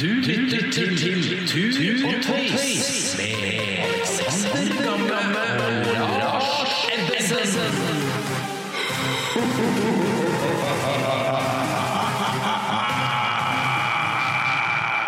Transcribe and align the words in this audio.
Du 0.00 0.06
lytter 0.06 0.70
til 0.72 0.96
Tur 0.98 2.08
og 2.08 2.22
Tøys 2.22 3.16
med 3.18 3.34
Alexander 3.86 4.82
Gamme 4.82 5.44
og 6.02 6.18
Lars 6.18 6.86
Ebbesen. 6.94 7.74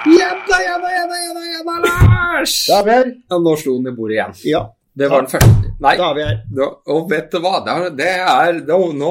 Jabba, 0.07 0.57
jabba, 0.67 0.89
jabba, 0.97 1.17
jabba, 1.27 1.43
jabba, 1.53 1.75
Lars! 1.87 2.53
Da 2.69 2.79
er 2.79 2.85
vi 2.87 2.93
her. 2.95 3.09
Ja, 3.33 3.39
nå 3.43 3.55
slo 3.59 3.77
den 3.81 3.91
i 3.91 3.95
bordet 3.97 4.17
igjen. 4.19 4.37
Ja, 4.53 4.61
Det 4.97 5.09
var 5.13 5.25
den 5.25 5.31
første. 5.33 5.73
Nei, 5.83 5.95
da 5.99 6.11
er 6.13 6.15
vi 6.17 6.23
her. 6.25 6.37
nå, 6.57 6.69
og 6.95 7.09
vet 7.11 7.27
du 7.33 7.41
hva? 7.45 7.59
Det 7.67 8.07
er, 8.07 8.29
er 8.31 8.61
nå, 8.69 8.79
nå, 8.97 9.11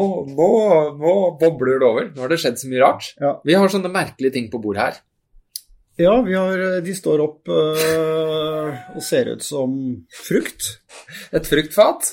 nå 1.01 1.11
bobler 1.41 1.81
det 1.83 1.89
over. 1.89 2.07
Nå 2.15 2.23
har 2.23 2.31
det 2.31 2.39
skjedd 2.41 2.57
så 2.61 2.71
mye 2.71 2.81
rart. 2.85 3.11
Ja. 3.21 3.35
Vi 3.45 3.57
har 3.59 3.69
sånne 3.73 3.91
merkelige 3.93 4.37
ting 4.37 4.47
på 4.53 4.61
bordet 4.63 4.81
her. 4.85 5.01
Ja, 5.97 6.21
vi 6.25 6.33
har, 6.35 6.61
de 6.83 6.93
står 6.95 7.21
opp 7.23 7.51
øh, 7.51 8.71
og 8.95 9.03
ser 9.03 9.29
ut 9.31 9.43
som 9.45 9.75
frukt. 10.11 10.73
Et 11.31 11.47
fruktfat 11.47 12.09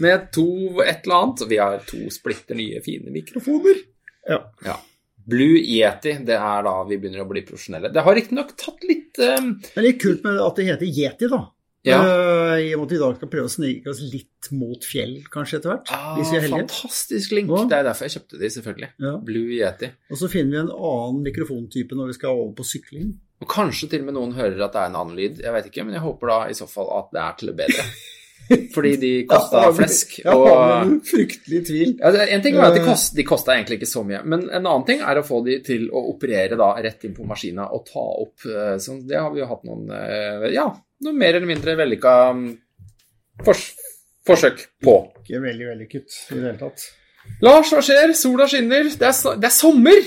med 0.00 0.30
to 0.32 0.46
et 0.80 1.04
eller 1.04 1.18
annet. 1.18 1.42
Vi 1.50 1.58
har 1.60 1.82
to 1.88 2.06
splitter 2.14 2.56
nye, 2.56 2.80
fine 2.84 3.12
mikrofoner. 3.12 3.82
Ja. 4.28 4.40
Ja. 4.64 4.78
Blue 5.26 5.58
Yeti, 5.58 6.14
det 6.24 6.38
er 6.38 6.64
da 6.64 6.72
vi 6.86 6.96
begynner 7.02 7.24
å 7.24 7.28
bli 7.28 7.42
profesjonelle. 7.44 7.90
Det 7.92 8.04
har 8.06 8.16
riktignok 8.16 8.54
tatt 8.56 8.86
litt 8.86 9.20
øh, 9.20 9.52
Det 9.66 9.74
er 9.74 9.86
litt 9.88 10.00
kult 10.00 10.24
med 10.24 10.40
at 10.40 10.56
det 10.56 10.68
heter 10.70 10.88
Yeti, 10.88 11.28
da. 11.32 11.42
Ja. 11.86 12.00
Uh, 12.02 12.56
I 12.58 12.72
og 12.74 12.80
med 12.80 12.88
at 12.88 12.92
vi 12.92 12.96
i 12.96 13.02
dag 13.02 13.18
skal 13.18 13.30
prøve 13.30 13.46
å 13.46 13.52
snike 13.52 13.90
oss 13.92 14.00
litt 14.02 14.48
mot 14.58 14.82
fjell, 14.82 15.20
kanskje 15.30 15.60
etter 15.60 15.70
hvert. 15.70 15.92
ah, 15.94 16.16
hvis 16.16 16.32
vi 16.32 16.38
er 16.40 16.46
heldige. 16.46 16.64
Fantastisk 16.72 17.36
link. 17.36 17.52
Ja. 17.52 17.60
Det 17.70 17.76
er 17.78 17.86
derfor 17.86 18.08
jeg 18.08 18.16
kjøpte 18.16 18.40
de, 18.40 18.50
selvfølgelig. 18.56 18.88
Blue 19.28 19.52
Yeti. 19.60 19.92
Og 20.10 20.18
så 20.18 20.30
finner 20.32 20.56
vi 20.56 20.62
en 20.64 20.72
annen 20.74 21.22
mikrofontype 21.28 21.98
når 21.98 22.10
vi 22.10 22.18
skal 22.18 22.40
over 22.40 22.56
på 22.58 22.66
sykling. 22.66 23.12
Og 23.42 23.48
kanskje 23.52 23.88
til 23.92 24.00
og 24.00 24.06
med 24.08 24.14
noen 24.16 24.32
hører 24.36 24.62
at 24.64 24.72
det 24.72 24.80
er 24.80 24.90
en 24.90 24.94
annen 25.02 25.16
lyd. 25.18 25.40
Jeg 25.44 25.52
vet 25.52 25.66
ikke, 25.68 25.84
men 25.84 25.94
jeg 25.98 26.04
håper 26.06 26.30
da 26.32 26.36
i 26.48 26.54
så 26.56 26.66
fall 26.70 26.88
at 26.98 27.10
det 27.12 27.20
er 27.20 27.34
til 27.40 27.50
det 27.52 27.56
bedre. 27.58 27.84
Fordi 28.76 28.92
de 29.02 29.10
kosta 29.26 29.60
flesk. 29.74 30.12
Jeg 30.22 30.30
har 30.30 30.86
Og 30.86 30.92
fryktelig 31.08 31.60
tvil. 31.66 31.92
ja, 31.98 32.12
En 32.36 32.42
ting 32.44 32.54
var 32.56 32.68
at 32.70 32.76
de 32.78 32.80
Eh. 32.80 32.86
kost, 32.86 33.16
de 33.18 33.24
kosta 33.26 33.56
egentlig 33.56 33.80
ikke 33.80 33.88
så 33.90 34.04
mye, 34.06 34.20
men 34.24 34.44
en 34.48 34.62
annen 34.70 34.84
ting 34.86 35.00
er 35.02 35.18
å 35.18 35.24
få 35.26 35.40
de 35.44 35.58
til 35.66 35.88
å 35.90 36.04
operere 36.14 36.56
da 36.56 36.68
rett 36.80 37.04
inn 37.04 37.14
på 37.16 37.26
maskina 37.26 37.66
og 37.74 37.84
ta 37.90 38.04
opp. 38.22 38.46
eh, 38.46 38.76
Så 38.78 39.00
det 39.06 39.18
har 39.18 39.32
vi 39.34 39.40
jo 39.42 39.48
hatt 39.50 39.64
noen 39.66 39.90
eh, 39.90 40.46
ja, 40.54 40.68
noen 41.04 41.18
mer 41.18 41.34
eller 41.34 41.46
mindre 41.50 41.74
vellykka 41.76 42.14
mm, 42.38 42.46
fors 43.44 43.66
forsøk 44.26 44.62
på. 44.82 44.94
Ikke 45.26 45.42
veldig 45.42 45.66
vellykket 45.72 46.16
i 46.30 46.38
det 46.38 46.44
hele 46.46 46.58
tatt. 46.58 46.86
Lars, 47.42 47.72
hva 47.74 47.82
skjer? 47.82 48.14
Sola 48.14 48.46
skinner. 48.46 48.84
Det 48.94 49.10
er, 49.10 49.36
det 49.42 49.50
er 49.50 49.54
sommer! 49.54 50.06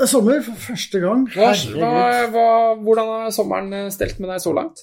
Det 0.00 0.06
er 0.06 0.08
sommer 0.14 0.38
for 0.40 0.56
første 0.64 1.00
gang. 1.02 1.26
Hva, 1.28 1.50
hva, 1.76 1.96
hva, 2.32 2.44
hvordan 2.80 3.08
har 3.10 3.32
sommeren 3.36 3.90
stelt 3.92 4.16
med 4.22 4.30
deg 4.32 4.38
så 4.40 4.54
langt? 4.56 4.80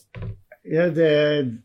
Ja, 0.68 0.84
det, 0.94 1.08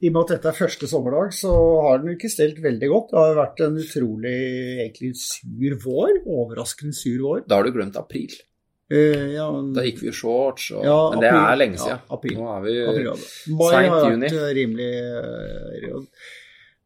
I 0.01 0.09
og 0.09 0.15
med 0.15 0.21
at 0.23 0.31
dette 0.37 0.49
er 0.49 0.57
første 0.57 0.89
sommerdag, 0.89 1.35
så 1.37 1.51
har 1.85 2.01
den 2.01 2.15
ikke 2.15 2.31
stelt 2.33 2.63
veldig 2.65 2.89
godt. 2.89 3.11
Det 3.11 3.19
har 3.21 3.37
vært 3.37 3.61
en 3.67 3.77
utrolig 3.83 4.39
egentlig 4.87 5.11
sur 5.21 5.77
vår. 5.85 6.23
Overraskende 6.23 6.97
sur 6.97 7.19
vår. 7.27 7.43
Da 7.45 7.59
har 7.59 7.69
du 7.69 7.75
glemt 7.75 7.99
april. 8.01 8.33
Uh, 8.93 9.29
ja, 9.35 9.51
men, 9.53 9.73
Da 9.77 9.85
gikk 9.85 10.01
vi 10.01 10.09
jo 10.09 10.15
shorts, 10.17 10.71
og, 10.73 10.87
Ja, 10.89 10.97
men 11.13 11.21
det 11.21 11.33
april. 11.33 11.45
er 11.51 11.61
lenge 11.61 11.83
siden. 11.83 12.01
Ja, 12.01 12.17
april. 12.17 12.39
Nå 12.39 12.49
er 12.55 12.65
vi 12.65 12.79
april. 12.87 13.27
Mai 13.59 13.75
har 13.75 14.09
juni. 14.15 14.31
vært 14.33 14.39
eh, 14.39 14.55
rimelig 14.63 14.89
eh. 15.03 16.25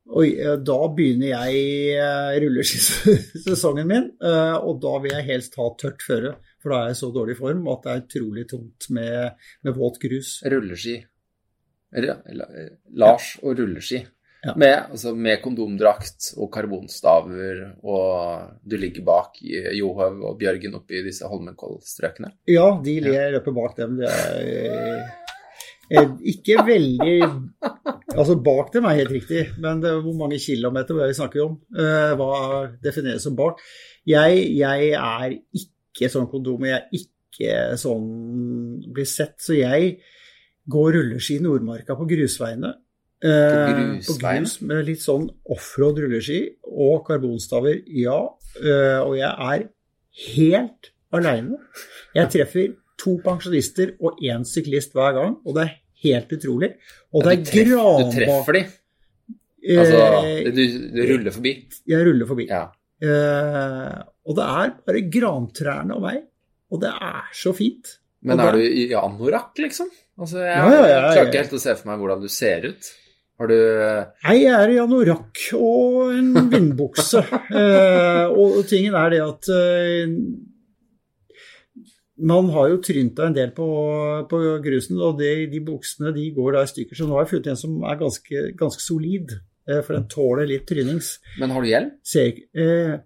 Oi, 0.07 0.27
eh, 0.39 0.59
da 0.63 0.77
begynner 0.99 1.33
jeg 1.33 2.43
rulleskisesongen 2.47 3.89
min, 3.91 4.11
eh, 4.23 4.57
og 4.57 4.79
da 4.83 4.99
vil 5.03 5.17
jeg 5.19 5.29
helst 5.31 5.59
ha 5.63 5.67
tørt 5.79 6.03
føre. 6.07 6.37
For 6.67 6.75
da 6.75 6.79
er 6.83 6.89
jeg 6.91 6.97
i 6.97 6.99
så 6.99 7.13
dårlig 7.15 7.37
form 7.39 7.69
at 7.71 7.85
det 7.85 7.93
er 7.93 8.01
utrolig 8.03 8.43
tungt 8.51 8.89
med, 8.91 9.45
med 9.63 9.77
våt 9.79 10.01
grus. 10.03 10.31
rulleski. 10.43 10.97
Eller, 11.95 12.25
Lars 12.99 13.37
og 13.39 13.53
rulleski. 13.61 14.01
Ja. 14.43 14.57
Med, 14.59 14.75
altså, 14.91 15.13
med 15.15 15.39
kondomdrakt 15.45 16.33
og 16.35 16.51
karbonstaver, 16.55 17.61
og 17.87 18.59
du 18.67 18.75
ligger 18.83 19.07
bak 19.07 19.39
i 19.47 19.61
Johaug 19.79 20.25
og 20.27 20.35
Bjørgen 20.41 20.75
oppe 20.81 20.99
i 20.99 21.05
disse 21.07 21.31
Holmenkollstrøkene. 21.31 22.33
Ja, 22.51 22.67
de 22.83 22.97
ler 23.07 23.37
løper 23.37 23.55
bak 23.55 23.79
dem. 23.79 23.95
Det 24.03 24.11
er 24.11 25.07
eh, 26.03 26.13
ikke 26.35 26.67
veldig 26.67 27.15
Altså, 28.17 28.35
bak 28.43 28.75
dem 28.75 28.87
er 28.89 28.99
helt 29.05 29.15
riktig, 29.15 29.47
men 29.63 29.79
det 29.83 29.95
hvor 30.03 30.19
mange 30.19 30.39
kilometer 30.43 30.99
er 30.99 31.11
vi 31.13 31.19
snakker 31.19 31.47
om? 31.47 31.57
Eh, 31.79 32.13
hva 32.19 32.35
defineres 32.83 33.27
som 33.27 33.39
bak? 33.39 33.63
Jeg, 34.09 34.45
jeg 34.57 34.93
er 34.99 35.35
ikke 35.37 35.76
sånn 36.13 36.29
kondom, 36.31 36.65
jeg 36.69 36.77
er 36.77 36.87
ikke 36.93 37.77
sånn 37.81 38.93
blir 38.93 39.05
sett, 39.09 39.37
så 39.41 39.57
jeg 39.57 39.99
går 40.69 40.93
rulleski 40.97 41.37
i 41.39 41.43
Nordmarka 41.45 41.97
på 41.97 42.07
grusveiene. 42.11 42.75
Eh, 43.25 44.01
På 44.05 44.13
på 44.13 44.19
grus 44.21 44.61
med 44.61 44.85
litt 44.87 45.01
sånn 45.01 45.25
offroad 45.49 45.99
rulleski 46.05 46.57
og 46.69 47.07
karbonstaver, 47.07 47.83
ja. 47.89 48.19
Eh, 48.61 49.01
og 49.01 49.17
jeg 49.17 49.33
er 49.33 49.69
helt 50.37 50.91
aleine. 51.17 51.57
Jeg 52.15 52.29
treffer 52.35 52.75
to 52.99 53.19
pensjonister 53.25 53.95
og 54.01 54.19
én 54.25 54.45
syklist 54.49 54.93
hver 54.93 55.13
gang, 55.17 55.37
og 55.45 55.55
det 55.57 55.63
er 55.65 55.75
helt 56.05 56.33
utrolig. 56.33 56.75
Og 57.13 57.25
det 57.25 57.33
er 57.33 57.45
treff, 57.45 57.69
du 57.73 58.11
treffer 58.21 58.53
de. 58.53 58.65
Altså, 59.67 59.97
Eh, 60.23 60.51
du, 60.55 60.63
du 60.95 61.01
ruller 61.09 61.33
forbi. 61.35 61.53
Jeg 61.91 62.05
ruller 62.07 62.27
forbi. 62.29 62.45
Ja. 62.47 62.69
Eh, 63.03 64.03
og 64.27 64.37
det 64.39 64.47
er 64.61 64.75
bare 64.89 65.05
grantrærne 65.13 65.97
og 65.97 66.05
meg, 66.05 66.21
og 66.73 66.83
det 66.83 66.93
er 66.93 67.31
så 67.37 67.55
fint. 67.57 67.97
Men 68.27 68.43
er 68.43 68.59
du 68.59 68.63
i 68.65 68.89
anorakk, 68.99 69.55
liksom? 69.63 69.91
Altså, 70.17 70.41
jeg, 70.43 70.57
Ja, 70.57 70.71
ja, 70.73 70.87
ja, 70.89 71.03
klarer 71.13 71.29
ikke 71.29 71.43
helt 71.45 71.59
å 71.59 71.63
se 71.63 71.75
for 71.77 71.91
meg 71.91 72.01
hvordan 72.03 72.25
du 72.25 72.31
ser 72.33 72.71
ut. 72.73 72.93
Har 73.37 73.51
du 73.53 73.57
Jeg 73.57 74.47
er 74.49 74.73
i 74.73 74.79
anorakk 74.81 75.43
og 75.59 76.15
en 76.17 76.51
vindbukse. 76.51 77.21
eh, 77.61 78.25
og 78.33 78.63
tingen 78.71 78.97
er 78.97 79.13
det 79.13 79.21
at 79.23 79.51
eh, 79.53 80.15
man 82.17 82.49
har 82.55 82.71
jo 82.73 82.81
trynta 82.81 83.27
en 83.29 83.37
del 83.37 83.53
på, 83.57 83.67
på 84.31 84.41
grusen, 84.65 84.97
og 85.05 85.21
det, 85.21 85.51
de 85.53 85.61
buksene 85.65 86.15
de 86.17 86.31
går 86.37 86.57
da 86.57 86.65
i 86.65 86.71
stykker. 86.71 86.97
Så 86.97 87.09
nå 87.09 87.19
har 87.19 87.27
jeg 87.27 87.35
funnet 87.35 87.53
en 87.53 87.61
som 87.61 87.77
er 87.85 88.01
ganske, 88.01 88.45
ganske 88.57 88.83
solid, 88.83 89.37
eh, 89.69 89.83
for 89.83 89.99
den 89.99 90.09
tåler 90.13 90.49
litt 90.49 90.65
trynings. 90.69 91.19
Men 91.43 91.53
har 91.53 91.65
du 91.65 91.71
hjelm? 91.71 91.93
Ser 92.07 92.41
eh, 92.57 92.97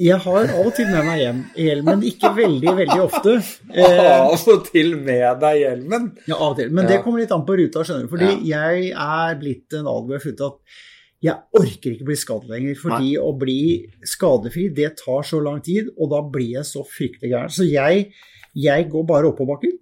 Jeg 0.00 0.16
har 0.24 0.46
av 0.48 0.60
og 0.64 0.70
til 0.76 0.86
med 0.88 1.04
meg 1.04 1.18
hjem 1.20 1.40
men 1.84 2.04
ikke 2.08 2.30
veldig, 2.36 2.72
veldig 2.78 3.00
ofte. 3.04 3.34
Eh, 3.80 3.98
Av 4.00 4.32
og 4.32 4.62
til 4.70 4.94
med 4.96 5.40
deg 5.42 5.58
hjelmen. 5.60 6.06
Ja, 6.26 6.38
av 6.38 6.54
og 6.54 6.56
til. 6.60 6.70
Men 6.72 6.86
Ja. 6.86 6.94
det 6.94 7.02
kommer 7.04 7.20
litt 7.20 7.34
an 7.36 7.44
på 7.44 7.56
ruta, 7.60 7.82
skjønner 7.84 8.06
du. 8.06 8.12
Fordi 8.14 8.30
jeg 8.48 8.86
er 8.94 9.36
blitt 9.42 9.76
en 9.76 9.86
alder 9.90 10.06
hvor 10.08 10.16
jeg 10.16 10.22
har 10.22 10.24
funnet 10.24 10.46
at 10.48 10.78
jeg 11.20 11.36
orker 11.60 11.92
ikke 11.92 12.08
bli 12.08 12.16
skadet 12.16 12.48
lenger. 12.48 12.78
Fordi 12.80 13.10
å 13.20 13.28
bli 13.38 13.58
skadefri, 14.08 14.70
det 14.74 14.94
tar 15.02 15.22
så 15.28 15.42
lang 15.44 15.60
tid, 15.66 15.92
og 15.98 16.10
da 16.14 16.22
blir 16.24 16.54
jeg 16.56 16.64
så 16.70 16.80
fryktelig 16.88 17.30
gæren. 17.34 17.52
Så 17.52 17.68
jeg, 17.68 18.06
jeg 18.56 18.88
går 18.90 19.06
bare 19.12 19.28
oppoverbakker. 19.34 19.76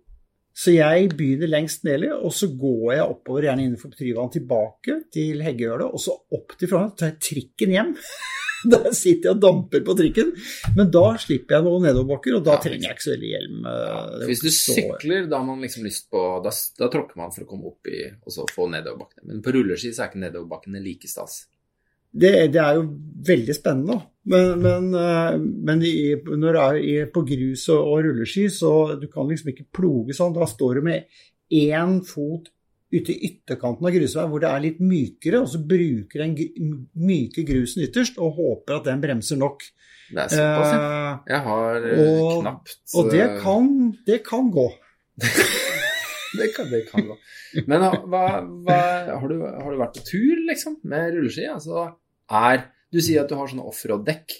Så 0.58 0.74
jeg 0.74 1.12
begynner 1.14 1.46
lengst 1.52 1.84
nede, 1.86 2.10
og 2.18 2.32
så 2.34 2.50
går 2.58 2.96
jeg 2.96 3.06
oppover, 3.06 3.46
gjerne 3.46 3.68
innenfor 3.68 3.94
Tryvann, 3.94 4.32
tilbake 4.34 4.98
til 5.14 5.44
Heggehølet, 5.46 5.86
og 5.94 6.02
så 6.02 6.18
opp 6.34 6.58
til 6.58 6.66
Frogner. 6.72 6.96
tar 6.98 7.12
jeg 7.14 7.20
trikken 7.30 7.76
hjem. 7.78 7.94
Der 8.72 8.88
sitter 8.96 9.28
jeg 9.30 9.34
og 9.36 9.42
damper 9.42 9.84
på 9.86 9.94
trikken. 9.98 10.32
Men 10.76 10.90
da 10.94 11.04
slipper 11.20 11.58
jeg 11.58 11.66
noen 11.68 11.84
nedoverbakker, 11.86 12.38
og 12.38 12.44
da 12.46 12.56
Ja. 12.56 12.62
trenger 12.64 12.88
jeg 12.88 12.96
ikke 12.96 13.06
så 13.06 13.12
veldig 13.14 13.30
hjelm. 13.34 13.60
Ja, 13.68 14.00
er 14.18 14.26
Hvis 14.30 14.42
du 14.42 14.50
sykler, 14.50 15.28
da 15.30 15.38
har 15.38 15.46
man 15.46 15.60
liksom 15.62 15.84
lyst 15.86 16.08
på 16.10 16.24
Da, 16.42 16.50
da 16.78 16.88
tråkker 16.90 17.16
man 17.20 17.30
for 17.34 17.44
å 17.44 17.48
komme 17.52 17.70
opp 17.70 17.86
i 17.92 18.00
og 18.10 18.32
så 18.34 18.46
få 18.50 18.66
nedoverbakkene. 18.72 19.26
Men 19.30 19.42
på 19.42 19.54
rulleski 19.54 19.92
så 19.94 20.04
er 20.04 20.10
ikke 20.10 20.24
nedoverbakkene 20.26 20.82
like 20.82 21.06
stas. 21.10 21.46
Det, 22.08 22.48
det 22.54 22.60
er 22.62 22.78
jo 22.78 22.86
veldig 23.28 23.54
spennende, 23.54 23.94
da. 23.98 24.06
Men, 24.32 24.62
men, 24.64 24.86
eh, 24.96 25.38
men 25.38 25.82
i, 25.84 26.14
når 26.16 26.56
du 26.56 26.60
er 26.98 27.10
på 27.12 27.22
grus 27.28 27.66
og, 27.68 27.82
og 27.84 28.04
rulleski, 28.06 28.46
så 28.52 28.98
du 29.00 29.06
kan 29.12 29.28
liksom 29.28 29.52
ikke 29.52 29.66
ploge 29.76 30.16
sånn. 30.16 30.32
Da 30.36 30.48
står 30.48 30.80
du 30.80 30.86
med 30.88 31.04
én 31.52 31.98
fot 32.04 32.48
ute 32.92 33.12
i 33.12 33.18
ytterkanten 33.28 33.84
av 33.84 33.92
grusveien 33.92 34.30
hvor 34.32 34.40
det 34.40 34.48
er 34.48 34.62
litt 34.64 34.78
mykere, 34.80 35.42
og 35.42 35.48
så 35.52 35.60
bruker 35.60 36.22
den 36.24 36.36
myke 36.96 37.44
grusen 37.48 37.82
ytterst 37.84 38.16
og 38.18 38.38
håper 38.38 38.78
at 38.78 38.86
den 38.88 39.02
bremser 39.02 39.36
nok. 39.40 39.66
Det 40.08 40.22
er 40.24 40.30
såpass, 40.32 40.70
ja. 40.72 40.78
Eh, 40.80 41.32
Jeg 41.34 41.40
har 41.44 41.88
eh, 41.90 42.22
og- 42.22 42.38
knapt 42.42 42.78
og 42.96 43.10
det 43.12 43.20
eh, 43.26 43.34
kan, 43.42 43.66
det 44.06 44.22
kan 44.24 44.48
gå. 44.54 44.64
det 46.38 46.48
kan, 46.56 46.70
det 46.72 46.82
kan 46.90 47.06
gå. 47.10 47.16
Men 47.68 47.84
hva, 48.08 48.24
hva, 48.44 48.78
har, 49.20 49.28
du, 49.28 49.36
har 49.44 49.70
du 49.72 49.78
vært 49.80 49.96
på 50.00 50.04
tur, 50.08 50.40
liksom, 50.48 50.78
med 50.88 51.12
rulleski? 51.16 51.46
Altså, 51.52 51.86
er 52.30 52.66
Du 52.92 53.00
sier 53.04 53.22
at 53.24 53.28
du 53.28 53.36
har 53.36 53.48
sånne 53.50 53.64
offroad-dekk. 53.68 54.32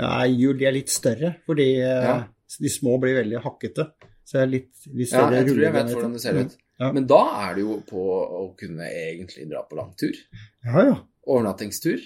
Ja, 0.00 0.22
hjul 0.30 0.56
de 0.60 0.64
er 0.68 0.72
litt 0.76 0.88
større, 0.92 1.34
fordi 1.48 1.68
Ja. 1.82 2.22
de 2.60 2.70
små 2.72 2.96
blir 3.02 3.18
veldig 3.20 3.40
hakkete. 3.44 3.90
Så 4.24 4.38
jeg 4.38 4.42
er 4.46 4.50
litt, 4.52 4.70
litt 4.94 5.12
Ja, 5.12 5.26
jeg 5.34 5.48
tror 5.48 5.60
jeg 5.64 5.72
vet 5.74 5.90
hvordan 5.92 6.12
det 6.16 6.20
ser 6.22 6.38
ut. 6.40 6.56
Ja. 6.80 6.90
Men 6.96 7.06
da 7.10 7.20
er 7.44 7.54
det 7.58 7.64
jo 7.66 7.78
på 7.86 8.02
å 8.40 8.42
kunne 8.58 8.88
egentlig 8.88 9.46
dra 9.50 9.60
på 9.68 9.76
langtur. 9.78 10.16
Ja, 10.64 10.84
ja. 10.88 10.96
Overnattingstur. 11.28 12.00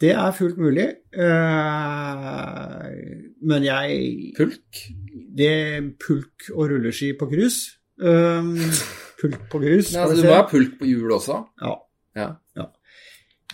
Det 0.00 0.12
er 0.12 0.32
fullt 0.36 0.58
mulig. 0.60 0.86
Eh, 1.16 2.86
men 3.48 3.64
jeg 3.64 4.32
Pulk? 4.36 4.82
Det 5.36 5.48
er 5.48 5.90
pulk 6.00 6.48
og 6.52 6.70
rulleski 6.72 7.12
på 7.16 7.28
grus. 7.30 7.56
Um, 7.96 8.56
pulk 9.20 9.46
på 9.52 9.60
grus. 9.62 9.92
Nei, 9.94 10.02
altså, 10.02 10.16
du 10.20 10.28
må 10.28 10.34
ha 10.36 10.44
pulk 10.48 10.78
på 10.80 10.88
hjul 10.88 11.14
også? 11.16 11.38
Ja. 11.64 11.74
Ja. 12.16 12.28
Ja. 12.56 12.66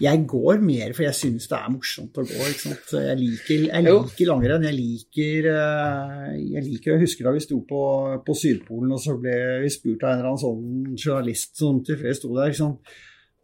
Jeg 0.00 0.24
går 0.26 0.62
mer, 0.64 0.94
for 0.96 1.04
jeg 1.04 1.14
syns 1.14 1.46
det 1.50 1.56
er 1.58 1.70
morsomt 1.70 2.16
å 2.16 2.24
gå. 2.24 2.38
ikke 2.48 2.62
sant? 2.62 2.92
Jeg 2.96 3.18
liker, 3.20 3.66
jeg 3.68 3.84
liker 3.84 4.30
langrenn. 4.30 4.64
Jeg 4.64 4.76
liker, 4.78 5.48
eh, 5.52 6.30
jeg 6.54 6.64
liker 6.64 6.94
Jeg 6.94 7.02
husker 7.04 7.28
da 7.28 7.34
vi 7.36 7.44
sto 7.44 7.60
på, 7.68 7.82
på 8.24 8.36
Sydpolen, 8.40 8.94
og 8.96 9.02
så 9.04 9.18
ble 9.20 9.36
vi 9.62 9.72
spurt 9.72 10.06
av 10.06 10.14
en 10.14 10.22
eller 10.22 10.30
annen 10.32 10.42
sånn 10.42 10.96
journalist 10.96 11.60
som 11.60 11.82
tilfeldig 11.84 12.16
sto 12.16 12.32
der. 12.38 12.54
ikke 12.54 12.70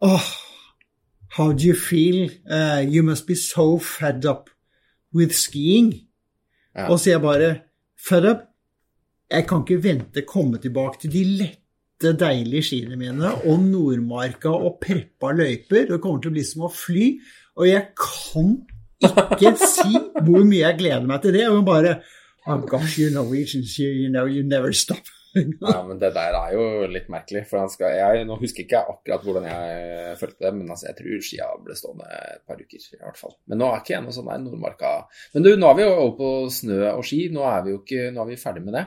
oh, 0.09 0.29
how 1.37 1.51
do 1.53 1.67
you 1.67 1.75
feel? 1.75 2.29
Uh, 2.49 2.81
you 2.81 3.03
must 3.03 3.27
be 3.27 3.35
so 3.35 3.77
fed 3.77 4.25
up 4.25 4.49
with 5.13 5.37
skiing. 5.37 5.93
Ja. 6.75 6.89
Og 6.89 6.99
så 6.99 7.11
jeg 7.11 7.21
bare 7.21 7.55
Fed 7.99 8.25
up? 8.25 8.45
Jeg 9.29 9.45
kan 9.45 9.61
ikke 9.61 9.83
vente 9.83 10.21
komme 10.25 10.57
tilbake 10.57 11.01
til 11.01 11.11
de 11.11 11.23
lette, 11.23 11.68
deilige 11.99 12.63
skiene 12.63 12.95
mine 12.99 13.33
og 13.43 13.59
Nordmarka 13.65 14.51
og 14.55 14.79
preppa 14.81 15.33
løyper. 15.35 15.87
Det 15.91 15.99
kommer 16.03 16.21
til 16.23 16.31
å 16.31 16.37
bli 16.37 16.45
som 16.47 16.65
å 16.67 16.71
fly. 16.71 17.09
Og 17.59 17.67
jeg 17.67 17.89
kan 17.99 18.53
ikke 19.03 19.53
si 19.59 19.99
hvor 20.23 20.43
mye 20.47 20.63
jeg 20.63 20.79
gleder 20.79 21.07
meg 21.09 21.21
til 21.25 21.35
det. 21.35 21.45
Og 21.51 21.63
bare 21.67 21.99
Oh 22.47 22.57
gosh, 22.65 22.95
you 22.97 23.09
Norwegians, 23.13 23.75
you, 23.77 23.89
you 23.91 24.09
know, 24.09 24.25
you 24.25 24.41
never 24.47 24.71
stop. 24.73 25.03
Ja, 25.35 25.83
men 25.85 25.99
det 26.01 26.13
der 26.15 26.33
er 26.33 26.53
jo 26.55 26.63
litt 26.89 27.09
merkelig. 27.13 27.43
For 27.45 27.59
han 27.61 27.69
skal, 27.69 27.91
jeg, 27.93 28.23
nå 28.25 28.37
husker 28.39 28.63
ikke 28.63 28.79
jeg 28.79 28.93
akkurat 28.95 29.27
hvordan 29.27 29.45
jeg 29.45 30.15
følte 30.17 30.45
det, 30.47 30.51
men 30.57 30.71
altså, 30.73 30.87
jeg 30.89 30.97
tror 30.97 31.19
skia 31.27 31.49
ble 31.67 31.75
stående 31.77 32.07
et 32.31 32.41
par 32.49 32.57
uker 32.63 32.79
i 32.79 32.97
hvert 33.03 33.19
fall. 33.19 33.35
Men 33.51 33.61
nå 33.61 33.67
er 33.69 33.83
ikke 33.83 33.93
jeg 33.93 34.05
noe 34.07 34.15
sånn 34.15 34.31
der 34.31 34.41
Nordmarka 34.47 34.93
Men 35.35 35.45
du, 35.45 35.51
nå 35.61 35.69
er 35.69 35.77
vi 35.77 35.85
jo 35.85 35.91
over 35.99 36.15
på 36.17 36.31
snø 36.57 36.79
og 36.95 37.05
ski. 37.05 37.19
Nå 37.35 37.45
er 37.51 37.61
vi 37.67 37.75
jo 37.75 37.81
ikke, 37.83 38.07
nå 38.15 38.23
er 38.23 38.31
vi 38.31 38.39
ferdig 38.41 38.65
med 38.65 38.79
det. 38.79 38.85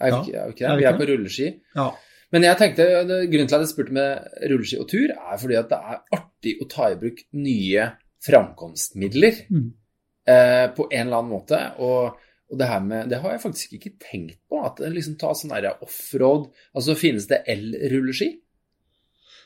Er 0.00 0.12
Ja, 0.12 0.20
ikke, 0.20 0.36
er 0.36 0.44
vi, 0.50 0.56
ikke 0.58 0.66
det? 0.68 0.76
vi 0.82 0.88
er 0.90 0.98
på 1.00 1.08
rulleski. 1.14 1.48
Ja. 1.78 1.88
Men 2.30 2.44
jeg 2.46 2.58
tenkte, 2.60 2.84
grunnen 3.26 3.48
til 3.50 3.56
at 3.58 3.64
jeg 3.64 3.72
spurte 3.72 3.94
med 3.96 4.40
rulleski 4.52 4.78
og 4.78 4.88
tur, 4.90 5.10
er 5.10 5.38
fordi 5.42 5.56
at 5.58 5.70
det 5.72 5.78
er 5.92 6.02
artig 6.14 6.52
å 6.62 6.68
ta 6.70 6.90
i 6.92 6.98
bruk 7.00 7.24
nye 7.34 7.88
framkomstmidler 8.22 9.46
Mm. 9.50 9.70
eh, 10.28 10.66
på 10.76 10.86
en 10.92 11.06
eller 11.06 11.16
annen 11.18 11.32
måte. 11.32 11.58
Og, 11.82 12.14
og 12.50 12.58
det 12.60 12.68
her 12.70 12.80
med 12.84 13.08
Det 13.10 13.18
har 13.22 13.32
jeg 13.34 13.42
faktisk 13.42 13.72
ikke 13.78 13.94
tenkt 13.98 14.38
på. 14.48 14.60
At 14.64 14.78
det 14.78 14.92
liksom 14.94 15.16
tar 15.18 15.34
sånn 15.34 15.54
offroad 15.80 16.50
Altså 16.74 16.94
finnes 16.98 17.26
det 17.26 17.42
el-rulleski? 17.48 18.30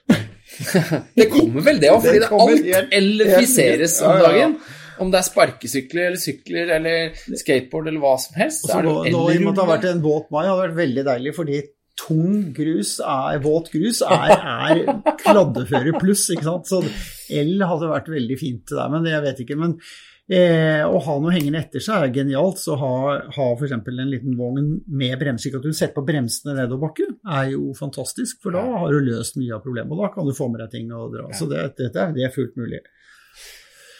det 1.16 1.28
kommer 1.32 1.64
vel 1.64 1.78
det 1.80 1.90
òg, 1.90 2.02
fordi 2.04 2.18
Det 2.18 2.24
det 2.24 2.28
kommer 2.28 2.74
alt 2.78 2.96
elektrifiseres 2.98 4.00
om 4.04 4.18
dagen. 4.20 4.56
Om 5.00 5.10
det 5.10 5.18
er 5.18 5.26
sparkesykler 5.26 6.10
eller 6.10 6.20
sykler 6.22 6.74
eller 6.76 7.14
skateboard 7.40 7.88
eller 7.90 8.02
hva 8.04 8.12
som 8.20 8.36
helst. 8.38 8.66
Og 8.66 8.68
så 8.68 8.74
så 8.74 8.78
er 8.78 8.84
det 8.84 8.92
nå, 9.14 9.22
nå 9.22 9.22
i 9.32 9.38
og 9.38 9.46
med 9.46 9.48
at 9.48 9.56
det 9.56 9.64
har 9.64 9.72
vært 9.72 9.88
en 9.90 10.04
våt 10.04 10.28
mai, 10.30 10.44
har 10.46 10.54
det 10.54 10.66
vært 10.68 10.78
veldig 10.82 11.04
deilig, 11.08 11.32
fordi 11.34 11.62
tung 11.98 12.48
grus 12.56 12.96
er, 13.00 13.38
våt 13.44 13.68
grus 13.72 14.00
er, 14.02 14.32
er 14.34 14.80
kladdeføre 15.20 15.94
pluss, 16.00 16.26
ikke 16.34 16.46
sant. 16.48 16.66
Så 16.70 16.80
el 17.34 17.62
hadde 17.62 17.90
vært 17.92 18.10
veldig 18.12 18.36
fint 18.40 18.72
der, 18.74 18.90
men 18.92 19.06
jeg 19.08 19.22
vet 19.24 19.42
ikke. 19.44 19.56
Men 19.60 19.76
eh, 20.28 20.82
å 20.86 20.98
ha 21.06 21.14
noe 21.22 21.34
hengende 21.34 21.60
etter 21.62 21.84
seg 21.84 22.08
er 22.08 22.14
genialt. 22.16 22.58
Så 22.62 22.76
ha, 22.80 22.90
ha 23.36 23.46
f.eks. 23.54 23.76
en 23.78 24.10
liten 24.10 24.34
vogn 24.40 24.72
med 24.90 25.14
bremser, 25.20 25.54
at 25.58 25.64
du 25.64 25.72
setter 25.72 25.94
på 25.96 26.06
bremsene 26.08 26.56
nedoverbakke, 26.58 27.08
er 27.38 27.52
jo 27.54 27.70
fantastisk. 27.78 28.40
For 28.44 28.56
da 28.56 28.64
har 28.84 28.90
du 28.92 29.00
løst 29.12 29.38
mye 29.40 29.54
av 29.56 29.62
problemet, 29.64 29.94
og 29.94 30.02
da 30.04 30.12
kan 30.16 30.26
du 30.28 30.34
få 30.36 30.50
med 30.52 30.64
deg 30.64 30.74
ting 30.74 30.92
og 30.92 31.14
dra. 31.14 31.30
Så 31.38 31.48
det, 31.50 31.70
det, 31.80 31.92
det 31.94 32.26
er 32.26 32.34
fullt 32.34 32.58
mulig. 32.60 32.82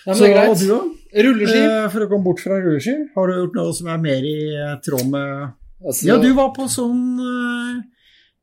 Ja, 0.05 0.12
men 0.12 0.19
Så 0.19 0.25
det 0.26 0.32
er 0.35 0.35
du 0.35 0.52
greit. 0.52 0.69
da? 0.69 0.81
Rulleski. 1.25 1.61
Eh, 1.64 1.85
For 1.94 2.05
å 2.05 2.08
komme 2.11 2.26
bort 2.26 2.43
fra 2.44 2.58
rulleski, 2.61 2.97
har 3.14 3.31
du 3.31 3.38
gjort 3.38 3.55
noe 3.56 3.76
som 3.79 3.87
er 3.94 4.02
mer 4.02 4.26
i 4.29 4.38
eh, 4.52 4.75
tråd 4.85 5.06
med 5.14 5.52
Altså, 5.85 6.07
Ja, 6.09 6.19
du 6.23 6.31
var 6.37 6.53
på 6.57 6.67
sånn 6.73 7.01
uh, 7.21 7.81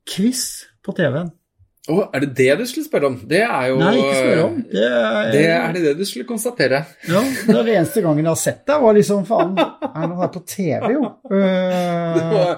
quiz 0.08 0.44
på 0.86 0.94
TV-en. 0.98 1.32
Å, 1.90 1.96
er 2.14 2.22
det 2.28 2.36
det 2.38 2.60
du 2.60 2.68
skulle 2.70 2.86
spørre 2.86 3.10
om? 3.10 3.16
Det 3.26 3.40
er 3.42 3.72
jo 3.72 3.80
Nei, 3.80 3.96
ikke 3.98 4.18
spørre 4.20 4.44
om. 4.46 4.60
Det 4.70 4.84
er, 4.86 5.32
Det 5.34 5.42
er 5.50 5.72
det 5.74 5.82
det 5.88 5.94
du 5.98 6.04
skulle 6.06 6.28
konstatere. 6.30 6.84
Ja, 7.10 7.24
det 7.26 7.56
er 7.58 7.66
det 7.66 7.74
eneste 7.80 8.04
gangen 8.06 8.22
jeg 8.22 8.30
har 8.30 8.38
sett 8.38 8.62
deg, 8.70 8.84
var 8.84 8.94
liksom 9.00 9.26
faen 9.26 9.58
Er 9.58 9.96
han 9.98 10.14
her 10.20 10.30
på 10.36 10.44
TV, 10.46 10.92
jo? 10.94 11.04
Det 11.32 11.42
Uh, 12.22 12.32
var, 12.36 12.54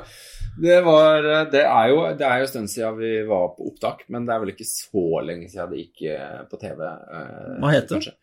det 0.64 0.76
var 0.86 1.26
Det 1.54 1.62
er 1.66 1.88
jo 1.90 2.02
det 2.20 2.26
er 2.28 2.42
jo 2.42 2.46
en 2.46 2.52
stund 2.52 2.70
siden 2.72 2.98
vi 3.00 3.14
var 3.30 3.48
på 3.56 3.70
opptak, 3.72 4.04
men 4.12 4.28
det 4.28 4.36
er 4.36 4.44
vel 4.44 4.52
ikke 4.54 4.68
så 4.70 5.06
lenge 5.26 5.48
siden 5.50 5.72
det 5.72 5.80
gikk 5.86 6.04
eh, 6.14 6.42
på 6.52 6.60
TV. 6.62 6.84
Uh, 6.84 7.56
Hva 7.64 7.72
heter 7.74 8.04
det? 8.04 8.14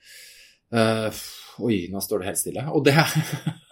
Eh, 0.71 1.21
oi, 1.67 1.79
nå 1.91 1.99
står 2.05 2.23
det 2.23 2.29
helt 2.31 2.41
stille. 2.45 2.67
Og 2.77 2.85
det 2.87 2.95
er 3.01 3.17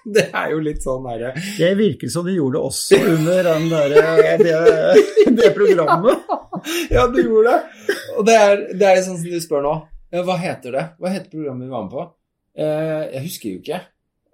Det 0.16 0.26
er 0.32 0.52
jo 0.54 0.60
litt 0.64 0.82
sånn 0.84 1.04
derre 1.04 1.32
det 1.36 1.70
virker 1.78 2.08
som 2.12 2.24
de 2.26 2.32
gjorde 2.36 2.56
det 2.56 2.62
også 2.70 3.00
under 3.12 3.48
den 3.50 3.66
der, 3.68 3.94
det, 4.40 4.54
det 5.40 5.50
programmet. 5.56 6.24
Ja, 6.92 7.06
du 7.08 7.22
gjorde 7.22 7.54
det. 7.54 7.94
Og 8.20 8.26
det 8.28 8.34
er, 8.36 8.62
det 8.76 8.88
er 8.88 8.98
sånn 9.04 9.16
som 9.16 9.32
du 9.32 9.40
spør 9.40 9.62
nå. 9.64 9.70
Ja, 10.12 10.20
hva 10.26 10.34
heter 10.36 10.74
det? 10.74 10.82
Hva 11.00 11.12
heter 11.14 11.30
programmet 11.32 11.64
vi 11.64 11.72
var 11.72 11.86
med 11.86 11.94
på? 11.94 12.02
Eh, 12.60 13.04
jeg 13.14 13.22
husker 13.24 13.48
jo 13.54 13.60
ikke. 13.62 13.78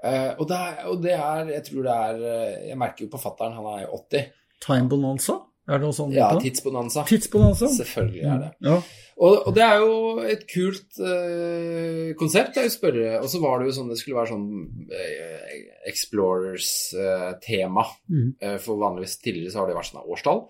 Eh, 0.02 0.32
og, 0.32 0.42
det 0.50 0.56
er, 0.58 0.80
og 0.90 1.04
det 1.04 1.12
er 1.14 1.52
Jeg 1.54 1.62
tror 1.66 1.84
det 1.86 1.92
er 1.94 2.18
eh, 2.28 2.56
Jeg 2.68 2.76
merker 2.78 3.06
jo 3.06 3.12
på 3.14 3.20
fattern, 3.20 3.54
han 3.56 3.68
er 3.76 3.84
jo 3.84 4.00
80. 4.00 4.26
Time 4.66 4.90
Bonanza? 4.90 5.38
Er 5.66 5.80
det 5.80 5.82
noe 5.82 5.94
sånt? 5.96 6.14
Ja? 6.14 6.28
Tidsbonanza. 6.38 7.02
Tidsbonanza? 7.08 7.66
Selvfølgelig 7.74 8.22
er 8.22 8.38
det. 8.44 8.50
Ja. 8.62 8.76
Og, 9.16 9.46
og 9.48 9.54
det 9.56 9.62
er 9.64 9.80
jo 9.80 9.92
et 10.28 10.42
kult 10.50 10.98
uh, 11.00 12.12
konsept. 12.20 12.58
jeg 12.60 12.72
spørre, 12.74 13.16
Og 13.22 13.28
så 13.32 13.40
var 13.40 13.58
det 13.58 13.70
jo 13.70 13.76
sånn 13.78 13.88
det 13.90 13.96
skulle 13.98 14.18
være 14.18 14.32
sånn 14.34 14.48
uh, 14.92 15.56
Explorers-tema. 15.88 17.84
Mm. 18.12 18.30
Eh, 18.42 18.56
for 18.62 18.82
vanligvis 18.82 19.16
tidligere 19.22 19.54
så 19.54 19.62
har 19.62 19.70
det 19.70 19.78
vært 19.78 19.90
sånn 19.92 20.04
årstall. 20.04 20.40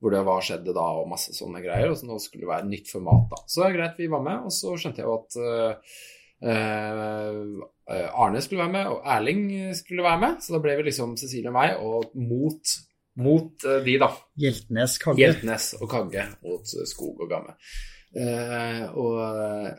Hvor 0.00 0.10
det 0.14 0.22
var 0.26 0.44
skjedde 0.44 0.74
da, 0.76 0.86
og 1.00 1.10
masse 1.10 1.32
sånne 1.36 1.62
greier. 1.64 1.88
Og 1.92 1.98
så 1.98 2.08
nå 2.08 2.18
skulle 2.20 2.44
det 2.44 2.52
være 2.52 2.68
nytt 2.68 2.88
format, 2.92 3.26
da. 3.32 3.38
Så 3.46 3.62
det 3.62 3.68
er 3.68 3.78
greit, 3.78 4.00
vi 4.00 4.10
var 4.12 4.24
med. 4.26 4.46
Og 4.48 4.52
så 4.54 4.74
skjønte 4.80 5.02
jeg 5.02 5.08
jo 5.08 5.18
at 5.18 5.30
Arne 7.90 8.40
skulle 8.40 8.62
være 8.62 8.74
med, 8.74 8.86
og 8.88 8.98
Erling 9.14 9.42
skulle 9.76 10.06
være 10.06 10.22
med. 10.24 10.40
Så 10.40 10.56
da 10.56 10.62
ble 10.64 10.76
vi 10.78 10.88
liksom 10.88 11.16
Cecilie 11.20 11.52
og 11.52 11.56
meg, 11.56 11.76
og 11.84 12.16
mot, 12.16 12.74
mot 13.22 13.66
eh, 13.68 13.80
de, 13.86 13.96
da. 14.02 14.10
Hjeltnes 14.40 14.98
Kagge. 15.02 15.22
Hjeltnes 15.22 15.70
og 15.80 15.88
Kagge 15.92 16.26
mot 16.44 16.74
eh, 16.76 16.88
Skog 16.88 17.24
og 17.24 17.30
Gamme. 17.30 17.56
Eh, 18.10 18.84
og 18.98 19.20
eh, 19.22 19.70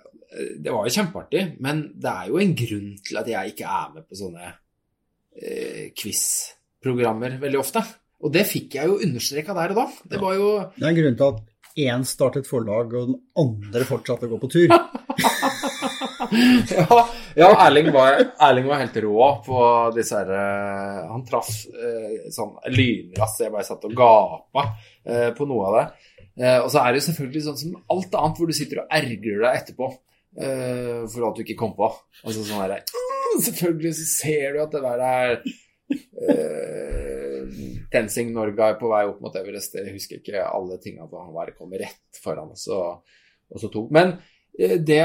det 0.64 0.72
var 0.72 0.88
jo 0.88 0.96
kjempeartig, 0.96 1.46
men 1.64 1.84
det 2.00 2.12
er 2.12 2.30
jo 2.32 2.40
en 2.40 2.54
grunn 2.56 2.92
til 3.04 3.20
at 3.20 3.32
jeg 3.32 3.54
ikke 3.54 3.72
er 3.78 3.96
med 3.98 4.08
på 4.08 4.20
sånne 4.20 4.48
eh, 4.48 5.90
quiz-programmer 5.98 7.36
veldig 7.42 7.60
ofte. 7.60 7.84
Og 8.22 8.32
det 8.34 8.46
fikk 8.48 8.78
jeg 8.78 8.88
jo 8.88 9.00
understreka 9.02 9.56
der 9.58 9.74
og 9.74 9.82
da. 9.82 9.88
Det 10.14 10.22
var 10.22 10.38
jo 10.38 10.50
Det 10.78 10.86
er 10.86 10.92
en 10.94 11.00
grunn 11.02 11.18
til 11.18 11.32
at 11.34 11.42
én 11.80 12.04
startet 12.08 12.48
forlag, 12.50 12.94
og 12.94 13.12
den 13.12 13.20
andre 13.40 13.86
fortsatte 13.88 14.28
å 14.28 14.32
gå 14.34 14.40
på 14.42 14.50
tur. 14.52 14.72
ja, 16.72 17.00
ja 17.36 17.50
Erling, 17.66 17.92
var, 17.94 18.20
Erling 18.48 18.68
var 18.70 18.82
helt 18.84 18.98
rå 19.04 19.28
på 19.46 19.58
disse 19.96 20.20
her 20.20 20.30
eh, 20.36 21.00
Han 21.12 21.26
traff 21.28 21.50
eh, 21.72 22.30
sånn 22.34 22.54
lynraskt. 22.72 23.44
Jeg 23.46 23.54
bare 23.54 23.68
satt 23.68 23.88
og 23.90 23.96
gapa 23.98 24.68
eh, 25.04 25.30
på 25.38 25.48
noe 25.50 25.70
av 25.70 25.78
det. 25.78 25.86
Eh, 26.42 26.60
og 26.62 26.70
så 26.72 26.84
er 26.84 26.92
det 26.92 27.02
jo 27.02 27.08
selvfølgelig 27.10 27.46
sånn 27.48 27.62
som 27.64 27.80
alt 27.94 28.20
annet 28.22 28.42
hvor 28.42 28.52
du 28.52 28.56
sitter 28.56 28.84
og 28.84 28.96
ergrer 29.02 29.46
deg 29.46 29.62
etterpå 29.62 29.90
eh, 29.92 31.02
for 31.12 31.30
at 31.30 31.38
du 31.38 31.44
ikke 31.46 31.60
kom 31.60 31.76
på. 31.78 31.92
Altså 32.26 32.46
sånn 32.46 32.64
herre 32.64 32.84
Selvfølgelig 33.32 33.94
så 33.96 34.06
ser 34.12 34.56
du 34.56 34.64
at 34.66 34.74
det 34.76 34.82
der 34.84 35.04
er 35.08 35.36
Tenzing 37.92 38.32
Norgay 38.36 38.78
på 38.80 38.90
vei 38.92 39.04
opp 39.10 39.20
mot 39.24 39.36
Everest. 39.36 39.76
Jeg 39.76 39.96
husker 39.96 40.22
ikke 40.22 40.46
alle 40.46 40.80
tinga 40.84 41.08
hvor 41.08 41.26
han 41.26 41.36
bare 41.36 41.56
kom 41.58 41.74
rett 41.76 42.22
foran 42.24 42.54
oss 42.56 42.68
og 42.72 43.60
så 43.60 43.72
tok. 43.72 43.92
Men 43.94 44.16
eh, 44.58 44.78
det, 44.80 45.02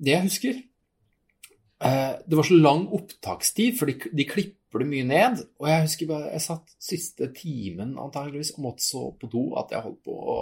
det 0.00 0.12
jeg 0.12 0.26
husker 0.26 0.54
eh, 0.56 2.12
Det 2.26 2.38
var 2.38 2.48
så 2.48 2.60
lang 2.60 2.86
opptakstid, 2.96 3.78
for 3.78 3.90
de, 3.90 3.96
de 4.12 4.28
klipper 4.28 4.84
det 4.84 4.90
mye 4.90 5.08
ned. 5.08 5.42
Og 5.62 5.70
jeg 5.70 5.86
husker 5.88 6.12
bare 6.12 6.34
jeg 6.34 6.44
satt 6.44 6.76
siste 6.82 7.30
timen 7.36 7.96
antageligvis 8.02 8.54
og 8.56 8.64
måtte 8.68 8.84
så 8.84 9.08
på 9.16 9.32
do 9.32 9.48
at 9.60 9.72
jeg 9.72 9.84
holdt 9.86 10.02
på 10.04 10.16
å 10.16 10.38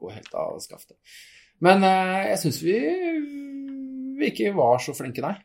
gå 0.00 0.14
helt 0.14 0.38
av 0.38 0.60
skaftet. 0.64 0.98
Men 1.64 1.82
eh, 1.86 2.30
jeg 2.34 2.42
syns 2.44 2.62
vi, 2.62 2.78
vi 4.18 4.32
ikke 4.32 4.54
var 4.56 4.82
så 4.84 4.94
flinke, 4.94 5.24
nei. 5.24 5.36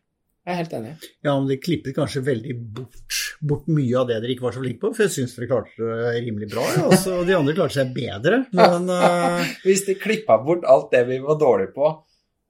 Jeg 0.44 0.52
er 0.52 0.60
helt 0.60 0.74
enig. 0.76 0.90
Ja, 1.24 1.34
men 1.38 1.48
de 1.48 1.56
klippet 1.64 1.96
kanskje 1.96 2.26
veldig 2.28 2.58
bort, 2.76 3.20
bort 3.44 3.68
mye 3.72 3.98
av 4.00 4.08
det 4.10 4.22
dere 4.22 4.34
ikke 4.36 4.48
var 4.48 4.56
så 4.56 4.62
flinke 4.64 4.82
på, 4.82 4.94
for 4.96 5.06
jeg 5.06 5.14
syns 5.18 5.36
dere 5.36 5.50
klarte 5.52 5.90
det 5.90 6.14
rimelig 6.24 6.50
bra. 6.54 6.64
Ja. 6.78 6.86
Altså, 6.90 7.18
de 7.28 7.36
andre 7.36 7.56
klarte 7.58 7.80
seg 7.80 7.92
bedre, 7.96 8.44
men 8.56 8.88
uh... 8.92 9.44
Hvis 9.68 9.86
de 9.88 9.98
klippa 10.00 10.40
bort 10.44 10.66
alt 10.70 10.94
det 10.96 11.04
vi 11.10 11.20
var 11.24 11.40
dårlige 11.42 11.74
på, 11.76 11.92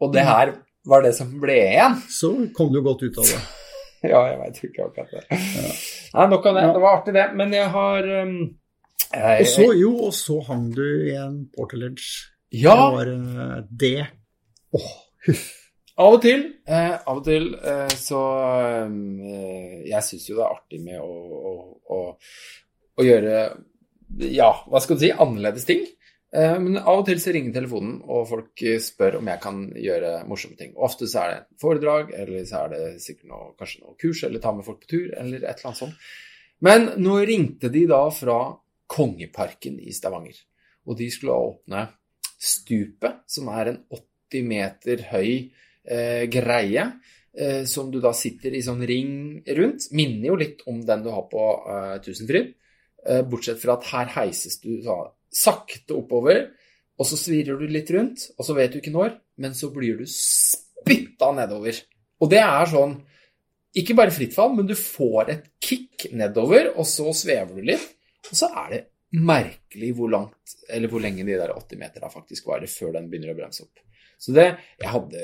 og 0.03 0.13
det 0.13 0.25
her 0.27 0.53
var 0.89 1.05
det 1.05 1.13
som 1.15 1.31
ble 1.41 1.55
igjen 1.63 1.99
så 2.11 2.33
kom 2.55 2.73
du 2.73 2.81
godt 2.85 3.05
ut 3.07 3.19
av 3.23 3.29
det. 3.33 3.43
Ja, 4.03 4.19
jeg 4.27 4.35
veit 4.35 4.57
ikke 4.67 4.83
akkurat 4.89 5.13
det. 5.15 5.21
Nei, 5.31 6.23
nok 6.27 6.47
av 6.49 6.57
det. 6.57 6.63
Det 6.75 6.79
var 6.83 6.97
artig, 6.97 7.13
det. 7.15 7.21
Men 7.39 7.53
jeg 7.55 7.69
har 7.71 8.09
um, 8.27 8.33
jeg, 9.13 9.45
Og 9.45 9.47
så, 9.47 9.67
jo, 9.79 9.91
og 10.09 10.11
så 10.17 10.35
hang 10.49 10.65
du 10.75 10.83
i 10.83 11.13
en 11.15 11.37
portaledge. 11.55 12.09
Ja! 12.51 12.75
Det 12.75 12.89
var 12.97 13.11
uh, 13.13 13.61
det 13.71 13.93
Åh, 14.75 14.89
huff. 15.29 15.45
Av 16.01 16.15
og 16.15 16.23
til, 16.23 16.47
eh, 16.65 16.95
av 17.05 17.19
og 17.19 17.25
til 17.25 17.51
eh, 17.53 17.91
så 18.01 18.19
eh, 18.81 19.81
Jeg 19.85 20.01
syns 20.07 20.23
jo 20.25 20.39
det 20.39 20.45
er 20.45 20.55
artig 20.55 20.79
med 20.81 20.97
å, 21.03 21.09
å, 21.37 21.51
å, 21.93 21.99
å 22.97 23.05
gjøre 23.05 23.35
Ja, 24.33 24.49
hva 24.65 24.81
skal 24.81 24.97
du 24.97 25.03
si? 25.03 25.11
Annerledes 25.13 25.67
ting. 25.69 25.83
Eh, 26.33 26.55
men 26.57 26.79
av 26.81 27.03
og 27.03 27.05
til 27.05 27.21
så 27.21 27.33
ringer 27.35 27.53
telefonen, 27.53 27.99
og 28.09 28.25
folk 28.31 28.63
spør 28.81 29.19
om 29.19 29.29
jeg 29.29 29.41
kan 29.43 29.63
gjøre 29.77 30.15
morsomme 30.29 30.57
ting. 30.57 30.73
Ofte 30.81 31.09
så 31.09 31.21
er 31.21 31.29
det 31.29 31.39
et 31.43 31.61
foredrag, 31.61 32.13
eller 32.23 32.47
så 32.49 32.63
er 32.63 32.73
det 32.73 32.83
sikkert 33.03 33.29
noe, 33.29 33.49
kanskje 33.59 33.83
noe 33.83 33.97
kurs, 34.01 34.23
eller 34.25 34.41
ta 34.41 34.53
med 34.57 34.65
folk 34.65 34.81
på 34.81 34.91
tur, 34.95 35.07
eller 35.13 35.43
et 35.43 35.51
eller 35.51 35.71
annet 35.71 35.81
sånt. 35.83 36.13
Men 36.65 36.89
nå 37.05 37.19
ringte 37.29 37.69
de 37.69 37.85
da 37.89 38.05
fra 38.13 38.39
Kongeparken 38.93 39.77
i 39.81 39.93
Stavanger, 39.93 40.41
og 40.89 40.97
de 40.97 41.09
skulle 41.13 41.37
åpne 41.37 41.85
Stupet, 42.43 43.21
som 43.29 43.49
er 43.53 43.71
en 43.71 43.83
80 43.93 44.49
meter 44.49 45.05
høy 45.13 45.53
eh, 45.87 46.25
greie. 46.31 46.91
Eh, 47.33 47.63
som 47.65 47.89
du 47.89 47.97
da 47.97 48.11
sitter 48.13 48.53
i 48.53 48.61
sånn 48.61 48.83
ring 48.85 49.13
rundt. 49.57 49.87
Minner 49.97 50.29
jo 50.29 50.35
litt 50.37 50.59
om 50.69 50.83
den 50.85 51.01
du 51.01 51.09
har 51.09 51.23
på 51.31 51.45
eh, 51.65 51.95
Tusenfryd. 52.05 52.51
Eh, 53.09 53.23
bortsett 53.25 53.61
fra 53.61 53.79
at 53.79 53.87
her 53.89 54.11
heises 54.19 54.59
du 54.61 54.77
da 54.85 54.99
sakte 55.33 55.95
oppover, 55.97 56.45
og 56.93 57.09
så 57.09 57.17
svirrer 57.17 57.57
du 57.57 57.65
litt 57.67 57.89
rundt, 57.91 58.27
og 58.37 58.45
så 58.45 58.53
vet 58.53 58.75
du 58.75 58.77
ikke 58.79 58.93
når, 58.93 59.15
men 59.41 59.55
så 59.57 59.71
blir 59.73 59.97
du 59.97 60.05
spytta 60.07 61.31
nedover. 61.33 61.79
Og 62.21 62.29
det 62.31 62.43
er 62.43 62.69
sånn 62.69 62.99
Ikke 63.73 63.95
bare 63.97 64.13
fritt 64.13 64.35
fall, 64.35 64.51
men 64.53 64.67
du 64.69 64.75
får 64.77 65.29
et 65.33 65.45
kick 65.57 66.03
nedover, 66.13 66.67
og 66.77 66.85
så 66.85 67.09
svever 67.17 67.57
du 67.57 67.71
litt, 67.71 67.87
og 68.29 68.37
så 68.37 68.51
er 68.61 68.67
det 68.69 68.81
merkelig 69.13 69.93
hvor 69.97 70.11
langt, 70.11 70.57
eller 70.73 70.89
hvor 70.91 71.03
lenge 71.03 71.25
de 71.27 71.37
der 71.37 71.53
80 71.53 71.79
meterne 71.79 72.11
faktisk 72.13 72.47
varer 72.49 72.71
før 72.71 72.95
den 72.97 73.09
begynner 73.11 73.33
å 73.33 73.37
bremse 73.37 73.65
opp. 73.65 73.81
Så 74.23 74.31
det 74.31 74.45
Jeg 74.79 74.89
hadde, 74.89 75.23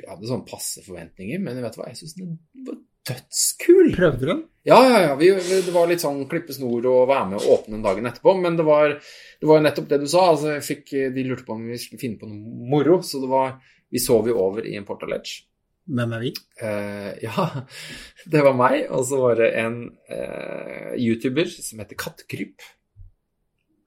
jeg 0.00 0.08
hadde 0.08 0.28
sånn 0.28 0.44
passe 0.48 0.84
forventninger, 0.86 1.40
men 1.42 1.58
vet 1.62 1.74
du 1.74 1.80
hva, 1.80 1.88
jeg 1.90 2.00
syns 2.00 2.14
den 2.18 2.36
var 2.66 2.78
dødskul. 3.06 3.90
Prøvde 3.96 4.20
du 4.22 4.30
den? 4.30 4.42
Ja, 4.66 4.78
ja, 4.82 5.00
ja. 5.04 5.16
Vi, 5.18 5.30
det 5.66 5.74
var 5.74 5.88
litt 5.90 6.02
sånn 6.02 6.24
klippe 6.30 6.54
snor 6.54 6.86
og 6.90 7.10
være 7.10 7.28
med 7.30 7.40
og 7.40 7.52
åpne 7.56 7.76
den 7.76 7.84
dagen 7.84 8.08
etterpå. 8.10 8.34
Men 8.42 8.58
det 8.58 8.66
var, 8.66 8.96
det 9.40 9.50
var 9.50 9.62
nettopp 9.62 9.90
det 9.92 10.00
du 10.02 10.08
sa. 10.10 10.24
altså 10.32 10.56
fikk, 10.64 10.94
De 11.14 11.26
lurte 11.26 11.46
på 11.46 11.54
om 11.54 11.66
vi 11.70 11.78
skulle 11.82 12.02
finne 12.02 12.18
på 12.20 12.30
noe 12.30 12.70
moro. 12.72 12.98
Så 13.06 13.22
det 13.22 13.30
var, 13.30 13.58
vi 13.92 14.02
sov 14.02 14.30
jo 14.30 14.38
over 14.42 14.66
i 14.66 14.74
en 14.78 14.86
Porta 14.88 15.08
Ledge. 15.10 15.44
Hvem 15.86 16.14
er 16.16 16.22
vi? 16.26 16.34
Uh, 16.58 17.10
ja, 17.22 17.46
det 18.32 18.44
var 18.46 18.58
meg. 18.58 18.86
Og 18.90 19.06
så 19.06 19.22
var 19.22 19.40
det 19.42 19.52
en 19.62 19.80
uh, 20.10 20.92
YouTuber 20.98 21.50
som 21.54 21.82
heter 21.82 21.98
Kattkryp. 22.00 22.64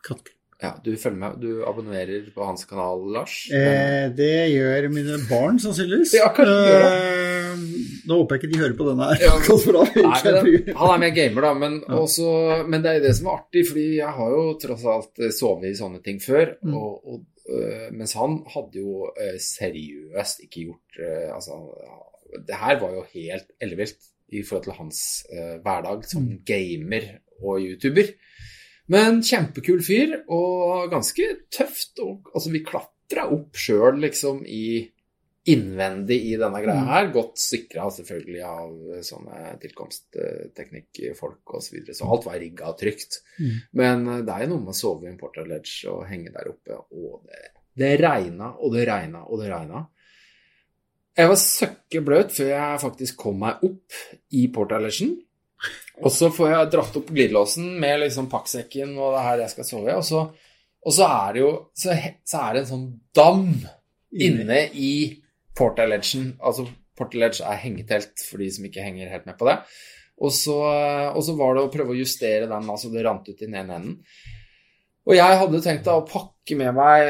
Kattkryp. 0.05 0.35
Ja, 0.59 0.73
du 0.83 0.91
følger 0.99 1.15
med, 1.21 1.37
du 1.39 1.61
abonnerer 1.63 2.25
på 2.35 2.43
hans 2.43 2.65
kanal, 2.67 3.05
Lars. 3.15 3.45
Eh, 3.55 4.09
det 4.11 4.49
gjør 4.51 4.89
mine 4.91 5.15
barn, 5.29 5.55
sannsynligvis. 5.63 6.11
Ja, 6.19 6.33
kanskje 6.35 6.57
de 6.65 6.79
Eh, 7.49 7.61
Nå 8.09 8.17
håper 8.19 8.35
jeg 8.35 8.41
ikke 8.43 8.49
de 8.51 8.59
hører 8.59 8.75
på 8.77 8.87
denne 8.89 9.07
her. 9.07 9.23
Ja. 9.23 9.37
men, 9.39 9.77
Nei, 10.09 10.19
den, 10.25 10.75
han 10.81 10.91
er 10.93 11.01
mer 11.05 11.13
gamer, 11.15 11.47
da. 11.47 11.53
Men, 11.61 11.77
Ja. 11.87 12.01
også, 12.03 12.27
men 12.67 12.83
det 12.83 12.91
er 12.91 12.99
jo 12.99 13.05
det 13.07 13.13
som 13.15 13.29
er 13.29 13.37
artig, 13.39 13.63
fordi 13.69 13.85
jeg 14.01 14.15
har 14.19 14.35
jo 14.35 14.43
tross 14.59 14.83
alt 14.97 15.23
sovet 15.37 15.69
i 15.71 15.77
sånne 15.79 16.03
ting 16.03 16.19
før. 16.23 16.51
Mm. 16.59 16.75
Og, 16.75 17.07
og, 17.13 17.23
mens 17.91 18.13
han 18.13 18.39
hadde 18.53 18.79
jo 18.79 19.09
øh, 19.21 19.39
seriøst 19.41 20.43
ikke 20.45 20.63
gjort 20.67 20.99
øh, 21.01 21.35
Altså, 21.35 21.57
det 22.47 22.55
her 22.61 22.79
var 22.79 22.93
jo 22.93 23.05
helt 23.13 23.51
ellevilt 23.61 24.09
i 24.29 24.43
forhold 24.45 24.63
til 24.63 24.77
hans 24.77 24.99
hverdag 25.63 26.03
som 26.05 26.23
Mm. 26.23 26.41
gamer 26.45 27.07
og 27.41 27.59
YouTuber. 27.61 28.11
Men 28.89 29.23
kjempekul 29.23 29.81
fyr, 29.85 30.15
og 30.29 30.89
ganske 30.91 31.25
tøft. 31.53 31.99
Og, 32.01 32.21
altså, 32.35 32.51
vi 32.51 32.63
klatra 32.65 33.25
opp 33.33 33.57
sjøl, 33.57 33.99
liksom, 34.01 34.43
i 34.45 34.89
innvendig 35.47 36.17
i 36.31 36.35
denne 36.37 36.59
greia 36.61 36.81
Mm. 36.81 36.87
her. 36.87 37.11
Godt 37.13 37.37
sikra 37.39 37.89
selvfølgelig 37.91 38.41
av 38.43 39.03
sånne 39.07 39.59
tilkomstteknikkfolk 39.61 41.53
osv. 41.55 41.67
Så, 41.69 41.75
videre. 41.75 41.95
så 41.95 42.09
alt 42.11 42.25
var 42.25 42.39
rigga 42.39 42.73
trygt. 42.77 43.21
Mm. 43.39 43.55
Men 43.71 44.07
eh, 44.07 44.21
det 44.25 44.33
er 44.35 44.43
jo 44.43 44.49
noe 44.55 44.65
med 44.65 44.73
å 44.73 44.79
sove 44.79 45.07
i 45.07 45.11
en 45.11 45.17
Porta 45.17 45.45
Ledge 45.47 45.89
og 45.91 46.05
henge 46.09 46.33
der 46.33 46.51
oppe, 46.51 46.77
og 46.91 47.23
det, 47.25 47.45
det 47.79 47.93
regna 48.01 48.51
og 48.59 48.73
det 48.75 48.85
regna 48.89 49.23
og 49.25 49.39
det 49.41 49.49
regna. 49.53 49.85
Jeg 51.19 51.27
var 51.31 51.39
søkkebløt 51.41 52.31
før 52.31 52.51
jeg 52.53 52.83
faktisk 52.83 53.17
kom 53.19 53.41
meg 53.41 53.63
opp 53.67 53.97
i 54.31 54.45
Porta 54.53 54.77
Ledgen. 54.79 55.17
Og 55.99 56.11
så 56.15 56.29
får 56.31 56.53
jeg 56.53 56.69
dratt 56.71 56.95
opp 56.95 57.09
glidelåsen 57.11 57.73
med 57.79 57.99
liksom 58.05 58.29
pakksekken 58.31 58.93
og 58.95 59.17
det 59.17 59.23
her 59.25 59.41
jeg 59.43 59.51
skal 59.51 59.65
sove 59.67 59.89
i, 59.89 59.95
og 59.97 60.05
så, 60.07 60.21
og 60.79 60.93
så 60.95 61.07
er 61.11 61.33
det 61.35 61.41
jo 61.41 61.49
så, 61.75 61.97
så 62.23 62.43
er 62.45 62.53
det 62.55 62.61
en 62.61 62.69
sånn 62.69 62.85
dam 63.15 63.49
inne 64.15 64.61
i 64.79 64.93
Porta 65.59 65.85
Edgen. 65.85 66.33
Altså, 66.39 66.65
Portal 66.99 67.29
Edge 67.29 67.45
er 67.45 67.61
hengetelt 67.63 68.23
for 68.25 68.41
de 68.41 68.49
som 68.51 68.67
ikke 68.67 68.83
henger 68.83 69.11
helt 69.11 69.29
med 69.29 69.37
på 69.39 69.47
det. 69.49 69.59
Og 70.19 70.33
så, 70.35 70.57
og 71.13 71.21
så 71.23 71.35
var 71.39 71.55
det 71.55 71.63
å 71.63 71.71
prøve 71.71 71.95
å 71.95 72.01
justere 72.01 72.49
den, 72.49 72.67
altså 72.67 72.91
det 72.91 73.05
rant 73.05 73.27
ut 73.29 73.37
i 73.37 73.45
den 73.45 73.55
ene 73.61 73.79
enden. 73.79 73.97
Og 75.09 75.15
jeg 75.15 75.37
hadde 75.39 75.61
tenkt 75.63 75.87
da 75.87 75.95
å 75.97 76.05
pakke 76.05 76.57
med 76.59 76.75
meg 76.75 77.07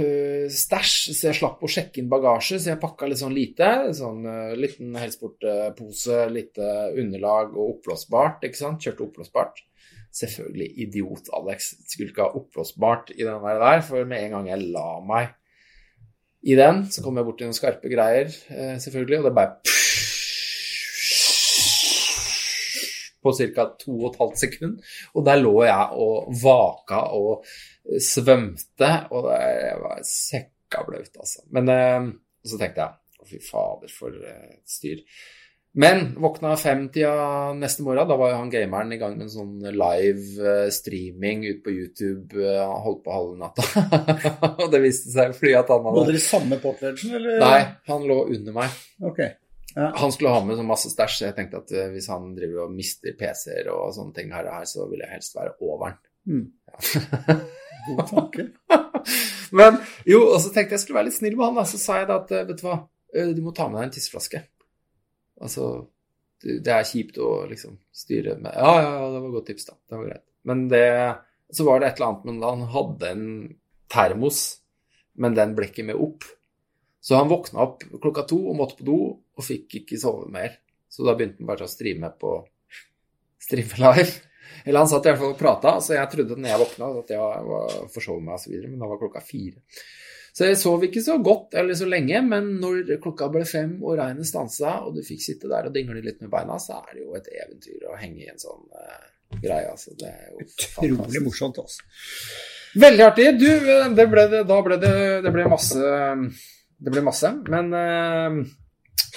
øh, 0.00 0.46
stæsj, 0.48 0.94
så 1.10 1.26
jeg 1.28 1.36
slapp 1.36 1.60
å 1.60 1.68
sjekke 1.68 2.00
inn 2.00 2.08
bagasje, 2.12 2.60
så 2.62 2.70
jeg 2.70 2.80
pakka 2.80 3.10
litt 3.10 3.20
sånn 3.20 3.34
lite. 3.36 3.68
Sånn 3.98 4.22
øh, 4.24 4.54
liten 4.56 4.94
helsportpose, 4.96 6.22
lite 6.32 6.70
underlag 7.02 7.52
og 7.58 7.74
oppblåsbart, 7.74 8.46
ikke 8.48 8.60
sant. 8.62 8.80
Kjørte 8.86 9.04
oppblåsbart. 9.08 9.60
Selvfølgelig 10.22 10.70
idiot, 10.86 11.28
Alex. 11.36 11.74
Skulle 11.90 12.14
ikke 12.14 12.30
ha 12.30 12.40
oppblåsbart 12.40 13.12
i 13.18 13.26
den 13.26 13.44
der, 13.44 13.84
for 13.84 14.08
med 14.08 14.28
en 14.28 14.38
gang 14.38 14.52
jeg 14.54 14.72
la 14.72 14.88
meg 15.04 15.34
i 16.42 16.56
den, 16.58 16.84
så 16.90 17.04
kom 17.04 17.18
jeg 17.18 17.26
bort 17.26 17.38
til 17.38 17.48
noen 17.48 17.56
skarpe 17.56 17.90
greier, 17.92 18.32
eh, 18.50 18.74
selvfølgelig, 18.82 19.20
og 19.20 19.28
det 19.28 19.34
bare 19.36 19.78
på 23.22 23.32
ca. 23.38 23.66
2 23.84 24.10
12 24.16 24.32
sekunder. 24.40 24.96
Og 25.14 25.26
der 25.26 25.38
lå 25.38 25.52
jeg 25.64 26.00
og 26.04 26.32
vaka 26.42 27.04
og 27.14 27.44
svømte, 28.02 28.90
og 29.14 29.30
jeg 29.30 29.76
var 29.84 30.02
sekka 30.06 30.82
blaut, 30.88 31.14
altså. 31.14 31.44
Men 31.54 31.70
eh, 31.70 32.10
så 32.42 32.58
tenkte 32.58 32.86
jeg 32.88 33.22
å, 33.22 33.28
fy 33.30 33.38
fader, 33.46 33.94
for 33.94 34.18
et 34.32 34.66
styr. 34.66 35.04
Men 35.74 36.14
våkna 36.20 36.52
femtida 36.60 37.52
neste 37.56 37.82
morgen. 37.82 38.08
Da 38.08 38.16
var 38.20 38.28
jo 38.32 38.40
han 38.42 38.50
gameren 38.52 38.92
i 38.92 38.98
gang 39.00 39.14
med 39.16 39.24
en 39.24 39.32
sånn 39.32 39.54
live 39.72 40.44
eh, 40.44 40.66
streaming 40.74 41.46
ut 41.48 41.62
på 41.64 41.72
YouTube. 41.72 42.36
eh, 42.36 42.58
Han 42.60 42.82
holdt 42.84 43.00
på 43.06 43.14
halve 43.14 43.38
natta. 43.40 43.64
og 44.60 44.66
det 44.74 44.82
viste 44.84 45.14
seg 45.14 45.32
fordi 45.38 45.54
at 45.56 45.72
han 45.72 45.80
Var 45.86 45.96
hadde 45.96 46.10
dere 46.12 46.20
i 46.20 46.26
samme 46.26 46.58
portledgen, 46.60 47.14
eller? 47.16 47.40
Nei, 47.40 47.62
han 47.88 48.04
lå 48.10 48.18
under 48.34 48.58
meg. 48.58 48.76
Ok. 49.00 49.22
Han 49.72 50.12
skulle 50.12 50.34
ha 50.34 50.44
med 50.44 50.60
så 50.60 50.66
masse 50.68 50.92
stæsj, 50.92 51.16
så 51.16 51.24
jeg 51.30 51.38
tenkte 51.40 51.62
at 51.64 51.72
eh, 51.72 51.88
hvis 51.94 52.10
han 52.12 52.34
driver 52.36 52.66
og 52.66 52.76
mister 52.76 53.16
PC-er 53.16 53.72
og 53.72 53.94
sånne 53.96 54.12
ting 54.20 54.28
her, 54.36 54.44
og 54.52 54.58
her, 54.60 54.68
så 54.68 54.84
vil 54.92 55.00
jeg 55.00 55.14
helst 55.14 55.38
være 55.40 55.56
over 55.64 55.88
den. 55.88 56.00
Mm. 56.28 56.46
God 57.88 58.04
tanke. 58.12 58.50
Men 59.56 59.80
jo, 60.04 60.20
og 60.34 60.36
så 60.44 60.52
tenkte 60.52 60.76
jeg 60.76 60.84
skulle 60.84 61.00
være 61.00 61.08
litt 61.08 61.16
snill 61.16 61.40
med 61.40 61.48
han, 61.48 61.62
da. 61.62 61.64
Så 61.72 61.80
sa 61.80 62.02
jeg 62.02 62.12
da 62.12 62.20
at 62.20 62.36
vet 62.52 62.60
du 62.60 62.66
hva, 62.68 62.82
du 63.32 63.40
må 63.44 63.56
ta 63.56 63.72
med 63.72 63.80
deg 63.80 63.88
en 63.88 63.96
tisseflaske. 63.96 64.44
Altså, 65.42 65.68
det 66.42 66.72
er 66.74 66.86
kjipt 66.86 67.18
å 67.22 67.44
liksom 67.50 67.76
styre 67.94 68.36
med 68.42 68.54
Ja, 68.54 68.72
ja, 68.82 68.92
ja, 68.98 69.08
det 69.12 69.20
var 69.20 69.28
et 69.28 69.36
godt 69.36 69.48
tips, 69.52 69.68
da. 69.68 69.76
Det 69.88 69.98
var 69.98 70.08
greit. 70.10 70.24
Men 70.48 70.64
det 70.70 70.86
Så 71.52 71.66
var 71.68 71.80
det 71.80 71.90
et 71.90 72.00
eller 72.00 72.08
annet 72.08 72.24
med 72.28 72.46
Han 72.48 72.62
hadde 72.72 73.10
en 73.10 73.26
termos, 73.92 74.38
men 75.20 75.34
den 75.36 75.52
ble 75.54 75.68
ikke 75.68 75.84
med 75.84 76.00
opp. 76.00 76.24
Så 77.02 77.18
han 77.18 77.28
våkna 77.28 77.60
opp 77.66 77.82
klokka 78.00 78.24
to 78.30 78.38
og 78.48 78.56
måtte 78.56 78.78
på 78.78 78.86
do, 78.88 78.98
og 79.12 79.44
fikk 79.44 79.82
ikke 79.82 79.98
sove 80.00 80.30
mer. 80.32 80.54
Så 80.88 81.04
da 81.04 81.12
begynte 81.18 81.42
han 81.42 81.50
bare 81.50 81.66
å 81.66 81.70
streame 81.70 82.08
på 82.16 82.38
Streame 83.42 83.78
live. 83.82 84.12
Eller 84.64 84.84
han 84.84 84.88
satt 84.90 85.06
i 85.06 85.10
hvert 85.10 85.18
fall 85.18 85.34
og 85.34 85.40
prata, 85.40 85.74
så 85.82 85.96
jeg 85.96 86.10
trodde 86.12 86.36
når 86.38 86.52
jeg 86.52 86.60
våkna 86.62 86.90
at 87.00 87.10
jeg 87.10 87.46
var 87.48 87.76
forsov 87.90 88.20
meg 88.22 88.36
osv., 88.36 88.54
men 88.68 88.78
da 88.78 88.88
var 88.90 89.00
klokka 89.00 89.22
fire. 89.24 89.62
Så 90.32 90.46
jeg 90.48 90.56
sov 90.56 90.84
ikke 90.86 91.02
så 91.04 91.18
godt 91.20 91.52
eller 91.60 91.76
så 91.76 91.84
lenge, 91.84 92.22
men 92.24 92.54
når 92.62 92.94
klokka 93.04 93.26
ble 93.34 93.42
fem 93.44 93.74
og 93.84 93.98
regnet 93.98 94.24
stansa, 94.28 94.78
og 94.86 94.94
du 94.96 95.02
fikk 95.04 95.20
sitte 95.20 95.50
der 95.50 95.68
og 95.68 95.74
dingle 95.74 96.00
litt 96.00 96.22
med 96.24 96.30
beina, 96.32 96.56
så 96.62 96.78
er 96.78 96.94
det 96.94 97.02
jo 97.02 97.12
et 97.18 97.28
eventyr 97.36 97.84
å 97.90 97.98
henge 98.00 98.22
i 98.24 98.30
en 98.32 98.40
sånn 98.40 98.62
uh, 98.72 99.02
greie. 99.42 99.68
Altså, 99.68 99.92
det 100.00 100.08
er 100.08 100.30
jo 100.30 100.40
Utrolig 100.46 100.96
fantastisk. 100.96 101.26
morsomt, 101.26 101.60
altså. 101.60 101.84
Veldig 102.80 103.04
artig. 103.04 103.26
Du, 103.36 103.48
det 103.98 104.06
ble 104.08 104.24
det, 104.32 104.40
da 104.48 104.58
ble 104.64 104.78
det, 104.80 104.94
det 105.26 105.32
ble 105.34 105.44
masse 105.52 105.92
Det 106.82 106.94
ble 106.94 107.02
masse. 107.04 107.28
Men 107.52 107.68
uh, 107.76 108.40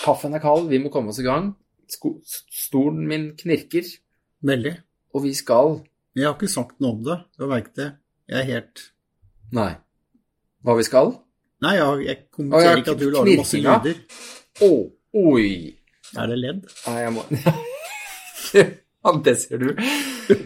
kaffen 0.03 0.35
er 0.35 0.43
kald, 0.43 0.67
vi 0.67 0.81
må 0.83 0.91
komme 0.91 1.15
oss 1.15 1.21
i 1.23 1.27
gang. 1.29 1.53
Sko 1.95 2.17
stolen 2.27 3.07
min 3.07 3.29
knirker, 3.39 3.87
Veldig. 4.43 4.75
og 5.15 5.23
vi 5.23 5.31
skal 5.37 5.77
Jeg 6.17 6.27
har 6.27 6.35
ikke 6.35 6.51
sagt 6.51 6.79
noe 6.83 6.97
om 6.97 7.01
det, 7.07 7.17
du 7.37 7.45
har 7.45 7.55
merket 7.55 7.79
det. 7.79 7.89
Jeg 8.27 8.41
er 8.41 8.51
helt 8.51 8.85
Nei. 9.55 9.71
Hva 10.65 10.75
vi 10.79 10.85
skal? 10.87 11.13
Nei, 11.63 11.75
jeg, 11.77 12.05
jeg 12.05 12.21
kommenterer 12.35 12.71
jeg, 12.71 12.83
ikke 12.83 12.95
at 12.95 13.01
du 13.01 13.09
lager 13.13 13.41
masse 13.41 13.61
lyder. 13.61 13.99
Å, 14.65 14.71
oi. 15.31 15.49
Er 16.15 16.31
det 16.31 16.39
ledd? 16.39 16.63
Nei, 16.87 16.97
jeg 17.03 17.13
må 17.15 17.25
Ja, 19.05 19.11
det 19.21 19.35
ser 19.43 19.61
du. 19.61 19.83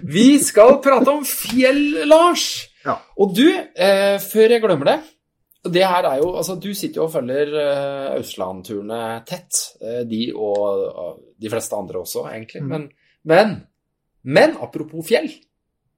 Vi 0.03 0.27
skal 0.43 0.81
prate 0.83 1.13
om 1.13 1.23
fjell, 1.27 2.03
Lars. 2.09 2.49
Ja. 2.83 2.97
Og 3.19 3.31
du, 3.37 3.47
eh, 3.55 4.17
før 4.19 4.55
jeg 4.55 4.63
glemmer 4.63 4.91
det 4.91 4.99
det 5.67 5.83
her 5.83 6.05
er 6.07 6.21
jo 6.21 6.29
Altså, 6.39 6.55
du 6.55 6.71
sitter 6.73 7.01
jo 7.01 7.07
og 7.07 7.13
følger 7.13 7.51
eh, 7.59 8.15
Ausland-turene 8.15 9.01
tett. 9.27 9.59
Eh, 9.83 10.01
de 10.07 10.29
og 10.31 10.85
og, 10.89 11.19
de 11.39 11.51
fleste 11.51 11.75
andre 11.75 11.99
også, 11.99 12.25
egentlig. 12.31 12.63
Mm. 12.63 12.69
Men, 12.69 12.89
men, 13.23 13.55
men 14.23 14.57
apropos 14.63 15.07
fjell. 15.07 15.29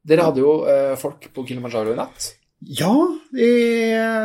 Dere 0.01 0.25
hadde 0.25 0.41
jo 0.41 0.51
uh, 0.65 0.95
folk 0.97 1.27
på 1.33 1.43
Kilimanjaro 1.45 1.93
i 1.93 1.97
natt. 1.97 2.31
Ja, 2.61 2.93
i 3.33 3.53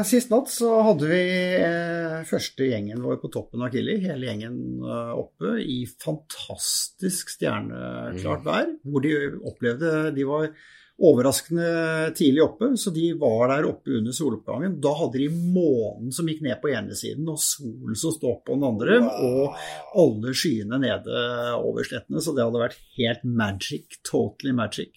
sist 0.05 0.28
natt 0.28 0.50
så 0.52 0.69
hadde 0.85 1.09
vi 1.09 1.21
eh, 1.57 2.19
første 2.28 2.66
gjengen 2.69 3.00
vår 3.00 3.16
på 3.23 3.31
toppen 3.33 3.62
av 3.64 3.73
Kili, 3.73 3.97
hele 4.02 4.28
gjengen 4.28 4.59
eh, 4.85 5.12
oppe 5.16 5.55
i 5.64 5.78
fantastisk 5.88 7.33
stjerneklart 7.33 8.45
vær, 8.45 8.75
hvor 8.85 9.07
de 9.07 9.14
opplevde 9.40 10.11
De 10.16 10.28
var 10.28 10.50
overraskende 10.97 12.12
tidlig 12.16 12.45
oppe, 12.45 12.71
så 12.81 12.93
de 12.93 13.09
var 13.21 13.50
der 13.52 13.66
oppe 13.69 13.97
under 13.99 14.16
soloppgangen. 14.16 14.78
Da 14.85 14.93
hadde 14.97 15.21
de 15.21 15.26
månen 15.33 16.12
som 16.12 16.28
gikk 16.28 16.40
ned 16.45 16.61
på 16.61 16.73
ene 16.73 16.97
siden, 16.97 17.26
og 17.28 17.40
solen 17.40 17.97
som 17.97 18.14
sto 18.14 18.33
på 18.45 18.57
den 18.57 18.64
andre, 18.69 19.00
og 19.05 19.59
alle 19.97 20.33
skyene 20.37 20.81
nede 20.81 21.26
over 21.59 21.85
slettene, 21.85 22.21
så 22.25 22.33
det 22.37 22.47
hadde 22.47 22.64
vært 22.64 22.81
helt 22.97 23.28
magic. 23.28 24.00
Totally 24.09 24.57
magic. 24.57 24.97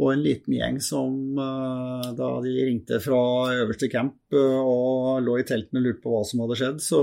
Og 0.00 0.14
en 0.14 0.22
liten 0.24 0.54
gjeng 0.56 0.78
som 0.80 1.36
eh, 1.36 2.06
da 2.16 2.30
de 2.44 2.54
ringte 2.64 3.00
fra 3.04 3.18
øverste 3.52 3.90
camp 3.92 4.16
eh, 4.32 4.60
og 4.62 5.20
lå 5.26 5.36
i 5.40 5.44
teltene 5.48 5.82
og 5.82 5.86
lurte 5.90 6.02
på 6.04 6.14
hva 6.14 6.22
som 6.24 6.40
hadde 6.44 6.56
skjedd, 6.60 6.80
så, 6.84 7.02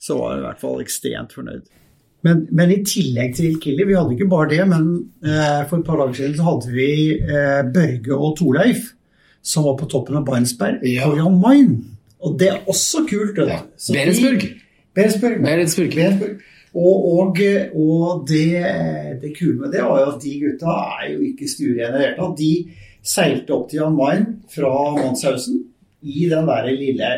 så 0.00 0.16
var 0.16 0.32
jeg 0.32 0.40
i 0.40 0.46
hvert 0.46 0.62
fall 0.64 0.80
ekstremt 0.84 1.36
fornøyd. 1.36 1.68
Men, 2.24 2.42
men, 2.52 2.72
i 2.72 2.82
tillegg 2.84 3.36
til 3.36 3.54
Killy, 3.60 3.86
vi 3.88 3.96
hadde 3.96 4.12
ikke 4.16 4.28
bare 4.28 4.50
det, 4.52 4.64
men 4.68 4.88
eh, 5.24 5.60
for 5.68 5.80
et 5.80 5.86
par 5.88 6.00
dager 6.02 6.18
siden 6.18 6.36
så 6.36 6.48
hadde 6.50 6.72
vi 6.74 6.88
eh, 7.16 7.60
Børge 7.72 8.16
og 8.16 8.34
Torleif 8.40 8.90
som 9.42 9.64
var 9.64 9.78
på 9.80 9.88
toppen 9.88 10.18
av 10.20 10.26
Barentsberg 10.28 10.82
Ja. 10.84 11.08
på 11.08 11.16
Jan 11.16 11.38
Mayen. 11.40 11.76
Og 12.20 12.36
det 12.40 12.50
er 12.52 12.58
også 12.68 13.06
kult. 13.08 13.36
du. 13.36 13.46
Ja. 13.48 13.62
Berensburg. 13.92 14.44
Berensburg. 14.96 15.38
Berensburg. 15.44 15.94
Beresburg. 15.96 16.42
Og, 16.70 17.06
og, 17.10 17.40
og 17.74 18.28
det, 18.28 18.60
det 19.22 19.32
kule 19.34 19.56
med 19.58 19.72
det 19.74 19.82
var 19.82 20.04
jo 20.04 20.12
at 20.12 20.22
de 20.22 20.36
gutta 20.44 20.76
er 21.00 21.08
jo 21.14 21.24
ikke 21.26 21.48
stuerene 21.50 21.88
i 21.88 21.98
det 21.98 22.04
hele 22.04 22.18
tatt. 22.20 22.38
De 22.38 22.52
seilte 23.10 23.56
opp 23.56 23.66
til 23.70 23.80
Jan 23.80 23.96
Mayen 23.98 24.28
fra 24.52 24.70
Manshausen 24.94 25.64
i 26.00 26.28
den 26.30 26.46
der 26.46 26.70
lille 26.70 27.10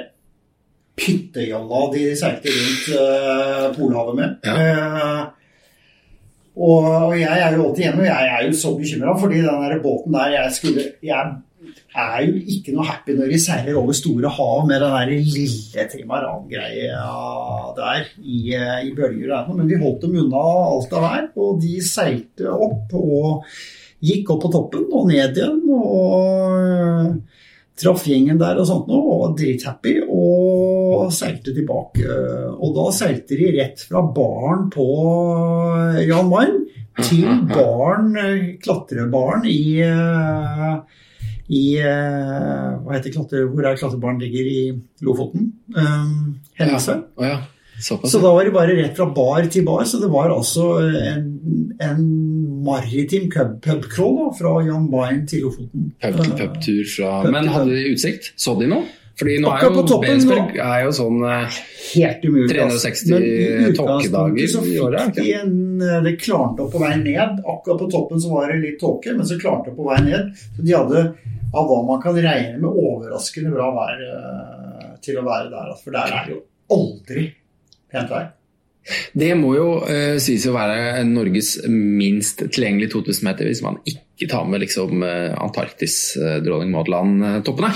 pyttejolla 0.96 1.84
de 1.92 2.08
seilte 2.18 2.52
rundt 2.56 2.90
uh, 2.96 3.68
Polhavet 3.76 4.18
med. 4.18 4.34
Eh, 4.44 5.22
og, 6.52 6.88
og 7.08 7.14
jeg 7.16 7.32
er 7.32 7.56
jo 7.56 7.66
alltid 7.66 7.86
hjemme, 7.86 8.02
og 8.02 8.10
jeg 8.10 8.32
er 8.32 8.46
jo 8.46 8.56
så 8.60 8.74
bekymra, 8.76 9.14
fordi 9.20 9.40
den 9.40 9.62
der 9.64 9.78
båten 9.84 10.12
der 10.12 10.34
jeg 10.34 10.52
skulle 10.52 10.84
Jeg 11.02 11.36
er 11.92 12.22
jo 12.24 12.38
ikke 12.54 12.72
noe 12.74 12.86
happy 12.88 13.16
når 13.16 13.32
de 13.32 13.38
seiler 13.40 13.76
over 13.78 13.96
store 13.96 14.30
hav 14.32 14.64
med 14.68 14.80
den 14.80 14.94
der 14.96 15.12
lille 15.12 15.84
trimaran-greia 15.92 17.04
der 17.76 18.08
i, 18.22 18.40
eh, 18.56 18.78
i 18.88 18.94
bølger 18.96 19.34
og 19.42 19.58
men 19.58 19.68
vi 19.68 19.80
holdt 19.80 20.06
dem 20.06 20.16
unna 20.24 20.42
alt 20.72 20.96
av 20.96 21.06
vær, 21.06 21.28
og 21.36 21.60
de 21.62 21.76
seilte 21.84 22.48
opp 22.52 22.96
og 22.96 23.44
gikk 24.02 24.32
opp 24.34 24.46
på 24.46 24.52
toppen 24.56 24.88
og 24.90 25.10
ned 25.10 25.36
igjen 25.36 25.60
og 25.68 26.56
øh, 26.56 27.12
traff 27.82 28.06
gjengen 28.08 28.40
der 28.40 28.58
og 28.60 28.66
sånt 28.68 28.88
noe, 28.90 29.02
og 29.02 29.20
var 29.22 29.36
drithappy 29.38 29.94
og 30.06 31.12
seilte 31.14 31.54
tilbake. 31.56 32.08
Og 32.58 32.74
da 32.76 32.88
seilte 32.94 33.38
de 33.38 33.52
rett 33.56 33.84
fra 33.88 34.02
baren 34.14 34.68
på 34.72 34.86
Jan 36.06 36.28
Mayen 36.30 36.58
til 37.00 37.46
baren, 37.48 38.12
klatrebaren 38.62 39.46
i 39.48 39.62
i 41.50 41.76
eh, 41.80 42.68
Hva 42.84 42.94
heter 42.96 43.12
klatter, 43.14 43.48
Hvor 43.50 43.66
er 43.66 43.76
klatrebaren 43.80 44.20
ligger 44.22 44.46
i 44.52 44.60
Lofoten? 45.02 45.50
Um, 45.74 46.36
Henningsøy. 46.58 46.94
Ja. 46.94 47.02
Oh, 47.16 47.26
ja. 47.26 47.40
Så 47.82 48.20
da 48.22 48.30
var 48.30 48.44
det 48.46 48.52
bare 48.54 48.76
rett 48.78 48.94
fra 48.94 49.08
bar 49.10 49.46
til 49.50 49.64
bar, 49.66 49.82
så 49.88 49.98
det 49.98 50.10
var 50.12 50.30
altså 50.30 50.68
en, 50.86 51.24
en 51.82 52.02
maritim 52.62 53.24
pub- 53.32 53.56
pubcrawl 53.64 54.18
da, 54.20 54.26
fra 54.38 54.52
Jan 54.68 54.84
Mayen 54.92 55.24
til 55.26 55.42
Lofoten. 55.48 55.88
Pub 56.04 56.20
fra 56.20 56.36
pub-tur 56.44 57.32
Men 57.32 57.48
hadde 57.50 57.74
de 57.74 57.88
utsikt? 57.96 58.30
Så 58.38 58.54
de 58.60 58.70
noe? 58.70 58.86
Fordi 59.18 59.34
nå 59.42 59.50
er 59.52 59.66
jo 59.66 59.98
Bensberg 60.00 60.54
er 60.56 60.84
jo 60.86 60.92
sånn 60.96 61.18
eh, 61.28 61.58
Helt 61.92 62.22
umulig. 62.24 62.56
altså. 62.62 62.88
360 62.88 63.10
Men 63.12 63.26
i 63.26 63.34
utgangspunktet 63.68 64.54
tåkedager 64.54 64.70
i 64.72 64.78
året, 64.86 65.18
de 65.18 65.26
en 65.36 65.52
Det 66.04 66.16
klarte 66.20 66.64
opp 66.64 66.74
på 66.74 66.82
vei 66.82 66.94
ned. 67.00 67.40
Akkurat 67.40 67.80
på 67.80 67.90
toppen 67.92 68.20
så 68.22 68.32
var 68.32 68.52
det 68.52 68.60
litt 68.62 68.80
tåke, 68.80 69.14
men 69.16 69.28
så 69.28 69.38
klarte 69.40 69.70
det 69.70 69.78
på 69.78 69.86
vei 69.88 70.00
ned. 70.06 70.32
Så 70.56 70.64
de 70.64 70.76
hadde 70.76 71.06
av 71.52 71.68
hva 71.68 71.80
man 71.84 72.00
kan 72.02 72.16
regne 72.16 72.58
med 72.60 72.68
overraskende 72.68 73.52
bra 73.52 73.70
vær 73.76 74.04
eh, 74.06 74.92
til 75.04 75.18
å 75.20 75.26
være 75.26 75.50
der. 75.52 75.74
For 75.82 75.94
der 75.94 76.14
er 76.16 76.28
det 76.28 76.36
jo 76.36 76.44
aldri 76.72 77.26
pent 77.92 78.12
vær. 78.12 78.30
Det 79.14 79.28
må 79.38 79.52
jo 79.54 79.66
uh, 79.84 80.16
sies 80.18 80.42
å 80.50 80.56
være 80.56 81.04
Norges 81.06 81.52
minst 81.70 82.40
tilgjengelige 82.42 82.96
2000 82.96 83.28
meter 83.28 83.46
hvis 83.46 83.60
man 83.62 83.76
ikke 83.86 84.26
tar 84.32 84.48
med 84.50 84.64
liksom 84.64 85.04
Antarktis, 85.06 86.16
uh, 86.18 86.40
dronning 86.42 86.72
Maud-land-toppene. 86.74 87.70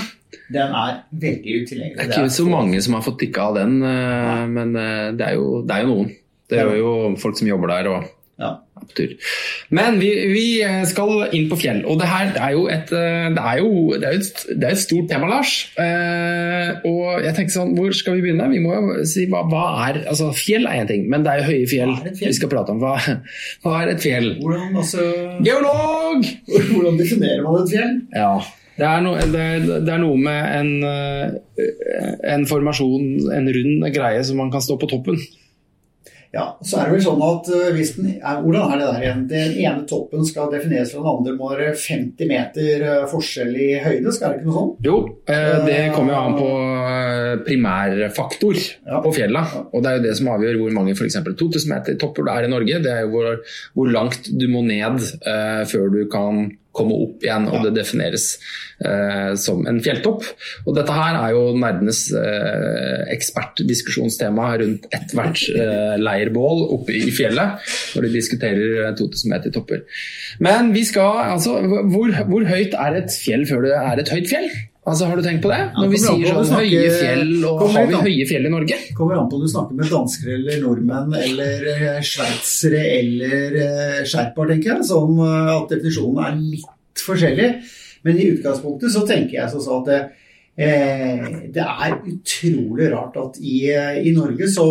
Den 0.52 0.74
er 0.74 1.00
veldig 1.10 1.54
utilgjengelig. 1.62 1.96
Det 1.98 2.06
er 2.06 2.24
ikke 2.26 2.34
så 2.36 2.46
mange 2.48 2.82
som 2.82 2.96
har 2.96 3.04
fått 3.06 3.18
tikka 3.22 3.48
av 3.50 3.58
den, 3.60 3.78
uh, 3.82 4.44
men 4.50 4.74
uh, 4.78 5.14
det, 5.16 5.30
er 5.30 5.38
jo, 5.38 5.60
det 5.66 5.76
er 5.76 5.86
jo 5.86 5.92
noen. 5.92 6.12
Det 6.50 6.62
er 6.62 6.76
jo 6.78 6.92
folk 7.20 7.38
som 7.38 7.50
jobber 7.50 7.74
der 7.74 7.90
og 7.94 8.12
Ja. 8.36 8.52
Men 9.72 9.96
vi, 10.00 10.10
vi 10.30 10.44
eh, 10.60 10.82
skal 10.88 11.30
inn 11.34 11.46
på 11.50 11.56
fjell, 11.58 11.78
og 11.88 11.96
det 12.00 12.08
her 12.10 12.32
det 12.34 12.42
er 12.44 12.52
jo 12.52 12.66
et, 12.70 12.90
uh, 12.92 13.28
det 13.34 13.44
er 13.52 13.60
jo, 13.62 13.70
det 13.96 14.08
er 14.08 14.18
et, 14.18 14.42
det 14.50 14.68
er 14.68 14.74
et 14.74 14.82
stort 14.82 15.08
tema, 15.10 15.30
Lars. 15.30 15.54
Eh, 15.80 16.84
og 16.86 17.24
jeg 17.24 17.32
tenker 17.38 17.54
sånn, 17.54 17.72
hvor 17.78 17.96
skal 17.96 18.18
vi 18.18 18.26
begynne? 18.26 18.50
Vi 18.52 18.60
må 18.62 18.74
jo 18.76 19.06
si 19.08 19.24
hva, 19.32 19.40
hva 19.48 19.64
er 19.86 20.02
altså 20.04 20.28
Fjell 20.36 20.68
er 20.68 20.82
én 20.82 20.90
ting, 20.90 21.08
men 21.12 21.24
det 21.24 21.32
er 21.32 21.40
jo 21.40 21.48
høye 21.48 21.70
fjell 21.70 21.94
fjell? 22.04 22.28
vi 22.28 22.36
skal 22.36 22.52
prate 22.52 22.76
om. 22.76 22.84
Hva, 22.84 22.94
hva 23.64 23.80
er 23.80 23.94
et 23.94 24.04
fjell? 24.04 24.28
Hvordan, 24.42 24.76
altså, 24.82 25.08
Geolog! 25.46 26.28
hvordan 26.76 27.00
definerer 27.00 27.42
man 27.46 27.58
et 27.62 27.72
fjell? 27.72 27.98
Ja. 28.14 28.30
Det 28.76 28.84
er, 28.84 29.00
no, 29.00 29.14
det, 29.16 29.44
det 29.86 29.88
er 29.88 30.00
noe 30.02 30.20
med 30.20 30.40
en, 30.52 30.72
eh, 30.84 31.68
en 32.34 32.44
formasjon, 32.44 33.30
en 33.32 33.48
rund 33.56 33.86
greie 33.94 34.20
som 34.28 34.36
man 34.42 34.52
kan 34.52 34.60
stå 34.60 34.76
på 34.82 34.90
toppen. 34.90 35.16
Ja, 36.34 36.46
så 36.66 36.80
er 36.80 36.88
det 36.88 36.96
vel 36.96 37.04
sånn 37.06 37.22
at 37.24 37.48
uh, 37.52 37.68
hvis 37.76 37.94
den 37.96 38.08
er, 38.16 38.40
Hvordan 38.42 38.72
er 38.74 38.80
det 38.80 38.86
der 38.88 39.04
igjen? 39.04 39.22
Den 39.30 39.54
ene 39.62 39.84
toppen 39.88 40.24
skal 40.26 40.50
defineres 40.52 40.90
fra 40.92 41.02
den 41.04 41.10
andre. 41.12 41.34
Må 41.38 41.50
være 41.52 41.70
50 41.78 42.30
meter 42.30 42.84
uh, 42.86 43.06
forskjell 43.10 43.54
i 43.56 43.68
høyde, 43.84 44.12
skal 44.12 44.34
det 44.34 44.40
ikke 44.40 44.50
noe 44.50 44.58
sånt? 44.58 44.82
Jo, 44.86 44.96
eh, 45.30 45.56
det 45.66 45.78
kommer 45.94 46.12
jo 46.16 46.20
an 46.20 46.36
på 46.36 46.50
eh, 46.90 47.32
primærfaktor 47.46 48.60
Ja. 48.86 49.00
på 49.04 49.12
fjella. 49.14 49.42
Og 49.72 49.82
det 49.82 49.90
er 49.90 49.98
jo 49.98 50.04
det 50.08 50.16
som 50.18 50.30
avgjør 50.34 50.60
hvor 50.60 50.76
mange 50.76 50.94
f.eks. 50.96 51.18
2000 51.22 51.72
meter 51.72 51.98
topper 52.00 52.26
det 52.26 52.34
er 52.36 52.46
i 52.46 52.52
Norge. 52.52 52.82
Det 52.84 52.92
er 52.92 53.02
jo 53.06 53.12
hvor, 53.14 53.40
hvor 53.74 53.90
langt 53.92 54.30
du 54.30 54.46
må 54.52 54.62
ned 54.66 55.02
eh, 55.26 55.62
før 55.70 55.90
du 55.92 56.02
kan 56.12 56.46
komme 56.76 56.96
opp 57.06 57.24
igjen, 57.24 57.48
og 57.50 57.64
det 57.66 57.74
defineres 57.78 58.28
eh, 58.84 59.32
som 59.40 59.64
en 59.68 59.80
fjelltopp. 59.84 60.26
Og 60.66 60.76
dette 60.76 60.94
her 60.96 61.18
er 61.20 61.34
jo 61.34 61.42
nerdenes 61.58 62.02
eh, 62.16 63.02
ekspertdiskusjonstema 63.16 64.52
rundt 64.62 64.88
ethvert 64.96 65.42
eh, 65.52 65.96
leirbål 66.00 66.64
oppe 66.78 66.96
i 66.96 67.10
fjellet 67.14 67.66
når 67.96 68.06
de 68.06 68.14
diskuterer 68.14 68.86
eh, 68.86 68.94
2000 68.98 69.34
meter 69.34 69.54
topper. 69.54 69.84
Men 70.42 70.72
vi 70.76 70.84
skal 70.86 71.34
altså 71.36 71.58
Hvor, 71.66 72.12
hvor 72.28 72.44
høyt 72.48 72.74
er 72.78 73.00
et 73.00 73.12
fjell 73.12 73.46
før 73.48 73.66
det 73.66 73.76
er 73.76 74.02
et 74.02 74.12
høyt 74.12 74.30
fjell? 74.30 74.50
Altså, 74.86 75.08
Har 75.10 75.18
du 75.18 75.24
tenkt 75.24 75.42
på 75.42 75.50
det? 75.50 75.62
Når 75.74 75.88
vi 75.90 75.98
sier 75.98 76.28
sånn 76.30 76.44
sånn 76.46 76.60
høye 76.60 76.90
fjell, 76.94 77.30
og 77.48 77.62
kommer 77.64 77.80
har 77.80 77.88
vi 77.90 78.12
høye 78.12 78.26
fjell 78.28 78.44
i 78.46 78.50
Norge? 78.52 78.76
Kommer 78.94 79.18
an 79.18 79.30
på 79.30 79.40
om 79.40 79.42
du 79.42 79.50
snakker 79.50 79.78
med 79.80 79.88
dansker 79.90 80.34
eller 80.36 80.60
nordmenn 80.62 81.16
eller 81.18 81.70
eh, 81.72 81.96
sveitsere 82.06 82.82
eller 83.00 83.56
eh, 83.64 84.04
sherpaer, 84.06 84.52
tenker 84.52 84.76
jeg. 84.76 84.84
Sånn 84.86 85.18
eh, 85.24 85.48
at 85.56 85.72
definisjonen 85.74 86.20
er 86.22 86.36
litt 86.38 87.02
forskjellig. 87.02 87.48
Men 88.06 88.20
i 88.22 88.28
utgangspunktet 88.36 88.94
så 88.94 89.02
tenker 89.08 89.40
jeg 89.40 89.50
sånn 89.56 89.80
at 89.80 89.90
det, 89.90 89.98
eh, 90.62 91.24
det 91.56 91.64
er 91.66 91.96
utrolig 92.12 92.90
rart 92.92 93.18
at 93.24 93.40
i, 93.42 93.56
i 94.06 94.12
Norge 94.14 94.46
så 94.52 94.68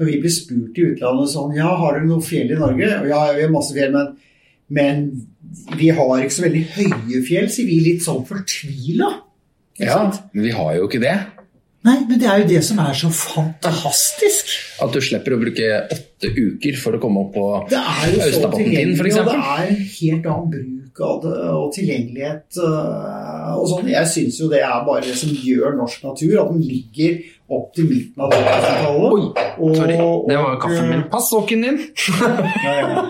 når 0.00 0.08
vi 0.08 0.16
blir 0.24 0.34
spurt 0.34 0.80
i 0.80 0.88
utlandet 0.88 1.30
sånn 1.30 1.54
Ja, 1.54 1.68
har 1.78 1.94
dere 1.94 2.08
noe 2.08 2.24
fjell 2.26 2.50
i 2.50 2.58
Norge? 2.58 2.88
Ja, 3.06 3.20
vi 3.36 3.44
har 3.44 3.54
masse 3.54 3.76
fjell, 3.76 3.94
men, 3.94 4.16
men 4.74 5.06
vi 5.78 5.92
har 5.94 6.24
ikke 6.24 6.34
så 6.40 6.46
veldig 6.48 6.64
høye 6.74 7.22
fjell, 7.30 7.46
sier 7.54 7.70
vi 7.70 7.78
litt 7.84 8.02
sånn 8.02 8.26
fortvila. 8.26 9.12
Ja, 9.82 10.04
men 10.32 10.44
vi 10.46 10.52
har 10.54 10.76
jo 10.78 10.88
ikke 10.88 11.02
det. 11.02 11.16
Nei, 11.84 11.98
men 12.08 12.16
det 12.16 12.28
er 12.30 12.40
jo 12.40 12.46
det 12.48 12.60
som 12.64 12.78
er 12.80 12.94
så 12.96 13.10
fantastisk. 13.12 14.54
At 14.80 14.94
du 14.94 15.02
slipper 15.04 15.34
å 15.34 15.40
bruke 15.42 15.66
åtte 15.92 16.30
uker 16.32 16.78
for 16.80 16.96
å 16.96 17.00
komme 17.02 17.26
opp 17.26 17.34
på 17.34 17.44
så 17.68 18.48
din, 18.56 18.94
f.eks. 18.96 19.18
det 19.18 19.34
er 19.34 19.66
en 19.66 19.82
helt 19.90 20.28
annen 20.32 20.46
bruk 20.54 21.02
av 21.04 21.18
det, 21.26 21.34
og 21.52 21.66
tilgjengelighet 21.74 22.60
øh, 22.64 23.50
og 23.58 23.66
sånn. 23.68 23.90
Jeg 23.92 24.10
syns 24.14 24.40
jo 24.40 24.48
det 24.48 24.62
er 24.64 24.86
bare 24.86 25.04
det 25.04 25.18
som 25.20 25.34
gjør 25.36 25.76
norsk 25.76 26.06
natur, 26.06 26.34
at 26.40 26.54
den 26.54 26.64
ligger 26.64 27.18
opp 27.52 27.68
til 27.76 27.90
midten 27.90 28.24
av 28.24 28.32
2000-tallet. 28.32 29.12
Oi, 29.12 29.76
sorry. 29.76 29.98
Det 30.30 30.40
var 30.40 30.58
kaffen 30.64 30.88
min. 30.94 31.04
Pass 31.12 31.28
sokken 31.34 31.68
din! 31.68 31.82
Ja, 32.64 32.74
ja. 32.80 33.04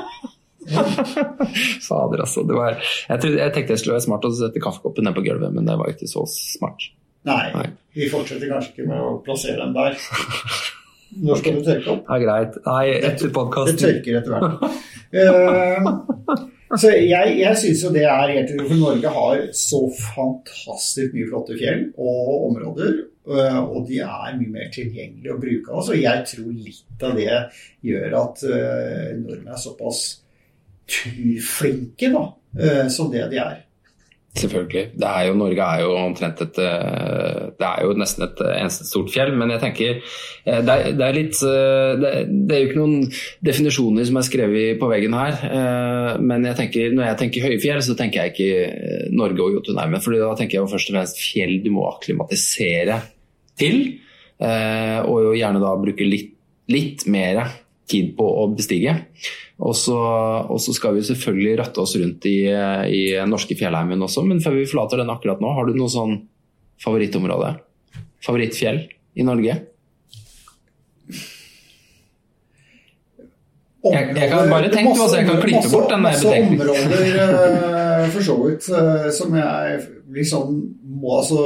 Fader, 1.89 2.25
altså. 2.25 2.45
Det 2.49 2.59
var, 2.59 2.79
jeg, 2.81 3.21
trodde, 3.21 3.41
jeg 3.41 3.55
tenkte 3.55 3.77
jeg 3.77 3.83
skulle 3.83 3.99
være 3.99 4.07
smart 4.09 4.29
og 4.29 4.37
sette 4.39 4.63
kaffekoppen 4.63 5.09
ned 5.09 5.17
på 5.17 5.25
gulvet, 5.27 5.55
men 5.55 5.69
det 5.69 5.79
var 5.81 5.93
ikke 5.93 6.11
så 6.11 6.27
smart. 6.31 6.89
Nei, 7.25 7.45
Nei. 7.55 7.69
vi 7.97 8.09
fortsetter 8.13 8.51
kanskje 8.53 8.75
ikke 8.75 8.89
med 8.91 9.01
å 9.01 9.13
plassere 9.25 9.61
dem 9.63 9.77
der. 9.77 9.97
Når 11.25 11.39
skal 11.41 11.57
du 11.57 11.63
tørke 11.65 11.93
opp? 11.93 12.09
Ja, 12.11 12.19
greit. 12.21 12.59
Nei, 12.67 12.85
etter 12.99 13.31
Det 13.31 13.77
tørker 13.81 14.19
etter 14.19 14.35
hvert. 14.35 14.65
Uh, 15.15 16.79
så 16.81 16.91
jeg, 16.91 17.37
jeg 17.39 17.59
syns 17.61 17.85
jo 17.87 17.93
det 17.95 18.03
er 18.09 18.33
helt 18.33 18.51
utrolig, 18.51 18.69
for 18.73 18.81
Norge 18.81 19.13
har 19.17 19.43
så 19.55 19.81
fantastisk 19.95 21.15
mye 21.15 21.29
flotte 21.31 21.59
fjell 21.61 21.85
og 21.95 22.49
områder. 22.51 22.97
Uh, 23.25 23.61
og 23.63 23.87
de 23.89 24.03
er 24.05 24.35
mye 24.41 24.53
mer 24.53 24.73
tilgjengelige 24.75 25.33
å 25.33 25.41
bruke 25.41 25.73
av. 25.73 25.85
Så 25.87 25.97
jeg 25.97 26.27
tror 26.29 26.51
litt 26.51 27.07
av 27.07 27.15
det 27.17 27.39
gjør 27.87 28.19
at 28.21 28.45
uh, 28.51 29.15
nordmenn 29.21 29.55
er 29.55 29.63
såpass 29.63 30.03
turflinke 30.91 32.11
da, 32.13 32.25
eh, 32.61 32.89
som 32.93 33.13
det 33.13 33.29
de 33.33 33.41
er. 33.43 33.63
Selvfølgelig. 34.35 34.89
Det 34.99 35.07
er 35.07 35.29
jo, 35.29 35.35
Norge 35.39 35.63
er 35.63 35.83
jo 35.85 35.91
omtrent 35.95 36.41
et 36.43 36.57
eh, 36.59 37.43
Det 37.55 37.69
er 37.69 37.85
jo 37.85 37.93
nesten 37.95 38.25
et 38.27 38.41
eh, 38.43 38.57
eneste 38.65 38.87
stort 38.89 39.13
fjell, 39.15 39.31
men 39.39 39.53
jeg 39.55 39.63
tenker 39.63 40.01
Det 40.43 40.73
er, 40.75 40.89
det 40.99 41.07
er 41.07 41.15
litt 41.15 41.39
det, 41.39 42.11
det 42.49 42.57
er 42.57 42.65
jo 42.65 42.71
ikke 42.73 42.81
noen 42.81 43.07
definisjoner 43.47 44.09
som 44.09 44.19
er 44.19 44.27
skrevet 44.27 44.81
på 44.81 44.91
veggen 44.91 45.15
her. 45.15 45.39
Men 46.19 46.49
jeg 46.51 46.59
tenker, 46.59 46.91
når 46.97 47.13
jeg 47.13 47.21
tenker 47.23 47.47
høyfjell, 47.47 47.83
så 47.87 47.95
tenker 47.99 48.25
jeg 48.25 48.35
ikke 48.35 49.15
Norge 49.15 49.47
og 49.47 49.59
Jotunheimen. 49.61 50.03
For 50.03 50.19
da 50.19 50.35
tenker 50.35 50.59
jeg 50.59 50.65
jo 50.65 50.73
først 50.75 50.91
og 50.91 50.99
fremst 50.99 51.23
fjell 51.23 51.61
du 51.63 51.71
må 51.77 51.87
akklimatisere 51.93 52.99
til. 53.61 53.81
Og 54.43 55.17
jo 55.29 55.37
gjerne 55.39 55.63
da 55.63 55.77
bruke 55.79 56.11
litt, 56.11 56.35
litt 56.75 57.07
mer 57.07 57.45
tid 57.91 58.15
på 58.19 58.27
å 58.43 58.49
bestige. 58.53 58.99
Og 59.63 59.75
så, 59.79 59.95
og 60.51 60.59
så 60.61 60.73
skal 60.75 60.97
vi 60.97 61.03
selvfølgelig 61.07 61.59
ratte 61.61 61.79
oss 61.85 61.95
rundt 62.01 62.25
i, 62.27 62.39
i 62.91 63.03
norske 63.31 63.55
fjellheimen 63.59 64.03
også, 64.03 64.25
men 64.27 64.41
før 64.43 64.57
vi 64.59 64.65
forlater 64.67 64.99
den 64.99 65.13
akkurat 65.15 65.41
nå, 65.41 65.53
har 65.55 65.69
du 65.69 65.77
noe 65.79 65.89
sånn 65.93 66.17
favorittområde? 66.83 67.53
Favorittfjell 68.25 68.81
i 69.15 69.23
Norge? 69.23 69.61
Jeg- 73.85 74.17
jeg 74.17 74.29
kan 74.31 74.49
bare 74.49 74.69
tenke 74.73 74.91
meg, 74.95 75.01
altså, 75.05 75.17
jeg 75.21 75.27
kan 75.29 75.41
klippe 75.43 75.71
bort 75.71 75.89
den 75.91 75.99
der 75.99 76.03
masse 76.09 76.25
betenkningen. 76.25 76.69
områder 76.73 77.03
eh, 77.21 78.11
for 78.15 78.23
så 78.25 78.37
vidt 78.47 78.69
eh, 78.73 79.11
som 79.13 79.35
jeg 79.37 79.81
liksom 80.15 80.55
må 81.03 81.19
altså 81.21 81.41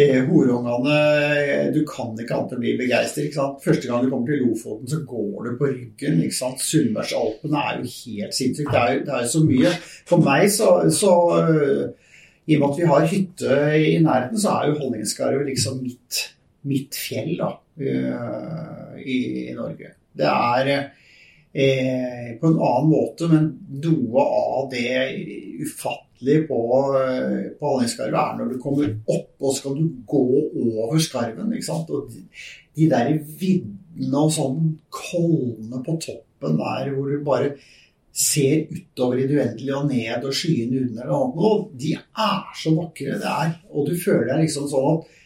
eh, 0.00 0.20
Horungane 0.28 0.96
eh, 1.40 1.68
Du 1.74 1.80
kan 1.88 2.12
ikke 2.18 2.36
annet 2.36 2.54
enn 2.56 2.62
bli 2.62 2.74
begeistret. 2.78 3.36
Første 3.64 3.88
gang 3.88 4.04
du 4.04 4.10
kommer 4.10 4.30
til 4.30 4.44
Lofoten, 4.44 4.88
så 4.90 5.00
går 5.06 5.46
du 5.46 5.56
på 5.58 5.70
ryggen. 5.70 6.22
ikke 6.24 6.36
sant? 6.36 6.62
Sunnmørsalpene 6.64 7.64
er 7.64 7.80
jo 7.80 7.94
helt 7.94 8.36
sinnssykt. 8.36 8.70
Det 8.72 8.82
er 8.82 9.02
det 9.06 9.16
er 9.16 9.30
så 9.30 9.42
mye. 9.44 9.72
For 10.08 10.24
meg 10.24 10.46
så, 10.54 10.70
så 10.94 11.14
eh, 11.40 12.12
I 12.50 12.58
og 12.58 12.62
med 12.62 12.68
at 12.70 12.80
vi 12.80 12.90
har 12.92 13.10
hytte 13.14 13.58
i 13.78 13.96
nærheten, 14.04 14.40
så 14.40 14.56
er 14.56 14.70
jo 14.70 14.78
Honningskarvet 14.80 15.50
liksom 15.50 15.82
mitt, 15.84 16.22
mitt 16.66 16.96
fjell 16.98 17.36
da, 17.38 17.52
eh, 17.80 18.96
i, 19.04 19.20
i 19.50 19.58
Norge. 19.58 19.94
Det 20.16 20.26
er 20.26 20.72
eh, 20.74 22.38
på 22.40 22.50
en 22.50 22.58
annen 22.58 22.90
måte, 22.90 23.28
men 23.30 23.52
noe 23.84 24.26
av 24.26 24.70
det 24.72 24.88
ufattelige 26.20 26.46
på, 26.48 26.96
eh, 26.96 27.58
på 27.58 27.66
Hallingskarvet 27.66 28.14
er 28.14 28.38
når 28.38 28.52
du 28.52 28.58
kommer 28.60 28.96
opp, 29.08 29.34
og 29.40 29.54
skal 29.56 29.74
du 29.74 29.90
gå 30.06 30.50
over 30.56 30.98
skarven. 30.98 31.52
ikke 31.52 31.66
sant? 31.66 31.90
Og 31.90 32.10
de, 32.10 32.24
de 32.76 32.88
der 32.88 33.18
viddene 33.40 34.16
og 34.16 34.32
sånn 34.32 34.78
kollene 34.90 35.82
på 35.84 35.98
toppen 36.00 36.56
der 36.56 36.92
hvor 36.94 37.08
du 37.08 37.24
bare 37.24 37.54
ser 38.12 38.66
utover 38.70 39.18
i 39.18 39.26
det 39.26 39.38
uendelige 39.38 39.76
og 39.76 39.88
ned 39.88 40.24
og 40.24 40.34
skyene 40.34 40.82
under. 40.88 41.10
Og 41.10 41.70
de 41.78 41.94
er 41.94 42.44
så 42.56 42.74
vakre, 42.74 43.18
det 43.18 43.30
er. 43.30 43.56
Og 43.70 43.88
du 43.88 43.96
føler 43.96 44.32
deg 44.32 44.44
liksom 44.44 44.68
sånn 44.68 44.96
at 44.96 45.16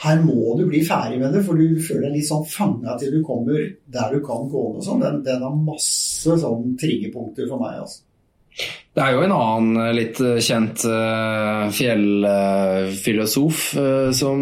her 0.00 0.22
må 0.24 0.56
du 0.56 0.64
bli 0.64 0.80
ferdig 0.80 1.18
med 1.20 1.34
det, 1.34 1.42
for 1.44 1.60
du 1.60 1.76
føler 1.76 2.08
deg 2.08 2.14
litt 2.16 2.28
sånn 2.30 2.46
fanga 2.48 2.94
til 2.96 3.12
du 3.12 3.22
kommer 3.22 3.66
der 3.84 4.14
du 4.14 4.22
kan 4.24 4.48
gå. 4.48 4.80
sånn. 4.80 5.02
Den, 5.02 5.20
den 5.26 5.42
har 5.44 5.52
masse 5.52 6.38
sånn 6.40 6.72
triggerpunkter 6.80 7.50
for 7.50 7.60
meg. 7.60 7.82
altså. 7.82 8.00
Det 8.90 9.02
er 9.06 9.12
jo 9.14 9.20
en 9.22 9.32
annen 9.32 9.76
eh, 9.78 9.92
litt 9.94 10.18
eh, 10.20 10.40
kjent 10.42 10.82
uh, 10.90 11.70
fjellfilosof 11.70 13.60
eh, 13.78 14.08
som 14.16 14.40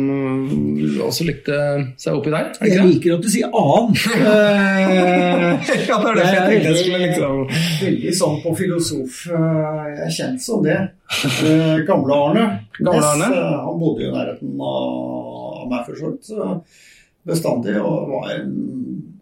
også 1.04 1.26
likte 1.28 1.58
seg 2.00 2.16
oppi 2.16 2.32
der, 2.32 2.48
Jeg 2.64 2.86
liker 2.88 3.18
at 3.18 3.26
du 3.26 3.28
sier 3.30 3.52
annen. 3.52 3.92
Eh, 4.16 5.68
ja, 5.90 5.98
det 6.00 6.08
er 6.08 6.16
det 6.16 6.24
jeg 6.24 6.46
tenkte 6.48 6.70
jeg 6.72 6.78
skulle 6.80 7.02
liksom 7.04 7.34
Veldig 7.82 8.14
sånn 8.22 8.40
på 8.46 8.54
filosof. 8.62 9.20
eh, 9.36 9.82
Jeg 9.92 10.06
er 10.08 10.16
kjent 10.16 10.40
som 10.46 10.64
det. 10.64 10.78
Eh, 11.28 11.76
Gamle 11.88 12.18
Arne. 12.18 12.46
Gamle 12.80 13.04
Arne? 13.12 13.28
Eh, 13.28 13.58
Han 13.68 13.78
bodde 13.84 14.06
jo 14.06 14.10
i 14.10 14.16
nærheten 14.16 14.50
av 14.72 15.68
meg 15.68 15.84
for 15.86 16.00
så 16.00 16.14
vidt. 16.14 16.24
Bestandig 17.28 17.76
og 17.84 18.08
var 18.14 18.32
en 18.38 18.52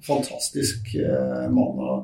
fantastisk 0.06 0.94
eh, 1.02 1.46
mann. 1.50 1.82
og 1.82 1.98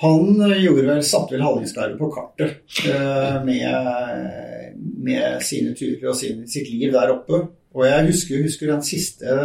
Han 0.00 0.40
gjorde 0.56 0.86
vel, 0.86 1.02
satte 1.04 1.36
vel 1.36 1.44
Hallingskarvet 1.44 1.98
på 2.00 2.10
kartet 2.14 2.82
eh, 2.88 3.40
med, 3.44 4.76
med 5.04 5.42
sine 5.44 5.74
turer 5.76 6.12
og 6.12 6.16
sin, 6.16 6.46
sitt 6.48 6.70
liv 6.72 6.94
der 6.94 7.12
oppe. 7.12 7.42
Og 7.76 7.84
jeg 7.86 8.06
husker, 8.08 8.42
husker 8.42 8.72
den 8.72 8.84
siste 8.86 9.40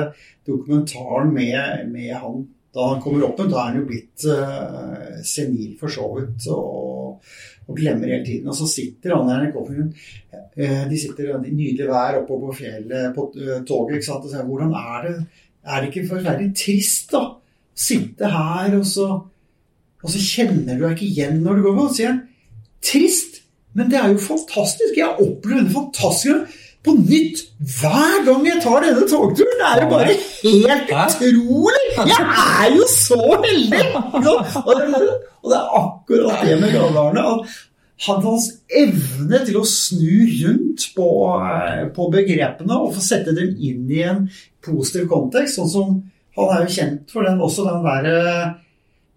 dokumentaren 0.48 1.34
med, 1.36 1.90
med 1.92 2.14
han 2.16 2.46
da 2.76 2.90
han 2.92 3.02
kommer 3.02 3.24
opp. 3.28 3.40
Da 3.40 3.48
er 3.48 3.70
han 3.70 3.80
jo 3.80 3.86
blitt 3.88 4.26
uh, 4.28 5.20
senil 5.24 5.76
for 5.80 5.92
så 5.92 6.10
vidt 6.18 6.48
og, 6.52 7.22
og 7.66 7.78
glemmer 7.78 8.12
hele 8.12 8.26
tiden. 8.26 8.50
Og 8.52 8.58
så 8.58 8.68
sitter 8.68 9.16
han 9.16 9.32
der. 9.32 9.54
Uh, 9.56 10.84
de 10.90 11.00
sitter 11.00 11.32
i 11.38 11.54
nydelig 11.54 11.88
vær 11.88 12.20
oppe 12.20 12.40
på 12.42 12.58
fjellet 12.58 13.16
på 13.16 13.30
uh, 13.38 13.62
toget 13.68 14.00
ikke 14.00 14.10
sant? 14.10 14.28
og 14.28 14.34
sier 14.34 14.50
hvordan 14.50 14.76
er 14.82 15.08
det? 15.08 15.16
Er 15.66 15.82
det 15.82 15.92
ikke 15.92 16.10
forferdelig 16.12 16.52
trist, 16.60 17.08
da? 17.16 17.24
Sitte 17.76 18.28
her, 18.32 18.76
og 18.78 18.86
så, 18.88 19.08
og 20.06 20.12
så 20.14 20.22
kjenner 20.22 20.78
du 20.78 20.86
deg 20.86 20.94
ikke 20.94 21.08
igjen 21.10 21.42
når 21.42 21.58
du 21.58 21.66
går 21.66 21.80
på. 21.80 21.88
Så 21.90 21.98
sier 21.98 22.12
han 22.12 22.22
trist, 22.86 23.42
men 23.76 23.90
det 23.90 23.98
er 23.98 24.14
jo 24.14 24.22
fantastisk. 24.22 25.00
Jeg 25.00 25.18
opplever 25.18 25.66
det 25.66 25.74
fantastisk 25.74 26.62
på 26.86 26.94
nytt 27.00 27.42
hver 27.80 28.20
gang 28.28 28.44
jeg 28.46 28.62
tar 28.62 28.84
denne 28.86 29.06
togturen. 29.10 29.56
Det 29.58 29.68
er 29.68 29.82
jo 29.82 29.88
bare 29.90 30.18
helt 30.44 30.92
utrolig! 30.94 31.86
Jeg 31.98 32.26
er 32.42 32.76
jo 32.76 32.90
så 32.92 33.22
heldig! 33.46 33.86
Og 34.06 34.28
det, 34.28 34.36
og 35.42 35.50
det 35.50 35.58
er 35.58 35.80
akkurat 35.80 36.44
det 36.46 36.60
med 36.62 36.76
Gravdalene. 36.76 37.56
Hans 38.06 38.50
evne 38.70 39.40
til 39.48 39.58
å 39.58 39.64
snu 39.66 40.28
rundt 40.44 40.90
på, 40.98 41.08
eh, 41.40 41.86
på 41.96 42.10
begrepene 42.14 42.78
og 42.78 42.92
få 42.98 43.02
sette 43.02 43.34
dem 43.34 43.56
inn 43.56 43.88
i 43.90 44.04
en 44.06 44.26
positiv 44.66 45.08
kontekst, 45.10 45.58
sånn 45.58 45.72
som 45.72 45.96
han 46.36 46.52
er 46.52 46.66
jo 46.66 46.76
kjent 46.76 47.14
for 47.16 47.26
den 47.26 47.42
også, 47.42 47.66
den 47.66 47.86
derre 47.88 48.20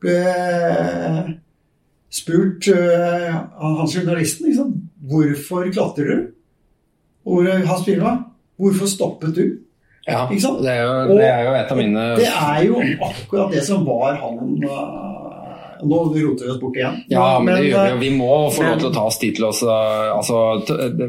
ble 0.03 0.19
spurt 2.15 2.69
uh, 2.73 3.33
av 3.59 3.81
han 3.83 3.91
journalisten 3.93 4.49
liksom, 4.49 4.75
hvorfor 5.11 5.69
klatrer 5.75 6.11
du? 6.11 6.29
Og 7.29 7.49
han 7.49 7.83
spiller 7.83 8.23
hvorfor 8.59 8.91
stoppet 8.91 9.35
du? 9.37 9.47
Ja, 10.09 10.23
det 10.31 10.71
er, 10.73 10.83
jo, 10.87 11.17
det 11.19 11.27
er 11.29 11.43
jo 11.45 11.51
et 11.53 11.73
av 11.73 11.77
mine 11.77 12.05
Det 12.17 12.29
er 12.31 12.63
jo 12.65 12.79
akkurat 12.81 13.51
det 13.53 13.61
som 13.67 13.83
var 13.85 14.15
han 14.17 14.39
eh, 14.65 15.18
Nå 15.83 15.99
roter 16.15 16.45
vi 16.47 16.51
oss 16.53 16.61
bort 16.61 16.79
igjen. 16.79 17.01
Ja, 17.13 17.39
men 17.43 17.55
det 17.55 17.69
gjør 17.69 17.85
vi 17.85 17.93
jo. 17.93 17.99
Vi 18.03 18.11
må 18.19 18.33
få 18.55 18.67
lov 18.67 18.81
til 18.83 18.89
å 18.91 18.95
ta 18.95 19.05
oss 19.11 19.19
tid 19.23 19.37
til 19.39 19.49
oss. 19.49 19.63
uh, 19.67 20.17
Altså, 20.19 20.39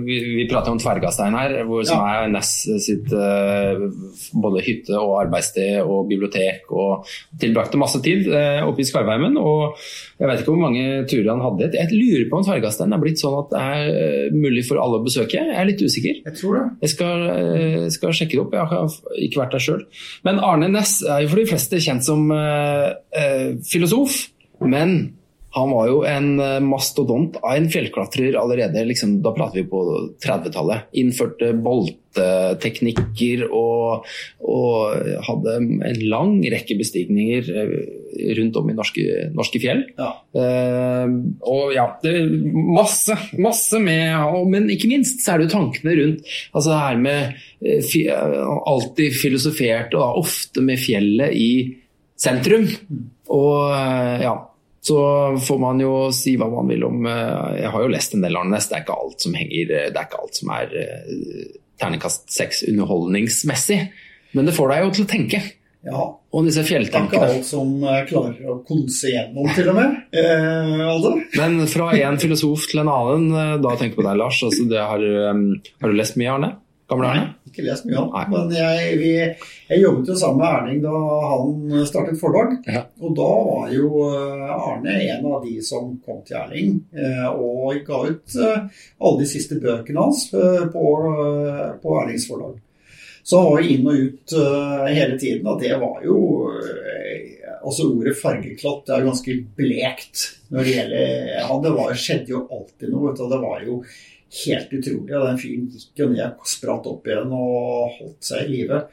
vi, 0.06 0.20
vi 0.40 0.48
prater 0.50 0.74
om 0.74 0.80
Tvergastein 0.82 1.38
her, 1.38 1.56
hvor, 1.70 1.84
som 1.88 2.04
er 2.06 2.30
Ness 2.34 2.54
sitt 2.86 3.10
uh, 3.14 3.88
både 4.34 4.64
hytte 4.66 4.98
og 5.00 5.16
arbeidssted 5.24 5.82
og 5.84 6.08
bibliotek. 6.12 6.70
Og 6.70 7.08
tilbrakte 7.42 7.82
masse 7.82 8.02
tid 8.06 8.30
oppe 8.30 8.84
i 8.84 8.88
Skarvheimen. 8.88 9.38
Og 9.40 9.80
jeg 10.20 10.28
vet 10.30 10.44
ikke 10.44 10.54
hvor 10.54 10.64
mange 10.66 10.86
turer 11.10 11.32
han 11.34 11.44
hadde. 11.44 11.72
Jeg 11.76 11.94
lurer 11.96 12.28
på 12.30 12.40
om 12.40 12.46
Tvergastein 12.48 12.94
er 12.96 13.02
blitt 13.02 13.22
sånn 13.22 13.38
at 13.40 13.54
det 13.54 13.64
er 13.64 14.34
mulig 14.36 14.66
for 14.68 14.82
alle 14.82 15.00
å 15.00 15.06
besøke. 15.06 15.40
Jeg 15.40 15.56
er 15.56 15.68
litt 15.70 15.82
usikker. 15.84 16.20
Jeg 16.26 16.36
tror 16.40 16.58
det. 16.58 16.66
Jeg 16.84 16.94
skal, 16.96 17.24
eh, 17.36 17.86
skal 17.94 18.16
sjekke 18.16 18.36
det 18.38 18.44
opp, 18.44 18.56
jeg 18.58 18.72
har 18.74 18.98
ikke 19.26 19.42
vært 19.44 19.56
der 19.56 19.64
sjøl. 19.64 19.86
Men 20.28 20.42
Arne 20.44 20.70
Næss 20.72 21.00
er 21.04 21.24
jo 21.24 21.32
for 21.34 21.42
de 21.42 21.48
fleste 21.50 21.82
kjent 21.84 22.06
som 22.06 22.30
eh, 22.36 22.90
eh, 23.16 23.48
filosof. 23.70 24.28
Men 24.62 25.00
han 25.52 25.72
var 25.74 25.88
jo 25.90 26.02
en 26.06 26.28
eh, 26.40 26.60
mastodont 26.62 27.40
av 27.42 27.56
en 27.56 27.70
fjellklatrer 27.74 28.36
allerede, 28.38 28.84
liksom, 28.86 29.16
da 29.26 29.32
prater 29.34 29.64
vi 29.64 29.70
på 29.72 29.82
30-tallet. 30.22 30.92
Innførte 31.02 31.50
bolteteknikker 31.66 33.48
og, 33.48 34.06
og 34.46 35.24
hadde 35.26 35.56
en 35.90 36.04
lang 36.12 36.36
rekke 36.54 36.78
bestigninger 36.78 37.50
eh, 37.50 37.74
rundt 38.38 38.62
om 38.62 38.70
i 38.70 38.78
norske, 38.78 39.08
norske 39.34 39.64
fjell. 39.64 39.82
Ja. 39.98 40.12
Eh, 40.38 41.18
og 41.50 41.74
ja, 41.74 41.88
det 42.06 42.14
masse, 42.54 43.18
masse 43.42 43.82
med 43.82 44.46
Men 44.54 44.70
ikke 44.70 44.92
minst 44.92 45.26
så 45.26 45.34
er 45.34 45.42
det 45.42 45.50
jo 45.50 45.56
tankene 45.56 45.98
rundt 45.98 46.34
altså 46.54 46.70
det 46.70 46.82
her 46.84 47.02
med 47.02 47.80
fi, 47.90 48.06
Alltid 48.10 49.18
filosofert, 49.18 49.98
og 49.98 50.04
da 50.04 50.14
ofte 50.22 50.62
med 50.62 50.78
fjellet 50.82 51.34
i 51.34 51.52
sentrum. 52.20 52.68
Og 53.30 53.74
eh, 53.74 54.26
ja, 54.26 54.36
så 54.90 55.00
får 55.46 55.60
man 55.62 55.80
jo 55.84 55.94
si 56.16 56.34
hva 56.40 56.48
man 56.52 56.70
vil 56.72 56.84
om 56.88 57.06
eh, 57.06 57.62
Jeg 57.62 57.70
har 57.76 57.86
jo 57.86 57.92
lest 57.94 58.16
en 58.18 58.26
del 58.26 58.38
Arnes, 58.40 58.66
det 58.72 58.80
er 58.80 58.84
ikke 58.88 58.98
alt 59.06 59.26
som 59.26 59.38
henger 59.38 59.70
Det 59.70 59.94
er 59.94 60.08
ikke 60.08 60.22
alt 60.24 60.40
som 60.42 60.52
er 60.58 60.74
eh, 60.82 61.46
terningkast 61.80 62.26
seks 62.34 62.64
underholdningsmessig. 62.68 63.80
Men 64.36 64.50
det 64.50 64.54
får 64.58 64.74
deg 64.74 64.84
jo 64.84 64.92
til 64.98 65.06
å 65.06 65.10
tenke. 65.14 65.40
Ja, 65.88 66.02
Og 66.36 66.44
disse 66.44 66.60
er 66.60 66.66
ikke 66.68 66.74
fjelltankene. 66.74 67.28
alt 67.38 67.46
som 67.48 67.70
eh, 67.88 68.02
klarer 68.10 68.50
å 68.52 68.58
konse 68.68 69.14
gjennom, 69.14 69.48
til 69.56 69.70
og 69.72 69.78
med. 69.80 69.96
Eh, 70.20 70.82
Alde? 70.90 71.14
Men 71.38 71.62
fra 71.72 71.92
en 71.96 72.18
filosof 72.20 72.66
til 72.72 72.82
en 72.82 72.90
annen, 72.92 73.62
da 73.64 73.76
tenker 73.78 73.94
jeg 73.94 74.00
på 74.02 74.08
deg, 74.10 74.18
Lars. 74.20 74.42
Altså, 74.44 74.66
det 74.68 74.82
har, 74.82 75.06
har 75.06 75.94
du 75.94 75.96
lest 75.96 76.18
mye, 76.20 76.34
Arne? 76.34 76.50
Gamle 76.90 77.10
Erling? 77.12 77.28
Ikke 77.46 77.64
lest 77.66 77.86
mye 77.86 78.00
om 78.02 78.08
Nei. 78.14 78.24
men 78.32 78.54
jeg, 78.56 78.94
vi, 78.98 79.10
jeg 79.70 79.82
jobbet 79.84 80.10
jo 80.10 80.16
sammen 80.18 80.40
med 80.42 80.50
Erling 80.50 80.80
da 80.82 81.02
han 81.30 81.86
startet 81.86 82.18
forlag. 82.22 82.56
Ja. 82.66 82.82
Og 83.04 83.14
da 83.18 83.28
var 83.46 83.74
jo 83.74 83.92
eh, 84.08 84.56
Arne 84.56 84.96
en 85.04 85.28
av 85.30 85.46
de 85.46 85.60
som 85.66 85.92
kom 86.06 86.24
til 86.26 86.40
Erling 86.40 86.80
eh, 86.98 87.28
og 87.30 87.78
ga 87.86 88.02
ut 88.10 88.40
eh, 88.42 88.82
alle 88.98 89.22
de 89.22 89.30
siste 89.30 89.60
bøkene 89.62 90.02
hans 90.02 90.26
på, 90.34 90.88
på 91.84 91.96
Erlings 92.02 92.26
forlag. 92.30 92.58
Så 93.22 93.38
han 93.38 93.52
var 93.52 93.62
jo 93.62 93.74
inn 93.76 93.90
og 93.92 94.04
ut 94.08 94.38
hele 94.90 95.18
tiden, 95.22 95.46
og 95.46 95.60
det 95.62 95.76
var 95.78 96.00
jo 96.02 96.18
Altså 97.60 97.90
ordet 97.92 98.14
fargeklatt 98.16 98.86
det 98.88 98.94
er 98.96 99.02
jo 99.02 99.10
ganske 99.10 99.34
blekt 99.58 100.22
når 100.48 100.64
det 100.64 100.76
gjelder 100.78 101.10
ja, 101.36 101.58
Det 101.66 101.74
var, 101.76 101.92
skjedde 102.00 102.32
jo 102.32 102.40
alltid 102.56 102.94
noe, 102.94 103.12
det 103.20 103.40
var 103.44 103.66
jo 103.68 103.76
helt 104.30 104.74
utrolig. 104.74 105.16
Og 105.16 105.26
den 105.26 105.42
fyren 105.42 105.66
gikk 105.74 106.04
jo 106.04 106.08
ned, 106.12 106.38
spratt 106.48 106.88
opp 106.90 107.10
igjen 107.10 107.34
og 107.34 107.98
holdt 107.98 108.30
seg 108.30 108.46
i 108.46 108.54
live. 108.54 108.84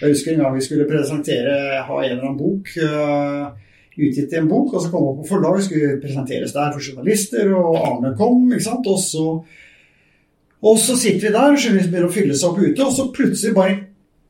Jeg 0.00 0.14
husker 0.14 0.34
en 0.34 0.44
gang 0.44 0.56
vi 0.56 0.64
skulle 0.64 0.88
presentere, 0.88 1.58
ha 1.88 2.00
en 2.00 2.10
eller 2.10 2.24
annen 2.24 2.40
bok. 2.40 2.72
Uh, 2.78 3.52
utgitt 3.94 4.32
i 4.32 4.40
en 4.40 4.50
bok, 4.50 4.72
og 4.74 4.82
så 4.82 4.90
kom 4.90 5.06
vi 5.06 5.20
på 5.20 5.28
forlag, 5.28 5.60
skulle 5.62 6.00
presenteres 6.02 6.54
der 6.54 6.72
for 6.74 6.82
journalister, 6.82 7.52
og 7.54 7.78
Arne 7.78 8.14
kom, 8.18 8.48
ikke 8.50 8.66
sant. 8.66 8.88
Og 8.90 8.98
så, 9.02 9.26
og 10.64 10.80
så 10.82 10.98
sitter 10.98 11.28
vi 11.28 11.34
der, 11.34 11.54
journalisten 11.54 11.92
begynner 11.92 12.10
å 12.10 12.14
fylle 12.14 12.38
seg 12.38 12.50
opp 12.50 12.62
ute, 12.62 12.88
og 12.88 12.96
så 12.96 13.10
plutselig 13.14 13.54
bare 13.54 13.76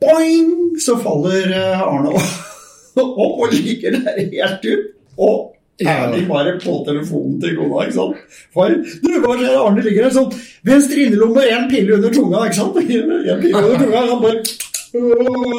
boing, 0.04 0.52
så 0.84 0.98
faller 1.00 1.54
eh, 1.54 1.84
Arne 1.86 2.12
opp 3.00 3.44
og 3.46 3.54
ligger 3.54 3.96
der 3.96 4.20
helt 4.20 4.68
ut. 4.68 4.90
Og 5.14 5.53
Ja. 5.82 6.10
de 6.12 6.20
bare 6.28 6.52
på 6.62 6.84
telefonen 6.86 7.40
til 7.42 7.56
kona, 7.58 7.86
ikke 7.86 7.96
sant. 7.96 8.36
Far, 8.54 8.76
du, 8.76 9.08
hva 9.24 9.38
skjer? 9.40 9.56
Arne 9.58 9.82
ligger 9.82 10.06
der 10.06 10.14
sånn, 10.14 10.36
venstre 10.66 11.06
innerlomme, 11.06 11.48
en 11.50 11.66
pille 11.72 11.96
under 11.98 12.14
tunga, 12.14 12.44
ikke 12.46 12.60
sant. 12.60 12.78
En 12.84 13.42
pille 13.42 13.64
under 13.64 13.82
tunga, 13.82 14.04
han 14.12 14.22
bare 14.22 14.44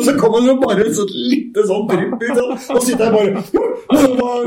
så 0.05 0.13
kommer 0.19 0.39
det 0.47 0.53
bare 0.61 0.85
et 0.87 0.95
sånt 0.95 1.11
lite 1.11 1.63
sånn 1.67 1.87
drypp 1.89 2.21
ut, 2.23 2.37
og 2.71 2.77
sitter 2.85 3.01
der 3.01 3.15
bare 3.15 3.41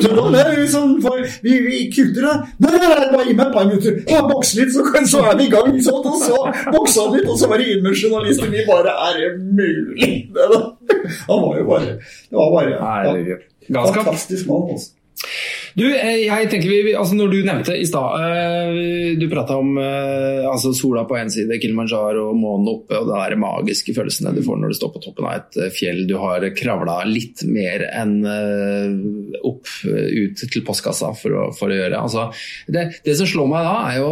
Hva 0.08 0.28
er 0.40 0.62
sånn, 0.72 0.94
for 1.04 1.20
vi, 1.44 1.58
vi 1.66 1.80
kutter 1.92 2.24
det. 2.24 2.36
Nei, 2.64 2.70
nei, 2.72 2.88
nei, 2.88 3.10
bare 3.12 3.26
gi 3.26 3.34
meg 3.36 3.44
et 3.44 3.52
par 3.58 3.68
minutter. 3.68 3.98
Ja, 4.08 4.22
Boks 4.24 4.54
litt, 4.56 4.72
så, 4.72 4.86
så 5.12 5.20
er 5.28 5.36
vi 5.38 5.50
i 5.50 5.52
gang. 5.52 5.68
ikke? 5.76 5.92
Og 5.92 6.16
så 6.24 6.40
boksa 6.72 7.04
han 7.04 7.18
litt, 7.18 7.28
og 7.28 7.36
så 7.36 7.50
var 7.52 7.60
det 7.60 7.68
inn 7.74 7.84
med 7.84 8.00
journalister. 8.00 8.48
Vi 8.54 8.64
bare 8.68 8.96
Er 9.10 9.20
det 9.20 9.30
mulig? 9.44 10.10
Det, 10.32 10.48
da. 10.54 10.62
Han 11.28 11.44
var 11.44 11.60
jo 11.60 11.68
bare 11.68 11.92
Det 12.00 12.40
var 12.40 12.56
bare 12.56 13.38
ja, 13.68 13.84
fantastisk 13.92 14.48
mann. 14.48 14.72
altså. 14.72 14.94
Du, 15.78 15.84
eh, 15.94 16.24
jeg 16.24 16.48
tenker 16.50 16.70
vi, 16.70 16.94
altså 16.98 17.16
Når 17.18 17.32
du 17.32 17.38
nevnte 17.46 17.76
i 17.78 17.86
stad 17.86 18.22
eh, 18.24 19.12
Du 19.20 19.26
prata 19.30 19.58
om 19.60 19.76
eh, 19.78 20.46
altså 20.48 20.72
sola 20.76 21.04
på 21.08 21.18
én 21.20 21.30
side, 21.32 21.58
Kilimanjaro, 21.62 22.32
månen 22.36 22.70
oppe 22.72 22.98
og 22.98 23.10
de 23.12 23.38
magiske 23.38 23.94
følelsene 23.96 24.32
du 24.34 24.42
får 24.44 24.58
når 24.58 24.72
du 24.72 24.78
står 24.78 24.92
på 24.94 25.02
toppen 25.04 25.28
av 25.28 25.36
et 25.38 25.74
fjell 25.76 26.02
du 26.08 26.16
har 26.20 26.44
kravla 26.56 27.00
litt 27.06 27.42
mer 27.48 27.84
enn 27.88 28.16
opp 29.46 29.68
ut 29.84 30.40
til 30.40 30.64
postkassa 30.66 31.12
for 31.18 31.34
å, 31.36 31.44
for 31.56 31.70
å 31.70 31.76
gjøre. 31.76 32.00
Altså, 32.00 32.28
det, 32.70 32.86
det 33.04 33.16
som 33.18 33.28
slår 33.28 33.50
meg 33.52 33.66
da, 33.66 33.74
er 33.90 33.98
jo 34.00 34.10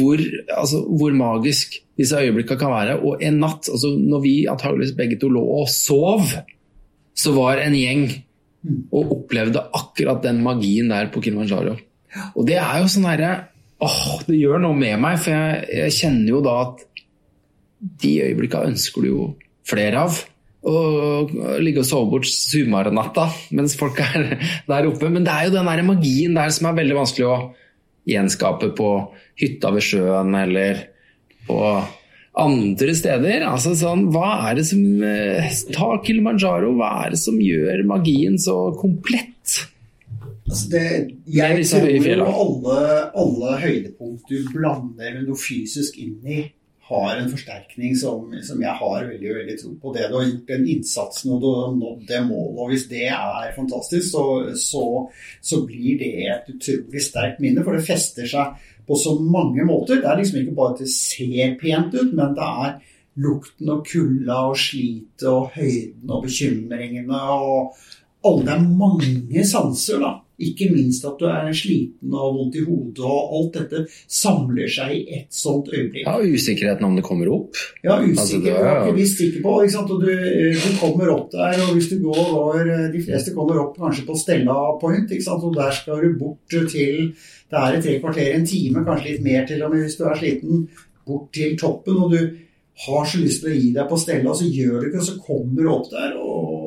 hvor, 0.00 0.22
altså, 0.56 0.82
hvor 1.00 1.14
magisk 1.16 1.78
disse 2.00 2.18
øyeblikkene 2.20 2.60
kan 2.60 2.74
være. 2.74 2.98
Og 3.06 3.22
en 3.24 3.40
natt, 3.42 3.70
altså 3.72 3.92
når 3.96 4.24
vi 4.24 4.34
antageligvis 4.50 4.96
begge 4.98 5.20
to 5.20 5.30
lå 5.32 5.44
og 5.60 5.70
sov, 5.72 6.34
så 7.16 7.36
var 7.36 7.62
en 7.62 7.76
gjeng 7.78 8.08
og 8.66 9.14
opplevde 9.14 9.62
akkurat 9.76 10.20
den 10.24 10.42
magien 10.44 10.90
der 10.92 11.08
på 11.12 11.22
Kilimanjaro. 11.24 11.76
Og 12.34 12.46
det 12.48 12.58
er 12.60 12.82
jo 12.82 12.90
sånn 12.90 13.08
herre 13.08 13.32
Åh, 13.80 14.20
det 14.26 14.36
gjør 14.36 14.60
noe 14.60 14.76
med 14.76 14.98
meg, 15.00 15.14
for 15.24 15.32
jeg, 15.32 15.60
jeg 15.72 15.92
kjenner 15.96 16.34
jo 16.34 16.40
da 16.44 16.56
at 16.66 16.82
de 18.02 18.10
øyeblikka 18.26 18.60
ønsker 18.68 19.06
du 19.06 19.08
jo 19.08 19.28
flere 19.64 20.02
av. 20.04 20.18
Og 20.68 21.32
ligge 21.64 21.80
og 21.80 21.88
sove 21.88 22.10
bort 22.12 22.28
sumarnatta 22.28 23.30
mens 23.56 23.78
folk 23.80 24.02
er 24.04 24.34
der 24.68 24.90
oppe. 24.90 25.08
Men 25.08 25.24
det 25.24 25.32
er 25.32 25.48
jo 25.48 25.54
den 25.54 25.70
der 25.70 25.82
magien 25.86 26.36
der 26.36 26.52
som 26.52 26.68
er 26.68 26.76
veldig 26.82 26.98
vanskelig 26.98 27.30
å 27.30 27.38
gjenskape 28.10 28.68
på 28.76 28.90
hytta 29.40 29.72
ved 29.72 29.86
sjøen 29.86 30.36
eller 30.36 30.84
på 31.48 31.62
andre 32.38 32.94
steder. 32.94 33.44
Altså 33.48 33.74
sånn, 33.78 34.06
hva 34.14 34.50
er 34.50 34.60
det 34.60 34.66
som 34.70 35.02
eh, 35.06 35.50
Ta 35.74 35.90
Kilimanjaro, 36.04 36.72
hva 36.78 36.92
er 37.04 37.16
det 37.16 37.20
som 37.22 37.40
gjør 37.42 37.84
magien 37.88 38.38
så 38.40 38.70
komplett? 38.78 39.58
Altså 40.50 40.70
det, 40.72 40.86
jeg 41.30 41.58
det 41.60 41.66
tror 41.70 41.90
jo 41.90 42.30
alle, 42.44 42.78
alle 43.22 43.58
høydepunkt 43.62 44.30
du 44.30 44.48
blander 44.50 45.12
med 45.14 45.28
noe 45.28 45.38
fysisk 45.38 46.00
inn 46.02 46.18
i, 46.26 46.40
har 46.90 47.20
en 47.20 47.28
forsterkning 47.30 47.92
som, 47.94 48.32
som 48.42 48.62
jeg 48.64 48.72
har 48.80 49.04
veldig 49.06 49.34
veldig 49.36 49.54
tro 49.60 49.76
på. 49.78 49.92
Det 49.94 50.08
du 50.10 50.16
har 50.18 50.24
gjort 50.26 50.48
den 50.50 50.64
innsatsen 50.72 51.36
og 51.36 51.44
du 51.44 51.46
har 51.52 51.76
nådd 51.76 52.02
det 52.08 52.22
målet, 52.26 52.58
og 52.58 52.72
hvis 52.72 52.88
det 52.90 53.04
er 53.12 53.54
fantastisk, 53.54 54.08
så, 54.10 54.24
så, 54.58 54.84
så 55.38 55.60
blir 55.68 56.00
det 56.02 56.10
et 56.32 56.50
utrolig 56.50 57.04
sterkt 57.04 57.38
minne. 57.44 57.62
For 57.62 57.78
det 57.78 57.86
fester 57.86 58.26
seg 58.32 58.58
på 58.90 58.98
så 58.98 59.14
mange 59.22 59.62
måter. 59.66 60.00
Det 60.02 60.08
er 60.10 60.18
liksom 60.18 60.40
ikke 60.40 60.56
bare 60.56 60.74
at 60.74 60.82
det 60.82 60.90
ser 60.90 61.54
pent 61.60 61.94
ut, 61.94 62.10
men 62.10 62.34
det 62.34 62.48
er 62.66 62.72
lukten 63.22 63.70
og 63.70 63.84
kulda 63.86 64.40
og 64.50 64.58
slitet 64.58 65.26
og 65.30 65.52
høyden 65.54 66.10
og 66.10 66.24
bekymringene 66.26 67.20
og 67.36 67.76
alle 68.26 68.44
Det 68.44 68.52
er 68.52 68.64
mange 68.76 69.44
sanser, 69.48 70.02
da. 70.02 70.10
Ikke 70.40 70.70
minst 70.72 71.04
at 71.04 71.18
du 71.20 71.26
er 71.28 71.50
sliten 71.52 72.14
og 72.16 72.34
vondt 72.38 72.54
i 72.56 72.64
hodet, 72.64 73.04
og 73.04 73.34
alt 73.36 73.58
dette 73.58 73.82
samler 74.08 74.70
seg 74.72 74.94
i 74.96 75.00
ett 75.18 75.28
sånt 75.36 75.68
øyeblikk. 75.68 76.06
Ja, 76.06 76.16
Usikkerheten 76.20 76.86
om 76.88 76.96
det 76.96 77.04
kommer 77.04 77.28
opp. 77.34 77.54
Ja, 77.84 77.98
Altså, 78.00 78.24
usikker 78.24 78.50
det 78.50 78.56
på, 78.56 78.70
er- 78.70 78.96
ikke 78.96 79.06
sikker 79.12 79.42
på. 79.44 79.54
Ikke 79.62 79.74
sant? 79.76 79.90
Og 79.90 80.00
du, 80.00 80.10
du 80.64 80.70
kommer 80.80 81.12
opp 81.14 81.30
der, 81.34 81.60
og 81.66 81.74
hvis 81.76 81.88
du 81.92 81.98
går 82.02 82.20
over 82.40 82.70
De 82.92 83.02
fleste 83.04 83.34
kommer 83.36 83.60
opp 83.60 83.76
kanskje 83.78 84.06
på 84.08 84.16
Stella 84.16 84.58
Point, 84.80 85.10
ikke 85.10 85.24
sant? 85.28 85.44
og 85.44 85.54
der 85.56 85.70
skal 85.76 86.00
du 86.04 86.18
bort 86.18 86.38
til 86.50 87.12
Det 87.50 87.58
er 87.58 87.76
et 87.76 87.82
tre 87.84 87.98
kvarter, 88.00 88.34
en 88.36 88.46
time, 88.46 88.84
kanskje 88.86 89.10
litt 89.12 89.22
mer 89.26 89.46
til 89.46 89.62
og 89.66 89.72
med 89.74 89.82
hvis 89.84 89.96
du 89.98 90.04
er 90.06 90.16
sliten, 90.20 90.68
bort 91.06 91.32
til 91.34 91.56
toppen, 91.58 91.96
og 91.96 92.12
du 92.14 92.20
har 92.86 93.04
så 93.10 93.18
lyst 93.20 93.42
til 93.42 93.50
å 93.50 93.56
gi 93.58 93.72
deg 93.74 93.88
på 93.90 93.98
Stella, 93.98 94.32
så 94.38 94.46
gjør 94.46 94.76
du 94.80 94.86
ikke, 94.88 95.00
og 95.02 95.08
så 95.08 95.16
kommer 95.26 95.62
du 95.66 95.68
opp 95.72 95.88
der, 95.90 96.14
og, 96.16 96.59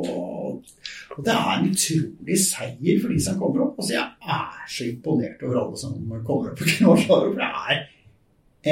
og 1.13 1.25
det 1.25 1.33
er 1.33 1.51
en 1.53 1.67
utrolig 1.69 2.37
seier 2.41 3.01
for 3.01 3.13
de 3.13 3.19
som 3.21 3.35
kommer 3.41 3.67
opp. 3.67 3.75
Altså, 3.81 3.93
jeg 3.95 4.33
er 4.37 4.63
så 4.75 4.87
imponert 4.87 5.43
over 5.45 5.59
alle 5.61 5.81
som 5.81 5.97
kommer 6.25 6.53
opp 6.53 6.63
for 6.63 7.35
det 7.37 7.49
er 7.49 7.83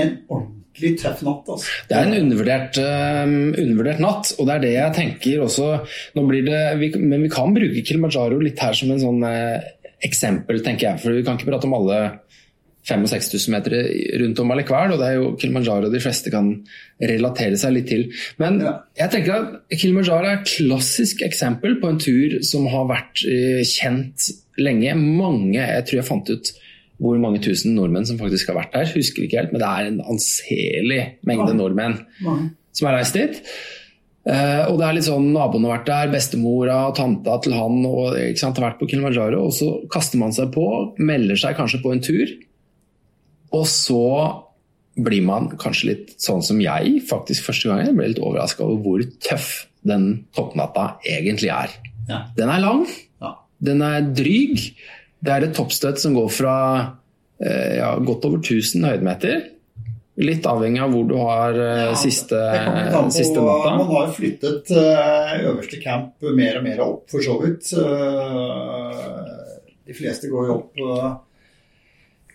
en 0.01 0.15
ordentlig 0.31 0.93
tøff 1.01 1.21
natt, 1.27 1.51
altså. 1.51 1.75
Det 1.89 1.97
er 1.97 2.07
en 2.07 2.17
undervurdert, 2.21 2.79
um, 2.79 3.35
undervurdert 3.51 4.01
natt, 4.03 4.33
og 4.37 4.47
det 4.47 4.55
er 4.55 4.63
det 4.63 4.73
jeg 4.77 4.97
tenker 4.97 5.45
også 5.45 5.69
nå 6.15 6.25
blir 6.29 6.47
det, 6.47 6.61
vi, 6.79 6.91
Men 6.97 7.27
vi 7.27 7.31
kan 7.33 7.53
bruke 7.55 7.83
Kilimanjaro 7.85 8.39
litt 8.41 8.61
her 8.63 8.77
som 8.77 8.93
en 8.93 9.03
sånn 9.03 9.25
eh, 9.27 9.71
eksempel, 10.07 10.63
tenker 10.65 10.89
jeg. 10.89 11.01
For 11.03 11.17
vi 11.17 11.25
kan 11.27 11.37
ikke 11.37 11.51
prate 11.51 11.67
om 11.69 11.75
alle 11.77 11.99
5000-6000 12.89 13.51
meter 13.53 13.75
rundt 14.21 14.39
om 14.41 14.51
allikevel, 14.55 14.93
og 14.95 15.01
det 15.01 15.07
er 15.11 15.17
jo 15.19 15.31
Kilimanjaro 15.37 15.89
de 15.93 15.99
fleste 16.01 16.31
kan 16.33 16.47
relatere 17.01 17.57
seg 17.61 17.75
litt 17.75 17.87
til. 17.91 18.07
Men 18.41 18.59
Ja. 18.63 18.71
jeg 18.97 19.11
tenker 19.13 19.35
at 19.35 19.77
Kilimanjaro 19.77 20.25
er 20.31 20.39
et 20.39 20.49
klassisk 20.49 21.21
eksempel 21.27 21.77
på 21.81 21.89
en 21.91 21.99
tur 22.01 22.39
som 22.47 22.65
har 22.73 22.87
vært 22.89 23.21
eh, 23.29 23.61
kjent 23.67 24.31
lenge. 24.57 24.95
Mange, 24.97 25.59
jeg 25.61 25.85
tror 25.85 26.01
jeg 26.01 26.09
fant 26.09 26.29
ut 26.33 26.51
hvor 27.01 27.17
mange 27.17 27.39
tusen 27.41 27.73
nordmenn 27.73 28.05
som 28.05 28.17
faktisk 28.19 28.49
har 28.51 28.59
vært 28.59 28.73
der. 28.73 28.89
Husker 28.93 29.23
ikke 29.25 29.39
helt, 29.41 29.53
men 29.53 29.61
det 29.63 29.69
er 29.69 29.87
en 29.89 30.01
anselig 30.05 30.99
mengde 31.25 31.55
nordmenn 31.57 31.95
Mange. 32.21 32.51
som 32.77 32.87
har 32.89 32.97
reist 32.99 33.17
dit. 33.17 33.39
Uh, 34.21 34.69
og 34.69 34.75
det 34.77 34.85
er 34.85 34.93
litt 34.99 35.07
sånn, 35.07 35.31
Naboen 35.33 35.63
har 35.65 35.79
vært 35.79 35.87
der, 35.89 36.11
bestemora 36.13 36.75
og 36.91 36.95
tanta 36.99 37.39
til 37.41 37.55
han 37.57 37.79
og, 37.89 38.13
sant, 38.37 38.59
har 38.61 38.67
vært 38.67 38.77
på 38.83 38.89
Kilimanjaro. 38.91 39.39
Og 39.47 39.53
så 39.57 39.71
kaster 39.89 40.21
man 40.21 40.29
seg 40.35 40.51
på, 40.53 40.65
melder 41.01 41.39
seg 41.41 41.57
kanskje 41.57 41.81
på 41.81 41.93
en 41.95 42.03
tur. 42.05 42.29
Og 43.53 43.65
så 43.67 44.01
blir 45.01 45.23
man 45.23 45.49
kanskje 45.59 45.87
litt 45.91 46.09
sånn 46.21 46.41
som 46.43 46.59
jeg 46.61 47.01
faktisk 47.07 47.47
første 47.47 47.69
gangen. 47.71 47.95
ble 47.97 48.09
litt 48.11 48.19
overraska 48.23 48.63
over 48.65 48.81
hvor 48.83 49.05
tøff 49.23 49.67
den 49.87 50.25
toppnatta 50.35 50.97
egentlig 51.07 51.49
er. 51.49 51.69
Ja. 52.09 52.25
Den 52.37 52.49
er 52.49 52.59
lang, 52.63 52.85
Ja. 53.21 53.35
den 53.61 53.81
er 53.81 54.01
dryg. 54.01 54.73
Det 55.23 55.31
er 55.31 55.43
et 55.47 55.55
toppstøt 55.55 55.97
som 56.01 56.13
går 56.17 56.29
fra 56.33 56.55
eh, 57.41 57.77
ja, 57.77 57.95
godt 57.99 58.25
over 58.25 58.37
1000 58.43 58.83
høydemeter. 58.85 59.47
Litt 60.21 60.43
avhengig 60.45 60.81
av 60.83 60.91
hvor 60.91 61.07
du 61.07 61.15
har 61.17 61.55
eh, 61.55 61.93
siste, 61.95 62.35
på- 62.91 63.11
siste 63.15 63.39
natta. 63.41 63.77
Man 63.79 63.87
har 63.95 64.11
flyttet 64.13 64.69
eh, 64.75 65.45
øverste 65.47 65.79
camp 65.81 66.21
mer 66.35 66.57
og 66.59 66.63
mer 66.67 66.81
opp, 66.83 67.05
for 67.09 67.23
så 67.25 67.39
vidt. 67.41 67.71
Eh, 67.73 69.31
de 69.87 69.93
fleste 69.97 70.29
går 70.29 70.47
jo 70.51 70.57
opp 70.59 70.81
om 70.83 71.17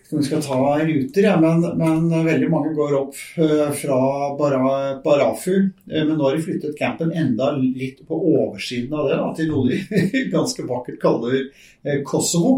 vi 0.09 0.23
skal 0.23 0.41
ta 0.41 0.57
ruter, 0.79 1.23
ja, 1.23 1.33
men, 1.41 1.61
men, 1.77 2.25
veldig 2.25 2.47
mange 2.51 2.71
går 2.77 2.93
opp 2.95 3.17
uh, 3.39 3.67
fra 3.75 3.97
Bara, 4.39 4.59
Barafu. 5.03 5.51
Uh, 5.51 6.03
men 6.07 6.13
nå 6.13 6.21
har 6.23 6.37
de 6.37 6.45
flyttet 6.45 6.77
campen 6.79 7.11
enda 7.11 7.49
litt 7.57 7.99
på 8.07 8.15
oversiden 8.15 8.95
av 8.95 9.09
det, 9.09 9.17
da, 9.19 9.27
til 9.35 9.51
noe 9.51 9.67
de 9.67 10.23
ganske 10.35 10.67
vakkert 10.69 11.01
kaller 11.03 11.41
uh, 11.43 11.97
Kosovo. 12.07 12.55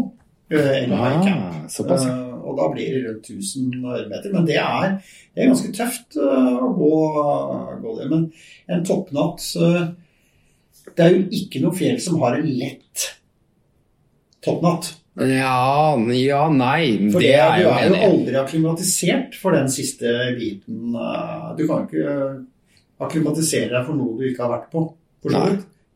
Ah, 0.50 1.66
såpass. 1.70 2.08
og 2.42 2.56
da 2.58 2.64
blir 2.72 2.88
det 2.90 3.02
rundt 3.04 3.28
1000 3.30 3.68
meter. 4.10 4.32
Men 4.34 4.46
det 4.48 4.56
er, 4.58 4.96
det 5.30 5.44
er 5.44 5.50
ganske 5.52 5.70
tøft 5.76 6.18
å 6.18 6.70
gå, 6.74 6.94
gå, 7.84 7.92
det. 8.00 8.08
Men 8.10 8.24
en 8.66 8.82
toppnatt 8.82 9.46
Det 10.90 11.04
er 11.04 11.14
jo 11.14 11.22
ikke 11.38 11.62
noe 11.62 11.78
fjell 11.78 12.02
som 12.02 12.18
har 12.24 12.40
en 12.40 12.50
lett 12.50 13.06
toppnatt. 14.42 14.90
Ja, 15.18 15.96
ja 16.14 16.44
nei. 16.54 17.10
For 17.10 17.18
det, 17.18 17.32
det 17.32 17.40
er 17.42 17.64
jo, 17.64 17.66
du 17.66 17.74
er 17.74 17.88
jo 17.90 18.04
aldri 18.06 18.38
akklimatisert 18.40 19.34
for 19.40 19.56
den 19.56 19.68
siste 19.72 20.12
biten. 20.38 20.94
Du 21.58 21.64
kan 21.66 21.88
ikke 21.88 22.14
akklimatisere 23.00 23.72
deg 23.72 23.88
for 23.88 23.98
noe 23.98 24.16
du 24.18 24.28
ikke 24.28 24.44
har 24.46 24.54
vært 24.54 24.70
på. 24.72 24.86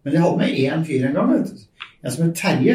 Men 0.05 0.13
jeg 0.13 0.25
hadde 0.25 0.41
med 0.41 0.59
én 0.61 0.85
fyr 0.85 1.07
en 1.09 1.17
gang, 1.17 1.31
vet 1.33 1.53
du. 1.53 1.63
en 2.05 2.13
som 2.13 2.27
het 2.27 2.37
Terje, 2.37 2.75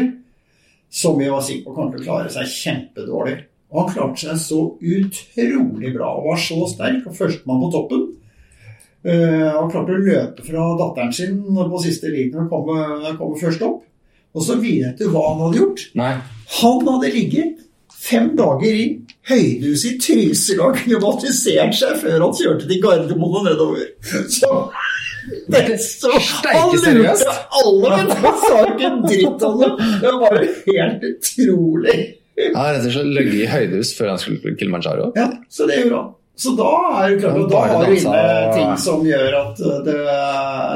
som 0.89 1.19
jeg 1.21 1.33
var 1.33 1.43
sikker 1.45 1.67
på 1.67 1.75
kom 1.75 1.91
til 1.93 2.01
å 2.01 2.07
klare 2.07 2.31
seg 2.33 2.53
kjempedårlig. 2.55 3.35
Og 3.69 3.83
han 3.83 3.91
klarte 3.93 4.23
seg 4.23 4.39
så 4.41 4.61
utrolig 4.79 5.91
bra 5.93 6.07
og 6.17 6.31
var 6.31 6.41
så 6.41 6.63
sterk, 6.71 7.03
og 7.05 7.17
førstemann 7.17 7.61
på 7.61 7.69
toppen. 7.75 8.07
Uh, 9.05 9.53
han 9.55 9.69
klarte 9.71 9.95
å 9.95 10.01
løpe 10.07 10.43
fra 10.43 10.63
datteren 10.79 11.13
sin 11.15 11.37
på 11.45 11.83
siste 11.83 12.09
liten 12.11 12.41
og 12.43 12.49
komme, 12.51 13.13
komme 13.19 13.37
først 13.39 13.61
opp. 13.67 13.85
Og 14.37 14.45
så 14.45 14.59
vet 14.61 14.99
du 14.99 15.07
hva 15.09 15.23
han 15.31 15.41
hadde 15.45 15.61
gjort? 15.61 15.85
Nei. 15.99 16.11
Han 16.59 16.85
hadde 16.87 17.13
ligget 17.13 17.65
fem 17.99 18.31
dager 18.37 18.75
i 18.75 18.85
høydehuset 19.29 19.89
i 19.91 19.97
Trysil 20.01 20.61
og 20.63 20.77
klimatisert 20.79 21.75
seg 21.77 21.97
før 22.01 22.23
han 22.23 22.37
kjørte 22.37 22.69
til 22.69 22.81
Gardermoen 22.83 23.41
og 23.41 23.49
nedover. 23.49 23.89
Så 24.31 24.53
det 25.49 25.59
er 25.75 25.81
så 25.81 26.09
Han 26.47 26.71
lurte 26.73 27.33
alle, 27.59 27.89
men 27.97 28.13
han 28.23 28.39
sa 28.45 28.61
ikke 28.71 28.87
en 28.87 29.01
dritt 29.03 29.43
om 29.45 29.59
det. 29.59 29.69
Det 30.05 30.13
var 30.23 30.37
jo 30.39 30.47
helt 30.69 31.03
utrolig. 31.09 31.97
Han 32.39 32.55
har 32.55 32.77
rett 32.77 32.87
og 32.87 32.95
slett 32.95 33.11
ligget 33.17 33.41
i 33.41 33.49
høydehus 33.51 33.91
før 33.97 34.13
han 34.13 34.21
skulle 34.21 34.39
til 34.45 34.55
Kilimanjaro? 34.61 35.11
Ja, 35.19 35.27
så 35.51 35.67
det 35.69 35.81
gjorde 35.83 35.99
han. 35.99 36.15
Så 36.39 36.53
da 36.55 36.69
er 37.01 37.09
det 37.11 37.19
klart 37.19 37.37
og 37.41 37.49
da 37.51 37.61
har 37.67 37.81
du 37.83 37.95
inne 37.97 38.19
ting 38.55 38.69
som 38.79 39.01
gjør 39.03 39.33
at 39.41 39.57
det, 39.83 39.95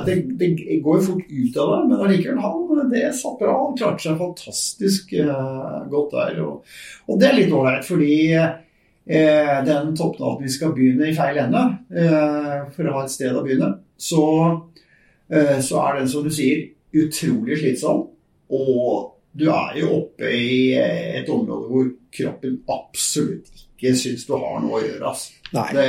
det, 0.08 0.17
det 0.41 0.80
går 0.84 0.99
fort 1.06 1.30
ut 1.30 1.60
av 1.63 1.69
det. 1.71 1.78
Men 1.88 2.04
allikevel, 2.04 2.41
han 2.43 2.63
det 2.93 3.13
satt 3.13 3.39
bra. 3.39 3.54
Han 3.67 3.78
klarte 3.78 4.06
seg 4.06 4.19
fantastisk 4.19 5.13
uh, 5.19 5.84
godt 5.91 6.13
der. 6.15 6.41
Og, 6.45 6.76
og, 7.08 7.15
det 7.19 7.30
er 7.30 7.39
litt 7.39 7.56
ålreit, 7.56 7.88
fordi 7.88 8.17
uh, 8.36 9.58
den 9.67 9.95
toppnatten 9.97 10.45
vi 10.45 10.54
skal 10.54 10.76
begynne 10.76 11.10
i 11.10 11.17
feil 11.17 11.41
ende, 11.45 11.63
uh, 11.95 12.69
for 12.76 12.89
å 12.89 12.97
ha 12.97 13.06
et 13.06 13.15
sted 13.15 13.36
å 13.36 13.43
begynne, 13.45 13.73
så, 13.97 14.26
så 15.63 15.82
er 15.86 15.99
den, 15.99 16.10
som 16.12 16.26
du 16.26 16.32
sier, 16.34 16.65
utrolig 16.93 17.62
slitsom. 17.62 18.08
Og 18.54 19.13
du 19.34 19.47
er 19.49 19.78
jo 19.80 19.93
oppe 20.02 20.30
i 20.30 20.73
et 20.76 21.30
område 21.32 21.69
hvor 21.71 21.88
kroppen 22.13 22.60
absolutt 22.69 23.52
ikke 23.83 23.99
syns 23.99 24.25
du 24.29 24.33
har 24.37 24.63
noe 24.63 24.79
å 24.79 24.83
gjøre. 24.83 25.11
Altså. 25.11 25.33
Det, 25.75 25.87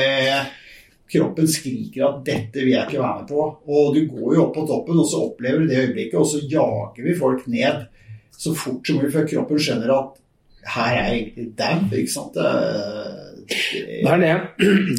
kroppen 1.15 1.49
skriker 1.49 2.07
at 2.09 2.21
'dette 2.27 2.65
vil 2.65 2.75
jeg 2.75 2.89
ikke 2.89 3.03
være 3.03 3.21
med 3.21 3.31
på'. 3.31 3.49
Og 3.71 3.95
du 3.95 4.01
går 4.11 4.35
jo 4.35 4.45
opp 4.49 4.55
på 4.57 4.67
toppen, 4.67 4.99
og 4.99 5.07
så 5.07 5.23
opplever 5.29 5.63
du 5.63 5.71
det 5.71 5.81
øyeblikket, 5.85 6.19
og 6.19 6.27
så 6.27 6.43
jager 6.43 7.07
vi 7.07 7.19
folk 7.19 7.47
ned 7.47 7.87
så 8.35 8.55
fort 8.55 8.87
som 8.87 8.99
mulig, 8.99 9.13
før 9.15 9.29
kroppen 9.31 9.61
skjønner 9.63 9.95
at 9.95 10.21
her 10.75 10.97
er 10.97 11.07
jeg 11.07 11.21
egentlig 11.21 11.47
dau. 11.59 11.77
Ikke 11.93 12.13
sant. 12.13 12.35
Det, 12.35 12.49
det, 14.03 14.11
er 14.11 14.21
det. 14.23 14.33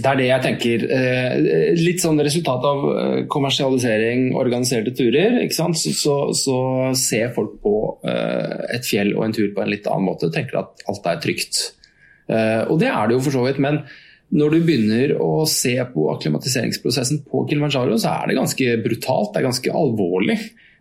det 0.01 0.09
er 0.11 0.19
det 0.19 0.27
jeg 0.27 0.43
tenker. 0.45 0.85
Eh, 0.97 1.71
litt 1.81 2.03
sånn 2.03 2.21
resultat 2.21 2.67
av 2.69 2.83
eh, 2.91 3.21
kommersialisering, 3.31 4.27
organiserte 4.37 4.93
turer. 4.95 5.41
ikke 5.43 5.57
sant? 5.57 5.79
Så, 5.81 5.93
så, 5.97 6.17
så 6.37 6.59
ser 6.99 7.33
folk 7.35 7.57
på 7.65 7.75
eh, 8.07 8.77
et 8.77 8.87
fjell 8.87 9.15
og 9.17 9.25
en 9.27 9.35
tur 9.35 9.49
på 9.55 9.65
en 9.65 9.73
litt 9.73 9.89
annen 9.89 10.07
måte 10.11 10.29
og 10.29 10.37
tenker 10.37 10.61
at 10.61 10.85
alt 10.91 11.09
er 11.11 11.23
trygt. 11.25 11.63
Og 12.25 12.79
det 12.81 12.87
er 12.89 13.07
det 13.07 13.15
jo 13.15 13.21
for 13.21 13.35
så 13.35 13.43
vidt. 13.45 13.59
men 13.61 13.83
når 14.33 14.55
du 14.55 14.65
begynner 14.65 15.15
å 15.21 15.45
se 15.49 15.75
på 15.93 16.09
akklimatiseringsprosessen 16.15 17.23
på 17.29 17.45
Kilimanjaro, 17.49 17.97
så 18.01 18.17
er 18.17 18.31
det 18.31 18.39
ganske 18.39 18.77
brutalt, 18.83 19.33
det 19.33 19.41
er 19.41 19.49
ganske 19.51 19.79
alvorlig. 19.83 20.37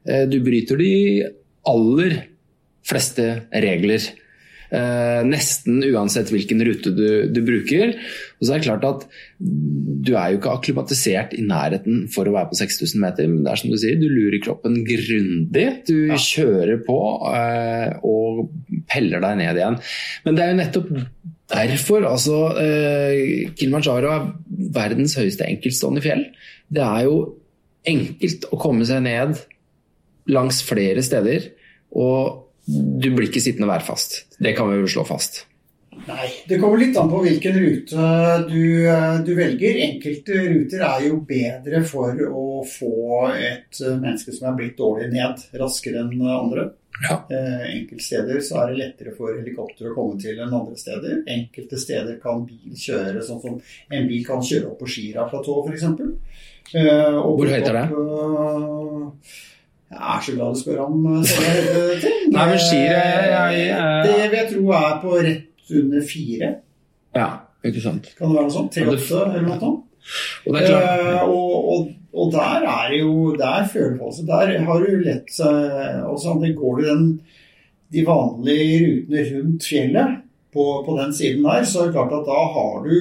Eh, 0.09 0.27
du 0.31 0.39
bryter 0.45 0.81
de 0.81 0.93
aller 1.69 2.17
fleste 2.85 3.27
regler. 3.53 4.07
Eh, 4.75 5.21
nesten 5.29 5.85
uansett 5.87 6.33
hvilken 6.33 6.65
rute 6.67 6.91
du, 6.97 7.07
du, 7.31 7.41
bruker. 7.47 7.95
Og 8.41 8.47
så 8.47 8.55
er 8.55 8.63
det 8.63 8.67
klart 8.67 8.87
at 8.89 9.05
Du 9.39 10.15
er 10.17 10.33
jo 10.33 10.41
ikke 10.41 10.55
akklimatisert 10.57 11.37
i 11.37 11.45
nærheten 11.47 12.09
for 12.13 12.27
å 12.27 12.35
være 12.35 12.51
på 12.51 12.59
6000 12.59 13.01
meter, 13.01 13.29
men 13.29 13.45
det 13.45 13.53
er 13.53 13.61
som 13.61 13.71
du 13.71 13.79
sier, 13.79 14.01
du 14.01 14.09
lurer 14.09 14.41
kroppen 14.43 14.81
grundig. 14.89 15.69
Du 15.87 16.09
ja. 16.09 16.19
kjører 16.19 16.81
på 16.89 16.99
eh, 17.31 17.95
og 18.09 18.49
peller 18.91 19.23
deg 19.25 19.39
ned 19.45 19.63
igjen. 19.63 19.79
Men 20.25 20.37
det 20.37 20.45
er 20.45 20.53
jo 20.53 20.61
nettopp 20.65 20.93
Derfor, 21.55 22.05
altså 22.09 22.39
eh, 22.59 23.51
Kilimanjaro 23.55 24.11
er 24.11 24.29
verdens 24.75 25.17
høyeste 25.19 25.47
enkeltstående 25.47 26.03
fjell. 26.05 26.25
Det 26.67 26.83
er 26.83 27.07
jo 27.07 27.19
enkelt 27.87 28.49
å 28.51 28.59
komme 28.61 28.87
seg 28.89 29.05
ned 29.05 29.37
langs 30.33 30.63
flere 30.65 31.05
steder, 31.05 31.51
og 31.95 32.45
du 32.65 33.11
blir 33.13 33.29
ikke 33.29 33.43
sittende 33.45 33.69
værfast. 33.69 34.25
Det 34.41 34.55
kan 34.57 34.71
vi 34.71 34.81
jo 34.81 34.91
slå 34.91 35.05
fast. 35.09 35.45
Nei, 36.09 36.27
det 36.49 36.59
kommer 36.59 36.81
litt 36.81 36.97
an 36.99 37.09
på 37.09 37.21
hvilken 37.23 37.59
rute 37.61 38.07
du, 38.49 38.65
du, 39.25 39.31
velger. 39.39 39.79
Enkelte 39.85 40.41
ruter 40.49 40.83
er 40.89 41.05
jo 41.07 41.21
bedre 41.29 41.85
for 41.87 42.19
å 42.27 42.65
få 42.67 43.29
et 43.37 43.79
menneske 43.79 44.35
som 44.35 44.51
er 44.51 44.59
blitt 44.59 44.81
dårlig 44.81 45.13
ned, 45.15 45.45
raskere 45.61 46.03
enn 46.03 46.25
andre. 46.27 46.73
Ja. 47.03 47.17
Eh, 47.31 47.63
enkelte 47.75 48.05
steder 48.05 48.41
så 48.45 48.61
er 48.63 48.71
det 48.71 48.79
lettere 48.79 49.15
for 49.17 49.35
helikopter 49.35 49.91
å 49.91 49.95
komme 49.97 50.19
til 50.21 50.39
enn 50.39 50.53
andre 50.55 50.77
steder. 50.79 51.23
Enkelte 51.35 51.79
steder 51.81 52.21
kan 52.23 52.45
bil 52.47 52.77
kjøre 52.79 53.25
sånn 53.27 53.41
som 53.43 53.57
en 53.91 54.07
bil 54.11 54.23
kan 54.27 54.45
kjøre 54.45 54.71
opp 54.71 54.79
på 54.83 54.91
Shira-platået 54.95 55.73
f.eks. 55.75 55.89
Eh, 56.75 57.19
Hvor 57.19 57.51
høyt 57.51 57.67
er 57.69 57.81
det? 57.81 57.87
Eh, 57.91 59.41
jeg 59.95 60.05
er 60.11 60.23
så 60.27 60.35
glad 60.35 60.55
du 60.55 60.61
spør 60.61 60.85
om 60.87 61.03
sånne 61.29 61.57
ting. 62.03 62.15
Nei, 62.35 62.47
men 62.51 62.63
Shira 62.63 63.01
jeg, 63.03 63.59
jeg, 63.69 64.07
Det 64.07 64.15
vil 64.23 64.39
jeg 64.39 64.53
tro 64.53 64.77
er 64.79 64.95
på 65.03 65.19
rett 65.27 65.75
under 65.81 66.07
fire. 66.09 66.53
Ja, 67.15 67.29
ikke 67.65 67.83
sant. 67.85 68.09
Kan 68.19 68.31
det 68.31 68.39
være 68.39 68.49
noe 68.49 68.55
sånt? 68.55 68.75
Tre-åtte 68.75 69.21
eller 69.29 69.47
noe 69.49 69.59
sånt? 69.61 69.84
Og, 70.47 70.57
eh, 70.61 71.23
og, 71.25 71.53
og, 71.73 71.87
og, 72.13 72.33
der 72.33 72.67
er 72.69 72.91
det 72.93 72.99
jo 73.01 73.33
Der 73.41 73.65
føler 73.73 73.97
folk 73.97 74.13
seg 74.19 74.29
Der 74.29 74.59
har 74.67 74.83
du 74.85 74.99
lett 75.01 75.31
også, 75.41 76.37
det 76.43 76.53
Går 76.59 76.77
du 76.81 76.85
den, 76.89 77.07
de 77.95 78.05
vanlige 78.07 78.79
rutene 78.85 79.25
rundt 79.31 79.67
fjellet 79.71 80.21
på, 80.55 80.65
på, 80.87 80.95
den 80.99 81.13
siden 81.15 81.43
der, 81.43 81.65
så 81.67 81.81
er 81.81 81.89
det 81.89 81.97
klart 81.97 82.13
at 82.15 82.29
da 82.29 82.41
har 82.55 82.85
du 82.87 82.99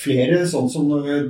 flere 0.00 0.42
sånn 0.48 0.68
som 0.72 0.88
når, 0.88 1.26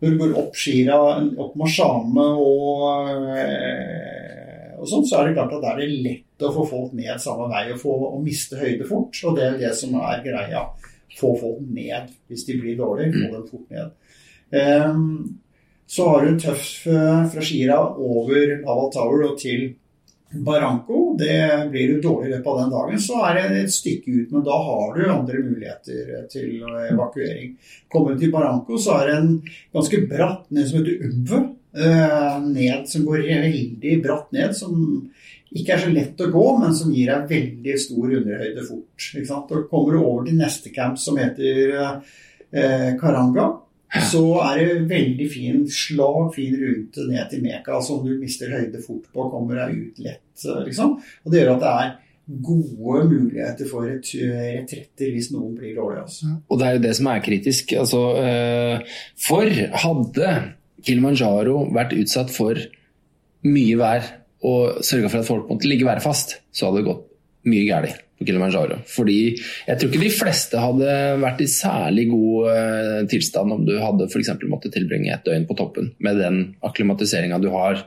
når 0.00 0.14
du 0.14 0.20
går 0.22 0.36
opp 0.40 0.56
Skira, 0.56 0.96
opp 1.44 1.56
Mashame 1.60 2.26
og, 2.40 3.10
eh, 3.36 4.76
og 4.80 4.88
sånn, 4.88 5.04
så 5.04 5.20
er 5.20 5.28
det 5.28 5.36
klart 5.36 5.52
at 5.58 5.64
der 5.66 5.74
er 5.74 5.82
det 5.82 6.04
lett 6.06 6.46
å 6.48 6.52
få 6.54 6.64
folk 6.70 6.94
ned 6.96 7.20
samme 7.20 7.50
vei 7.52 7.66
og, 7.74 7.80
få, 7.82 7.96
og 8.08 8.22
miste 8.24 8.56
høyde 8.60 8.88
fort. 8.88 9.20
Og 9.28 9.36
det 9.36 9.44
er 9.46 9.58
det 9.60 9.74
som 9.76 9.96
er 10.00 10.24
greia 10.24 10.64
få 11.18 11.34
folk 11.40 11.60
ned 11.66 12.10
hvis 12.30 12.46
de 12.48 12.58
blir 12.60 12.78
dårlige. 12.78 13.12
Få 13.16 13.34
dem 13.34 13.46
fort 13.50 13.70
ned. 13.70 13.94
Um, 14.50 15.38
så 15.90 16.06
har 16.08 16.26
du 16.26 16.38
tøff 16.38 16.86
eh, 16.86 17.22
fra 17.32 17.42
Shira 17.42 17.78
over 17.98 18.52
Aval 18.60 18.92
Tower 18.94 19.24
og 19.26 19.38
til 19.40 19.72
Barranco. 20.30 21.16
Det 21.18 21.70
blir 21.72 21.94
du 21.94 22.04
dårlig 22.04 22.28
i 22.28 22.34
løpet 22.36 22.50
av 22.52 22.60
den 22.60 22.74
dagen, 22.74 23.00
så 23.02 23.16
er 23.26 23.38
det 23.38 23.64
et 23.64 23.74
stykke 23.74 24.12
ut. 24.14 24.28
Men 24.30 24.44
da 24.46 24.58
har 24.68 24.92
du 24.94 25.00
andre 25.10 25.40
muligheter 25.42 26.28
til 26.30 26.60
evakuering. 26.92 27.56
Kommer 27.90 28.14
du 28.14 28.22
til 28.22 28.30
Barranco, 28.30 28.78
så 28.78 29.00
er 29.00 29.10
det 29.10 29.16
en 29.18 29.32
ganske 29.74 30.04
bratt 30.12 30.46
ned 30.54 30.70
som 30.70 30.78
heter 30.78 31.08
Umve. 31.08 31.40
Eh, 31.70 32.38
ned, 32.46 32.86
som 32.90 33.04
går 33.06 33.26
veldig 33.26 33.98
bratt 34.06 34.32
ned. 34.34 34.54
som 34.56 35.10
ikke 35.50 35.74
er 35.74 35.82
så 35.82 35.90
lett 35.90 36.20
å 36.22 36.28
gå, 36.30 36.44
men 36.60 36.74
som 36.78 36.92
gir 36.94 37.10
deg 37.10 37.30
veldig 37.30 37.78
stor 37.82 38.12
underhøyde 38.20 38.66
fort. 38.68 39.08
Og 39.56 39.64
kommer 39.70 39.96
du 39.96 40.02
over 40.02 40.28
til 40.28 40.38
neste 40.38 40.70
camp, 40.74 41.00
som 41.02 41.18
heter 41.18 41.72
eh, 41.80 42.92
Karanga, 43.00 43.48
så 44.10 44.22
er 44.44 44.60
det 44.60 44.84
veldig 44.90 45.26
fin 45.30 45.64
slag, 45.66 46.28
fin 46.36 46.54
rute 46.54 47.06
ned 47.08 47.32
til 47.32 47.42
Meka, 47.42 47.80
som 47.82 48.04
du 48.04 48.12
mister 48.20 48.52
høyde 48.54 48.82
fort 48.84 49.08
på 49.10 49.24
og 49.24 49.34
kommer 49.34 49.58
deg 49.64 49.80
ut 49.80 49.98
lett. 50.04 50.44
Liksom. 50.68 50.94
Og 51.24 51.34
det 51.34 51.42
gjør 51.42 51.56
at 51.56 51.64
det 51.64 51.72
er 51.72 51.90
gode 52.46 53.08
muligheter 53.10 53.66
for 53.66 53.88
retretter 53.90 55.10
hvis 55.10 55.32
noen 55.34 55.56
blir 55.58 55.74
dårlige. 55.74 56.04
Altså. 56.06 56.36
Og 56.46 56.60
det 56.60 56.68
er 56.68 56.76
jo 56.76 56.84
det 56.86 56.94
som 57.00 57.10
er 57.10 57.24
kritisk. 57.26 57.74
Altså, 57.80 58.04
eh, 58.22 58.96
for 59.26 59.50
hadde 59.84 60.30
Kilimanjaro 60.86 61.64
vært 61.74 61.98
utsatt 61.98 62.30
for 62.30 62.62
mye 63.50 63.76
vær 63.80 64.06
og 64.46 64.80
sørga 64.86 65.10
for 65.10 65.22
at 65.22 65.28
folk 65.28 65.50
måtte 65.50 65.68
ligge 65.68 65.88
værfast, 65.88 66.38
så 66.52 66.68
hadde 66.68 66.80
det 66.80 66.88
gått 66.88 67.06
mye 67.50 67.66
galt 67.68 68.00
på 68.20 68.26
Kilimanjaro. 68.28 68.80
Fordi 68.88 69.20
jeg 69.32 69.76
tror 69.76 69.88
ikke 69.88 70.02
de 70.02 70.12
fleste 70.12 70.60
hadde 70.60 70.96
vært 71.22 71.40
i 71.40 71.48
særlig 71.48 72.06
god 72.10 72.50
eh, 72.52 72.98
tilstand 73.12 73.56
om 73.56 73.64
du 73.68 73.78
hadde 73.80 74.10
f.eks. 74.10 74.34
måttet 74.48 74.76
tilbringe 74.76 75.14
et 75.14 75.24
døgn 75.24 75.48
på 75.48 75.56
toppen 75.56 75.94
med 76.04 76.20
den 76.20 76.42
akklimatiseringa 76.66 77.40
du 77.40 77.48
har 77.54 77.80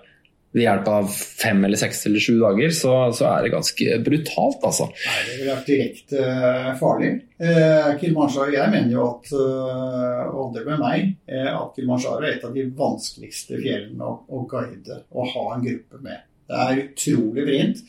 ved 0.54 0.68
hjelp 0.68 0.90
av 0.90 1.08
fem 1.10 1.64
eller 1.66 1.80
seks 1.82 2.04
eller 2.08 2.22
sju 2.22 2.36
dager, 2.38 2.74
så, 2.78 2.92
så 3.18 3.26
er 3.32 3.46
det 3.46 3.54
ganske 3.56 3.96
brutalt, 4.06 4.66
altså. 4.68 4.86
Nei, 4.94 5.22
det 5.26 5.38
ville 5.40 5.56
vært 5.56 5.72
direkte 5.72 6.26
uh, 6.28 6.68
farlig. 6.78 7.10
Eh, 7.42 7.90
Kilimanjaro, 8.02 8.54
jeg 8.54 8.74
mener 8.76 8.94
jo 8.94 9.08
at, 9.08 9.32
uh, 9.34 10.20
og 10.30 10.44
andre 10.44 10.66
med 10.68 10.84
meg, 10.84 11.08
eh, 11.26 11.50
at 11.50 11.74
Kilimanjaro 11.74 12.22
er 12.22 12.36
et 12.36 12.46
av 12.46 12.54
de 12.54 12.68
vanskeligste 12.78 13.58
fjellene 13.58 14.06
å, 14.06 14.20
å 14.30 14.44
guide 14.52 15.02
og 15.10 15.34
ha 15.34 15.48
en 15.56 15.66
gruppe 15.66 16.04
med. 16.06 16.22
Det 16.50 16.66
er 16.66 16.82
utrolig 16.84 17.48
vrient, 17.48 17.86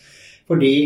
fordi 0.49 0.77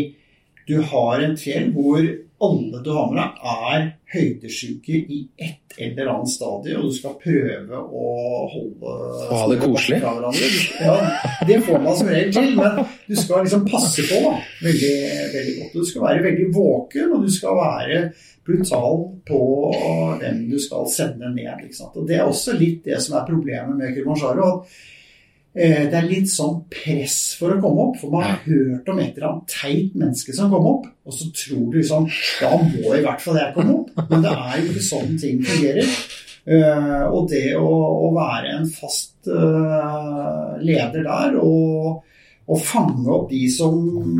du 0.69 0.79
har 0.85 1.21
en 1.25 1.37
fjell 1.39 1.71
hvor 1.73 2.01
alle 2.39 2.79
du 2.83 2.91
har 2.95 3.07
med 3.11 3.17
deg, 3.19 3.39
er 3.43 3.87
høydesyke 4.13 4.95
i 5.11 5.17
et 5.43 5.75
eller 5.79 6.11
annet 6.13 6.31
stadie, 6.31 6.75
og 6.77 6.87
du 6.87 6.95
skal 6.95 7.17
prøve 7.19 7.79
å 7.79 8.11
holde 8.53 8.93
Å 9.25 9.39
ha 9.41 9.47
det 9.51 9.57
koselig. 9.59 9.99
Ja, 9.99 10.95
det 11.49 11.59
får 11.67 11.81
man 11.83 11.97
som 11.99 12.11
regel 12.11 12.31
til, 12.37 12.53
men 12.57 12.79
du 13.09 13.15
skal 13.19 13.43
liksom 13.43 13.65
passe 13.67 14.05
på 14.07 14.21
da, 14.23 14.33
veldig, 14.63 14.93
veldig 15.35 15.55
godt. 15.57 15.73
Du 15.75 15.89
skal 15.89 16.05
være 16.05 16.25
veldig 16.29 16.47
våken, 16.55 17.15
og 17.17 17.25
du 17.27 17.33
skal 17.33 17.59
være 17.59 17.99
brutal 18.47 19.03
på 19.27 19.41
hvem 20.21 20.45
du 20.49 20.57
skal 20.63 20.87
sende 20.95 21.33
ned. 21.35 21.65
Ikke 21.67 21.81
sant? 21.81 21.99
Og 21.99 22.07
Det 22.07 22.17
er 22.17 22.23
også 22.29 22.55
litt 22.59 22.87
det 22.87 23.01
som 23.03 23.19
er 23.19 23.27
problemet 23.27 23.75
med 23.75 23.93
Kilimanjaro. 23.97 24.47
at 24.53 24.87
det 25.59 25.97
er 25.97 26.05
litt 26.07 26.29
sånn 26.31 26.61
press 26.71 27.33
for 27.35 27.51
å 27.51 27.59
komme 27.59 27.89
opp, 27.89 27.97
for 27.99 28.13
man 28.13 28.23
har 28.23 28.37
hørt 28.45 28.87
om 28.87 29.01
et 29.03 29.17
eller 29.17 29.27
annet 29.27 29.51
teit 29.51 29.97
menneske 29.99 30.35
som 30.37 30.53
kom 30.53 30.69
opp, 30.69 30.85
og 31.03 31.17
så 31.17 31.27
tror 31.35 31.65
du 31.73 31.81
sånn 31.83 32.07
Da 32.39 32.53
må 32.55 32.93
i 32.95 33.03
hvert 33.03 33.19
fall 33.19 33.41
jeg 33.41 33.55
komme 33.57 33.75
opp. 33.81 33.91
Men 34.07 34.23
det 34.23 34.31
er 34.31 34.53
jo 34.61 34.69
ikke 34.69 34.85
sånn 34.87 35.17
ting 35.19 35.41
fungerer. 35.43 35.95
Eh, 36.49 37.03
og 37.11 37.27
det 37.29 37.57
å, 37.59 37.71
å 38.07 38.13
være 38.15 38.53
en 38.57 38.69
fast 38.71 39.27
eh, 39.29 40.53
leder 40.63 41.03
der 41.05 41.35
og, 41.37 41.99
og 42.49 42.61
fange 42.65 43.05
opp 43.13 43.27
de 43.29 43.43
som 43.53 43.75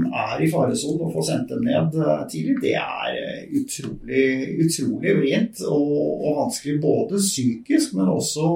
er 0.06 0.44
i 0.44 0.50
faresonen 0.52 1.08
og 1.08 1.16
få 1.16 1.24
sendt 1.26 1.50
dem 1.50 1.64
ned 1.66 1.96
eh, 1.98 2.26
tidlig, 2.30 2.58
det 2.62 2.76
er 2.78 3.16
eh, 3.18 3.46
utrolig, 3.58 4.28
utrolig 4.66 5.16
vrient 5.22 5.64
og, 5.66 5.96
og 6.20 6.44
vanskelig 6.44 6.76
både 6.84 7.22
psykisk, 7.24 7.96
men 7.98 8.12
også 8.14 8.52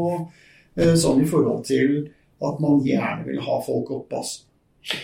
eh, 0.78 0.94
sånn 1.00 1.24
i 1.24 1.30
forhold 1.32 1.64
til 1.72 2.04
at 2.44 2.64
man 2.64 2.82
gjerne 2.86 3.28
vil 3.28 3.44
ha 3.44 3.60
folk 3.66 3.92
oppe. 3.94 4.22
Altså. 4.22 4.48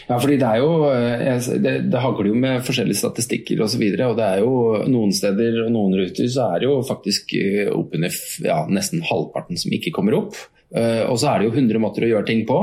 Ja, 0.10 0.18
fordi 0.20 0.36
det 0.42 0.44
er 0.44 0.58
jo 0.60 0.72
eh, 0.92 1.46
Det, 1.64 1.74
det 1.88 2.02
hagler 2.04 2.28
jo 2.28 2.36
med 2.36 2.66
forskjellige 2.68 3.00
statistikker 3.00 3.62
osv. 3.62 3.64
Og, 3.64 3.72
så 3.74 3.82
videre, 3.82 4.10
og 4.12 4.18
det 4.20 4.28
er 4.28 4.42
jo 4.44 4.54
noen 4.92 5.14
steder 5.16 5.62
og 5.66 5.74
noen 5.76 5.96
ruter 6.02 6.28
så 6.28 6.50
er 6.52 6.62
det 6.62 6.68
jo 6.70 6.80
faktisk 6.88 7.36
opp 7.70 7.86
oppunder 7.86 8.18
ja, 8.44 8.62
nesten 8.68 9.06
halvparten 9.08 9.60
som 9.60 9.76
ikke 9.76 9.94
kommer 9.96 10.18
opp. 10.20 10.36
Eh, 10.76 11.06
og 11.08 11.18
så 11.22 11.32
er 11.32 11.40
det 11.40 11.50
jo 11.50 11.56
100 11.56 11.82
måter 11.82 12.06
å 12.06 12.12
gjøre 12.12 12.28
ting 12.28 12.44
på. 12.50 12.60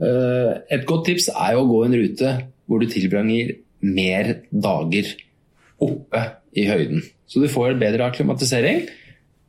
Eh, 0.00 0.52
et 0.76 0.86
godt 0.88 1.08
tips 1.08 1.30
er 1.32 1.56
jo 1.56 1.64
å 1.64 1.70
gå 1.70 1.82
en 1.86 1.98
rute 2.02 2.36
hvor 2.70 2.82
du 2.82 2.88
tilbringer 2.90 3.56
mer 3.80 4.34
dager 4.52 5.08
oppe 5.80 6.24
i 6.56 6.66
høyden. 6.68 7.02
Så 7.30 7.42
du 7.42 7.48
får 7.50 7.78
bedre 7.80 8.10
akklimatisering. 8.10 8.84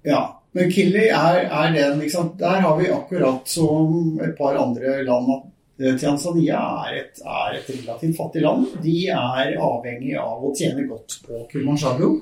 Ja, 0.08 0.41
men 0.58 0.72
Kili 0.74 1.08
er, 1.08 1.46
er 1.48 1.74
den 1.76 2.00
liksom, 2.04 2.34
Der 2.40 2.62
har 2.66 2.78
vi 2.80 2.90
akkurat 2.92 3.48
som 3.48 4.20
et 4.24 4.34
par 4.38 4.58
andre 4.60 4.98
land 5.08 5.30
at 5.36 5.46
eh, 5.80 5.96
Tanzania 6.02 6.60
er 6.88 6.98
et, 7.04 7.22
er 7.24 7.60
et 7.60 7.70
relativt 7.72 8.18
fattig 8.18 8.44
land. 8.44 8.68
De 8.84 8.98
er 9.08 9.56
avhengig 9.56 10.18
av 10.20 10.44
å 10.44 10.52
tjene 10.58 10.88
godt 10.90 11.22
på 11.28 11.46
Kilimanjaro. 11.52 12.18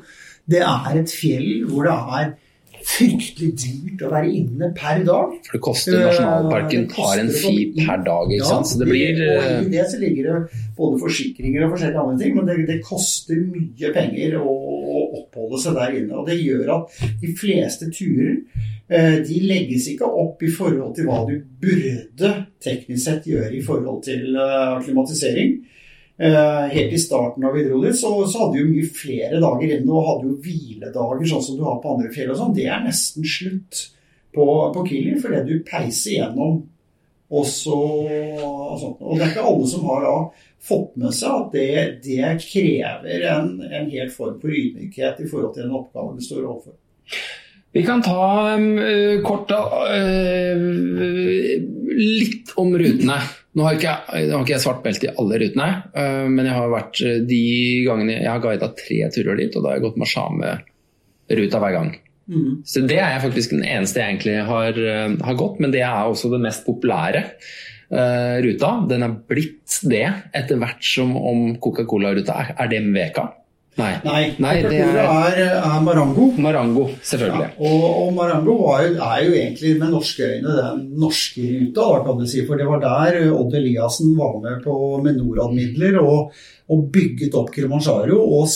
Det 0.50 0.62
er 0.66 1.02
et 1.02 1.12
fjell 1.14 1.50
hvor 1.70 1.90
det 1.90 1.98
er 2.20 2.32
fryktelig 2.90 3.50
dyrt 3.60 4.04
å 4.08 4.12
være 4.14 4.30
inne 4.32 4.70
per 4.78 5.02
dag. 5.08 5.34
For 5.46 5.58
det 5.58 5.62
koster 5.66 5.98
Eh, 5.98 6.06
nasjonalparken 6.08 6.88
det 6.88 6.96
har 6.96 7.22
en 7.24 7.32
fi 7.34 7.56
per 7.76 8.04
dag. 8.06 8.32
ikke 8.32 8.44
Ja, 8.44 8.52
sant? 8.54 8.70
Så 8.72 8.80
det 8.80 8.88
blir 8.90 9.20
og 9.26 9.44
eh, 9.44 9.62
I 9.66 9.74
det 9.74 9.86
så 9.92 10.00
ligger 10.00 10.30
det 10.30 10.62
både 10.78 11.02
forsikringer 11.02 11.66
og 11.66 11.74
forskjellige 11.76 12.06
andre 12.06 12.24
ting, 12.24 12.36
men 12.38 12.50
det, 12.50 12.58
det 12.70 12.80
koster 12.86 13.42
mye 13.42 13.94
penger 13.98 14.38
og 14.40 14.70
å 14.70 14.79
oppholde 15.18 15.62
seg 15.62 15.78
der 15.80 15.98
inne. 16.00 16.20
og 16.20 16.28
Det 16.30 16.38
gjør 16.40 16.74
at 16.78 17.00
de 17.22 17.34
fleste 17.38 17.90
turer 17.94 18.38
eh, 18.88 19.20
de 19.26 19.42
legges 19.50 19.90
ikke 19.92 20.08
opp 20.08 20.44
i 20.46 20.52
forhold 20.54 20.96
til 20.98 21.10
hva 21.10 21.24
du 21.28 21.36
burde 21.62 22.34
teknisk 22.62 23.04
sett 23.06 23.30
gjøre 23.30 23.56
i 23.58 23.66
forhold 23.66 24.04
til 24.08 24.38
klimatisering 24.86 25.10
akklimatisering. 25.10 25.66
Eh, 26.18 26.66
Helt 26.74 26.94
i 26.94 27.00
starten 27.00 27.46
av 27.46 27.54
vi 27.54 27.94
så, 27.94 28.28
så 28.28 28.40
hadde 28.40 28.58
vi 28.58 28.66
mye 28.74 28.90
flere 28.92 29.40
dager 29.40 29.78
inne 29.78 29.94
og 29.94 30.08
hadde 30.08 30.28
jo 30.28 30.40
hviledager, 30.44 31.24
sånn 31.26 31.46
som 31.46 31.58
du 31.58 31.64
har 31.64 31.80
på 31.80 31.94
andre 31.96 32.12
fjell 32.12 32.34
og 32.34 32.42
sånn. 32.42 32.56
Det 32.56 32.68
er 32.68 32.84
nesten 32.84 33.24
slutt 33.24 33.86
på, 34.36 34.46
på 34.76 34.84
Kili, 34.88 35.16
fordi 35.22 35.46
du 35.48 35.64
peiser 35.68 36.18
gjennom 36.18 36.62
og 37.30 37.46
så 37.46 37.76
og 37.78 39.18
det 39.18 39.26
er 39.26 39.30
ikke 39.34 39.48
alle 39.52 39.68
som 39.70 39.84
har 39.90 40.02
da 40.06 40.14
fått 40.70 40.96
med 41.00 41.14
seg 41.16 41.30
at 41.36 41.52
det, 41.54 41.68
det 42.04 42.32
krever 42.44 43.26
en, 43.32 43.52
en 43.70 43.90
helt 43.94 44.12
form 44.16 44.40
for 44.42 44.50
ydmykhet 44.50 45.22
i 45.24 45.28
forhold 45.30 45.54
til 45.56 45.68
den 45.68 45.76
oppgaven 45.78 46.18
du 46.18 46.26
står 46.26 46.42
overfor. 46.50 46.74
Vi 47.72 47.84
kan 47.86 48.02
ta 48.02 48.56
um, 48.58 48.66
kort 49.22 49.52
eh, 49.54 50.58
litt 52.00 52.54
om 52.58 52.74
rutene. 52.82 53.20
Nå 53.54 53.66
har 53.66 53.78
ikke, 53.78 53.94
jeg- 54.14 54.32
har 54.34 54.42
ikke 54.44 54.56
jeg 54.56 54.64
svart 54.64 54.84
belte 54.86 55.08
i 55.10 55.14
alle 55.22 55.40
rutene, 55.42 55.70
uh, 55.94 56.26
men 56.30 56.46
jeg 56.50 56.56
har 56.58 56.70
vært 56.74 57.02
de 57.30 57.42
gangene 57.86 58.18
jeg 58.20 58.30
har 58.30 58.42
guida 58.44 58.72
tre 58.78 59.00
turer 59.14 59.38
dit, 59.38 59.56
og 59.56 59.64
da 59.64 59.70
har 59.72 59.78
jeg 59.80 59.86
gått 59.88 60.02
Mashame-ruta 60.02 61.62
hver 61.62 61.76
gang. 61.78 61.92
Mm. 62.30 62.62
Så 62.68 62.84
det 62.86 63.00
er 63.02 63.16
jeg 63.16 63.24
faktisk 63.26 63.56
den 63.56 63.66
eneste 63.66 64.04
jeg 64.04 64.14
egentlig 64.14 64.38
har, 64.46 64.78
eh, 64.78 65.18
har 65.26 65.40
gått, 65.40 65.58
men 65.64 65.74
det 65.74 65.82
er 65.82 66.06
også 66.06 66.30
den 66.34 66.46
mest 66.46 66.62
populære 66.68 67.24
uh, 67.90 68.38
ruta. 68.46 68.72
Den 68.90 69.06
er 69.08 69.18
blitt 69.32 69.80
det 69.90 70.06
etter 70.38 70.62
hvert 70.62 70.86
som 70.86 71.16
om 71.18 71.56
Coca-Cola-ruta 71.62 72.38
er, 72.44 72.56
er 72.60 72.72
det 72.72 72.84
Mveka. 72.86 73.26
Nei. 73.80 73.94
Nei, 74.04 74.22
Nei, 74.44 74.56
det 74.66 74.80
er, 74.84 75.38
er 75.56 75.84
Marango. 75.86 76.26
Marango, 76.42 76.88
Ja, 76.90 76.98
selvfølgelig. 77.14 77.50
og, 77.64 77.86
og 78.02 78.10
Marango 78.18 78.56
jo, 78.84 78.96
er 79.06 79.22
jo 79.24 79.36
egentlig 79.38 79.72
med 79.80 79.94
norske 79.94 80.26
øyne 80.34 80.56
den 80.58 80.82
norske 81.00 81.46
ruta, 81.46 81.86
da, 81.86 82.02
kan 82.10 82.20
du 82.20 82.28
si. 82.28 82.44
For 82.48 82.60
det 82.60 82.68
var 82.68 82.84
der 82.84 83.22
Odd 83.32 83.56
Eliassen 83.56 84.18
var 84.20 84.36
med 84.44 84.66
på 84.66 84.76
med 85.06 85.22
Norad-midler 85.22 86.02
og, 86.02 86.36
og 86.70 86.90
bygget 86.94 87.38
opp 87.40 87.54
Kilimanjaro 87.56 88.20
og 88.20 88.50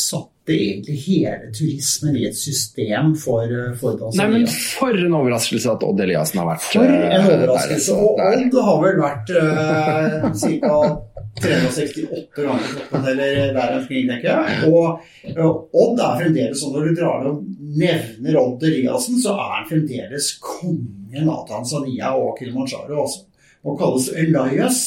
satte 0.43 0.53
egentlig 0.53 0.97
hele 1.07 1.51
turismen 1.53 2.15
i 2.15 2.25
et 2.27 2.35
system 2.35 3.15
for, 3.15 3.47
for 3.79 4.11
Nei, 4.15 4.27
men 4.27 4.47
For 4.47 4.91
en 4.91 5.15
overraskelse 5.15 5.71
at 5.71 5.83
Odd 5.83 6.01
Eliassen 6.03 6.39
har 6.39 6.47
vært 6.47 6.65
For 6.67 6.83
en 6.83 7.11
eh, 7.11 7.27
overraskelse. 7.27 7.91
der, 7.91 8.03
Og. 8.03 8.19
Odd 8.19 8.57
har 8.67 8.81
vel 8.83 8.99
vært 9.01 9.33
uh, 9.37 10.31
ca. 10.33 10.99
368 11.33 12.43
ganger 12.43 12.65
på 12.67 12.75
toppen, 12.77 13.05
eller 13.09 13.53
der 13.55 13.71
omkring, 13.79 14.09
tenker 14.09 14.27
jeg. 14.29 14.67
Og 14.69 14.99
uh, 15.33 15.79
Odd 15.81 16.01
er 16.03 16.19
fremdeles 16.19 16.59
sånn 16.61 16.75
når 16.75 16.89
du 16.89 16.99
drar 16.99 17.29
og 17.31 17.39
nevner 17.79 18.39
Odd 18.43 18.65
Eliassen, 18.67 19.21
så 19.23 19.37
er 19.37 19.55
han 19.55 19.69
fremdeles 19.71 20.33
kongen 20.43 21.31
av 21.31 21.47
Tanzania 21.49 22.11
og 22.19 22.35
Kilimanjaro. 22.37 22.99
også. 23.05 23.23
Og 23.63 23.79
kalles 23.79 24.11
Elias. 24.11 24.83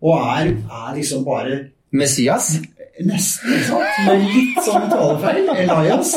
Og 0.00 0.14
er, 0.16 0.54
er 0.60 0.92
liksom 0.96 1.24
bare 1.26 1.58
Messias? 1.90 2.54
Nesten, 3.06 3.52
ikke 3.54 3.66
sant? 3.70 3.98
Med 4.06 4.24
litt 4.28 4.58
sånn 4.66 4.86
talefeil. 4.90 5.46
Elias. 5.64 6.10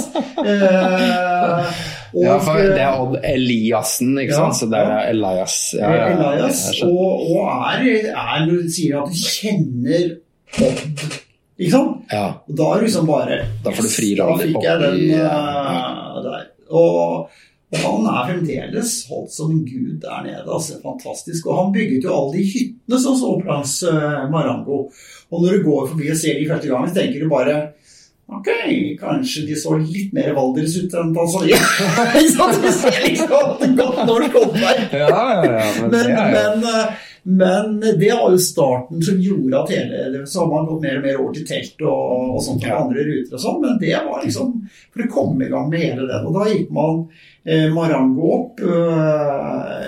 Eh, 0.43 1.73
og, 2.13 2.23
Ja, 2.23 2.37
for 2.43 2.59
det 2.59 2.81
er 2.83 2.99
Odd 3.01 3.15
Eliassen, 3.25 4.11
ikke 4.21 4.33
Ja, 4.35 4.41
sant? 4.43 4.57
Så 4.59 4.67
det 4.69 4.81
er. 4.83 4.91
Elias. 5.13 5.55
Ja, 5.77 5.89
ja, 5.95 6.09
ja, 6.11 6.31
Elias, 6.35 6.65
og, 6.85 7.23
og 7.31 7.47
er, 7.71 7.87
er 8.11 8.51
sier 8.69 8.99
at 9.01 9.09
du 9.09 9.21
kjenner 9.21 10.11
Odd, 10.59 10.83
ikke 11.57 11.71
sant? 11.73 12.03
ja. 12.11 12.27
Og 12.49 12.59
da 12.59 12.67
er 12.73 12.83
du 12.83 12.87
liksom 12.89 13.07
bare 13.09 13.39
Da 13.63 13.73
får 13.73 13.87
du 13.87 13.93
fri 13.93 14.11
Da 14.19 14.27
fikk 14.41 14.59
jeg 14.65 14.83
den 14.83 15.01
eh, 15.17 16.21
der. 16.27 16.45
Og, 16.73 17.33
og 17.73 17.79
han 17.81 18.05
er 18.09 18.27
fremdeles 18.29 18.91
holdt 19.09 19.33
som 19.33 19.51
en 19.53 19.63
gud 19.65 19.95
der 20.03 20.21
nede. 20.25 20.45
altså 20.45 20.77
Fantastisk. 20.83 21.47
Og 21.49 21.57
han 21.57 21.73
bygget 21.73 22.05
jo 22.05 22.13
alle 22.13 22.37
de 22.37 22.45
hyttene 22.51 22.99
som 23.01 23.17
så 23.17 23.31
opp 23.33 23.45
langs 23.49 23.79
eh, 23.89 24.23
Marango. 24.33 24.83
Og 25.33 25.41
når 25.41 25.55
du 25.57 25.63
går 25.65 25.87
forbi 25.93 26.11
og 26.13 26.19
ser 26.19 26.37
de 26.37 26.49
første 26.51 26.69
gangen, 26.69 26.91
så 26.91 26.99
tenker 27.01 27.23
du 27.25 27.31
bare 27.31 27.61
Ok, 28.33 28.47
kanskje 29.01 29.41
de 29.49 29.55
så 29.59 29.75
litt 29.81 30.13
mer 30.15 30.29
Valdres 30.33 30.77
ut 30.79 30.93
enn 30.95 31.09
Tanzania. 31.13 31.57
så? 32.33 32.45
Du 32.55 32.69
ser 32.71 33.01
liksom 33.03 33.33
at 33.35 33.59
det 33.61 33.67
godt 33.77 33.99
norsk 34.07 34.37
håndverk. 34.39 34.93
Ja, 34.95 35.09
ja, 35.11 35.41
ja, 35.43 35.65
men 35.81 35.91
Men, 35.91 35.91
det 35.91 36.13
er 36.13 36.31
men, 36.37 36.63
eh, 36.69 37.01
men 37.23 37.75
det 37.99 38.09
var 38.13 38.31
jo 38.33 38.39
starten 38.41 39.03
som 39.03 39.19
gjorde 39.21 39.59
at 39.59 39.69
hele 39.75 40.23
Så 40.27 40.39
har 40.41 40.49
man 40.53 40.65
gått 40.67 40.81
mer 40.87 40.97
og 41.01 41.05
mer 41.05 41.19
over 41.19 41.35
til 41.35 41.45
telt 41.51 41.83
og, 41.83 42.33
og 42.37 42.41
sånt 42.47 42.63
på 42.63 42.71
Ja. 42.71 42.79
andre 42.85 43.05
ruter 43.11 43.37
og 43.37 43.43
sånn, 43.43 43.61
men 43.63 43.77
det 43.83 43.93
var 44.07 44.23
liksom 44.23 44.49
for 44.95 45.03
å 45.05 45.11
komme 45.19 45.45
i 45.45 45.51
gang 45.53 45.69
med 45.69 45.83
hele 45.83 46.07
den. 46.09 46.25
Og 46.27 46.39
da 46.39 46.47
gikk 46.49 46.71
man 46.79 47.05
eh, 47.45 47.67
Marango 47.75 48.33
opp 48.39 48.63
eh, 48.63 49.87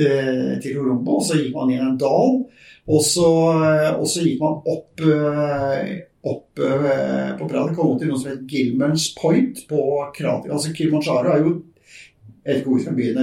eh, 0.00 0.52
til 0.64 0.80
Orombo, 0.80 1.20
og 1.20 1.24
så 1.28 1.38
gikk 1.38 1.54
man 1.56 1.72
inn 1.76 1.84
en 1.92 1.98
dal. 2.00 2.40
Og 2.86 3.00
så, 3.02 3.28
og 3.98 4.04
så 4.06 4.22
gikk 4.22 4.38
man 4.42 4.60
opp, 4.70 5.00
eh, 5.02 5.94
opp 6.26 6.60
eh, 6.62 7.32
på 7.38 7.48
Prada. 7.50 7.72
Kom 7.74 7.94
opp 7.94 8.02
til 8.02 8.12
noe 8.12 8.20
som 8.20 8.30
heter 8.30 8.44
Gilmans 8.50 9.08
Point 9.18 9.64
på 9.70 9.80
Krater. 10.14 10.52
Altså 10.54 10.70
Kilimanjaro 10.76 11.32
er 11.34 11.42
jo 11.46 11.56
jeg 12.46 12.54
vet 12.54 12.60
ikke 12.60 12.70
hvor 12.70 12.76
vi 12.78 12.82
skal 12.84 12.94
begynne. 12.94 13.22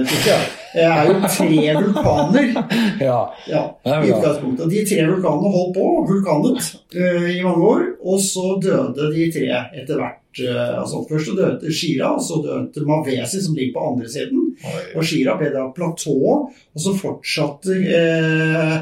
Det 0.74 0.82
er 0.84 1.06
jo 1.08 1.14
tre 1.32 1.60
vulkaner. 1.78 2.48
Ja. 3.08 3.20
Ja, 3.48 3.62
i 4.04 4.10
utgangspunktet. 4.12 4.68
De 4.68 4.82
tre 4.90 5.06
vulkanene 5.08 5.52
holdt 5.54 5.70
på, 5.78 5.86
vulkanet, 6.10 6.66
eh, 6.92 7.30
i 7.38 7.40
mange 7.46 7.62
år. 7.70 7.86
Og 8.04 8.20
så 8.20 8.44
døde 8.60 9.06
de 9.14 9.30
tre 9.32 9.48
etter 9.80 9.96
hvert. 9.96 10.20
eh, 10.44 10.74
altså 10.76 11.00
Først 11.08 11.30
så 11.30 11.38
døde 11.38 11.72
Shira, 11.72 12.10
og 12.18 12.20
så 12.26 12.42
døde 12.44 12.84
Mavesi, 12.84 13.40
som 13.46 13.56
ligger 13.56 13.78
på 13.78 13.86
andre 13.94 14.12
siden. 14.12 14.44
Og 14.92 15.08
Shira 15.08 15.38
ble 15.40 15.48
da 15.56 15.64
platået, 15.72 16.52
og 16.76 16.84
så 16.84 16.92
fortsatte 17.00 17.80
eh, 17.80 18.76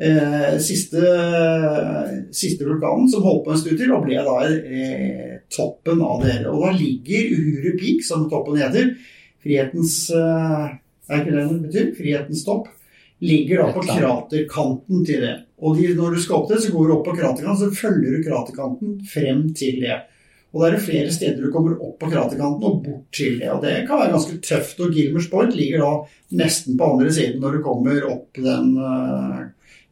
eh, 0.00 0.58
siste, 0.62 1.02
siste 2.32 2.66
vulkanen, 2.66 3.08
som 3.10 3.24
holdt 3.24 3.44
på 3.46 3.54
en 3.54 3.62
stund 3.62 3.80
til, 3.80 3.94
og 3.94 4.04
ble 4.06 4.20
da 4.26 4.36
eh, 4.48 5.38
toppen 5.52 6.02
av 6.04 6.24
det 6.24 6.34
hele. 6.34 6.52
Og 6.52 6.66
da 6.66 6.74
ligger 6.76 7.32
Uhuru 7.36 7.72
Peak, 7.80 8.04
som 8.06 8.28
toppen 8.32 8.60
heter, 8.60 8.94
frihetens 9.40 10.02
eh, 10.14 10.76
Er 11.10 11.24
ikke 11.24 11.34
det 11.34 11.46
det 11.48 11.62
betyr? 11.64 11.88
Frihetens 11.96 12.44
topp. 12.46 12.68
Ligger 13.20 13.64
da 13.64 13.72
på 13.74 13.82
kraterkanten 13.84 15.02
til 15.04 15.24
det. 15.26 15.34
Og 15.60 15.76
de, 15.76 15.90
når 15.96 16.14
du 16.14 16.20
skal 16.22 16.38
opp 16.38 16.52
det, 16.52 16.60
så 16.62 16.70
går 16.72 16.86
du 16.86 16.92
opp 16.94 17.02
på 17.08 17.16
kraterkanten, 17.18 17.58
så 17.58 17.80
følger 17.82 18.14
du 18.14 18.22
kraterkanten 18.24 18.94
frem 19.10 19.42
til 19.58 19.82
det. 19.82 19.98
Og 20.50 20.62
da 20.62 20.68
er 20.68 20.74
det 20.74 20.82
flere 20.82 21.10
steder 21.14 21.44
du 21.44 21.52
kommer 21.54 21.76
opp 21.78 21.98
på 22.00 22.08
kraterkanten 22.10 22.64
og 22.66 22.80
bort 22.82 23.10
til 23.14 23.36
det. 23.38 23.50
Og 23.52 23.60
det 23.62 23.74
kan 23.86 24.00
være 24.00 24.14
ganske 24.16 24.38
tøft. 24.42 24.80
Og 24.82 24.94
Gilmers 24.94 25.28
Point 25.30 25.54
ligger 25.54 25.84
da 25.84 25.90
nesten 26.40 26.78
på 26.78 26.88
andre 26.94 27.12
siden 27.14 27.42
når 27.42 27.58
du 27.58 27.62
kommer 27.66 28.06
opp 28.08 28.40
den, 28.40 28.72
eh, 28.78 29.44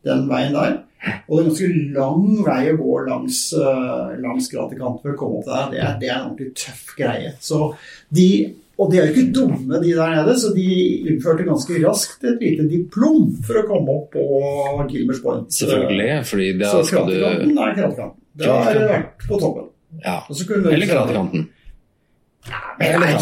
den 0.06 0.28
veien 0.30 0.54
der. 0.54 0.78
Og 1.28 1.36
det 1.36 1.40
er 1.40 1.44
en 1.44 1.50
ganske 1.50 1.68
lang 1.94 2.22
vei 2.46 2.62
å 2.72 2.78
gå 2.78 2.94
langs, 3.06 3.40
eh, 3.54 4.14
langs 4.22 4.48
kraterkanten 4.50 5.02
for 5.02 5.14
å 5.14 5.18
komme 5.20 5.38
opp 5.38 5.46
der. 5.46 5.68
Det 5.70 5.82
er, 5.82 5.92
det 6.00 6.08
er 6.08 6.16
en 6.16 6.30
ordentlig 6.30 6.54
tøff 6.58 6.94
greie. 6.98 7.34
Så 7.40 7.60
de, 8.14 8.26
og 8.78 8.90
de 8.90 8.98
er 8.98 9.06
jo 9.06 9.14
ikke 9.14 9.34
dumme, 9.36 9.78
de 9.82 9.92
der 9.94 10.16
nede, 10.16 10.34
så 10.42 10.50
de 10.56 10.66
innførte 11.12 11.46
ganske 11.46 11.78
raskt 11.84 12.26
et 12.26 12.42
lite 12.42 12.66
diplom 12.70 13.30
for 13.46 13.60
å 13.60 13.66
komme 13.70 13.94
opp 14.00 14.16
på 14.16 14.24
Gilmers 14.90 15.22
Point. 15.22 15.52
Selvfølgelig, 15.54 16.10
fordi 16.32 16.48
da 16.58 16.72
skal 16.82 17.06
du 17.06 17.14
Så 17.14 17.20
gratikanten 17.22 17.62
er 17.62 17.78
gratikanten. 17.78 18.18
Da 18.38 18.58
har 18.62 18.74
det 18.74 18.88
vært 18.90 19.28
på 19.28 19.38
toppen. 19.42 19.70
ja. 20.04 20.18
Eller 20.30 20.86
kraterkanten. 20.90 21.48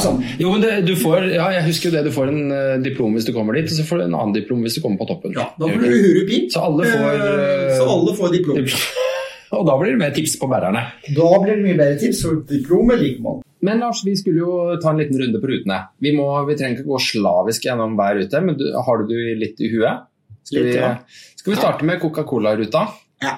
Sånn. 0.00 0.20
Jo, 0.38 0.52
men 0.52 0.62
det, 0.62 0.72
du 0.86 0.92
får, 0.98 1.30
ja, 1.32 1.48
jeg 1.56 1.66
husker 1.70 1.88
jo 1.88 1.94
det, 1.96 2.04
du 2.06 2.12
får 2.14 2.30
en 2.32 2.52
uh, 2.52 2.76
diplom 2.84 3.16
hvis 3.16 3.26
du 3.28 3.32
kommer 3.36 3.56
dit, 3.56 3.70
og 3.70 3.78
så 3.78 3.86
får 3.88 4.02
du 4.02 4.04
en 4.06 4.16
annen 4.18 4.34
diplom 4.36 4.62
hvis 4.66 4.76
du 4.78 4.82
kommer 4.84 5.00
på 5.00 5.08
toppen. 5.08 5.34
Ja, 5.36 5.48
da 5.58 5.70
blir 5.72 5.94
du 5.94 5.98
hurupin, 6.04 6.48
Så 6.52 6.62
alle 6.68 6.88
får, 6.92 7.20
uh, 7.24 7.74
Så 7.78 7.88
alle 7.96 8.16
får 8.20 8.34
diplom. 8.36 8.62
Og 9.56 9.62
da 9.62 9.76
blir 9.78 9.94
det 9.94 10.00
mer 10.00 10.14
tips 10.14 10.34
på 10.40 10.48
bærerne. 10.50 10.82
Da 11.14 11.26
blir 11.38 11.54
det 11.54 11.62
mye 11.62 11.78
bedre 11.78 11.98
tips, 12.00 12.22
for 12.26 12.40
diplomet 12.48 12.98
liker 13.00 13.22
man. 13.24 13.42
Men 13.66 13.80
Lars, 13.80 14.02
vi 14.04 14.12
skulle 14.18 14.42
jo 14.42 14.76
ta 14.82 14.90
en 14.90 15.00
liten 15.00 15.18
runde 15.20 15.40
på 15.40 15.50
rutene. 15.50 15.78
Vi, 16.02 16.12
må, 16.16 16.26
vi 16.48 16.56
trenger 16.58 16.80
ikke 16.80 16.90
gå 16.90 17.00
slavisk 17.02 17.68
gjennom 17.68 17.96
hver 17.98 18.18
rute, 18.20 18.42
men 18.44 18.58
du, 18.58 18.66
har 18.74 19.00
du 19.00 19.10
det 19.10 19.36
litt 19.40 19.62
i 19.62 19.70
huet? 19.72 20.06
Skal 20.46 20.66
vi, 20.66 20.74
ja. 20.76 20.92
skal 21.38 21.54
vi 21.54 21.58
starte 21.58 21.86
med 21.88 22.02
Coca-Cola-ruta? 22.02 22.84
Ja. 23.22 23.36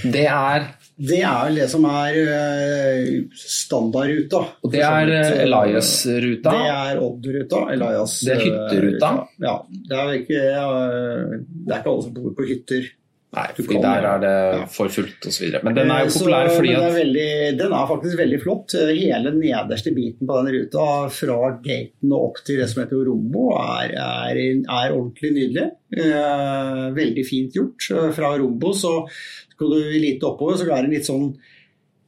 Det 0.00 0.24
er, 0.30 0.70
Det 1.00 1.22
er 1.24 1.50
det 1.56 1.66
som 1.72 1.84
er 1.88 2.16
eh, 2.20 3.22
standardruta. 3.32 4.42
og 4.62 4.72
det 4.74 4.82
er 4.84 5.12
eh, 5.16 5.32
Elias-ruta. 5.46 6.52
Det 6.52 6.70
er 6.76 7.00
Odd-ruta. 7.00 7.64
Elias. 7.72 8.18
Det 8.26 8.36
er 8.36 8.44
hytteruta. 8.46 9.12
eh, 9.16 9.44
Ja. 9.48 9.56
Det 9.70 9.98
er, 10.04 10.14
ikke, 10.20 10.40
det 10.40 11.74
er 11.74 11.78
ikke 11.80 11.92
alle 11.94 12.02
som 12.08 12.16
bor 12.18 12.34
på 12.36 12.48
hytter. 12.52 12.90
Nei, 13.30 13.44
fordi 13.54 13.76
der 13.78 14.06
er 14.10 14.18
det 14.24 14.68
for 14.74 14.90
fullt 14.90 15.26
osv. 15.30 15.52
Men 15.62 15.76
den 15.76 15.90
er 15.94 16.00
jo 16.02 16.10
populær 16.16 16.48
så- 16.50 16.56
fordi 16.56 16.72
den 16.74 16.80
at 16.82 16.90
er, 16.90 16.96
veldig, 16.98 17.58
den 17.60 17.72
er 17.78 17.86
faktisk 17.86 18.16
veldig 18.18 18.40
flott. 18.42 18.74
Hele 18.90 19.30
nederste 19.36 19.92
biten 19.94 20.26
på 20.26 20.38
den 20.42 20.54
ruta, 20.56 20.86
fra 21.14 21.36
gaten 21.62 22.10
og 22.12 22.24
opp 22.32 22.40
til 22.44 22.58
det 22.58 22.68
som 22.72 22.82
heter 22.82 23.04
Rombo, 23.06 23.52
er, 23.54 23.94
er, 23.94 24.34
er 24.66 24.96
ordentlig 24.96 25.30
nydelig. 25.36 25.68
Eh, 25.96 26.90
veldig 26.98 27.24
fint 27.28 27.54
gjort. 27.54 27.86
Fra 28.18 28.36
Rombo 28.36 28.72
så 28.74 28.96
skal 29.60 29.76
du 29.76 29.98
lite 30.00 30.24
oppover, 30.24 30.56
så 30.56 30.64
er 30.64 30.78
det 30.78 30.88
en 30.88 30.94
litt 30.96 31.08
sånn 31.08 31.32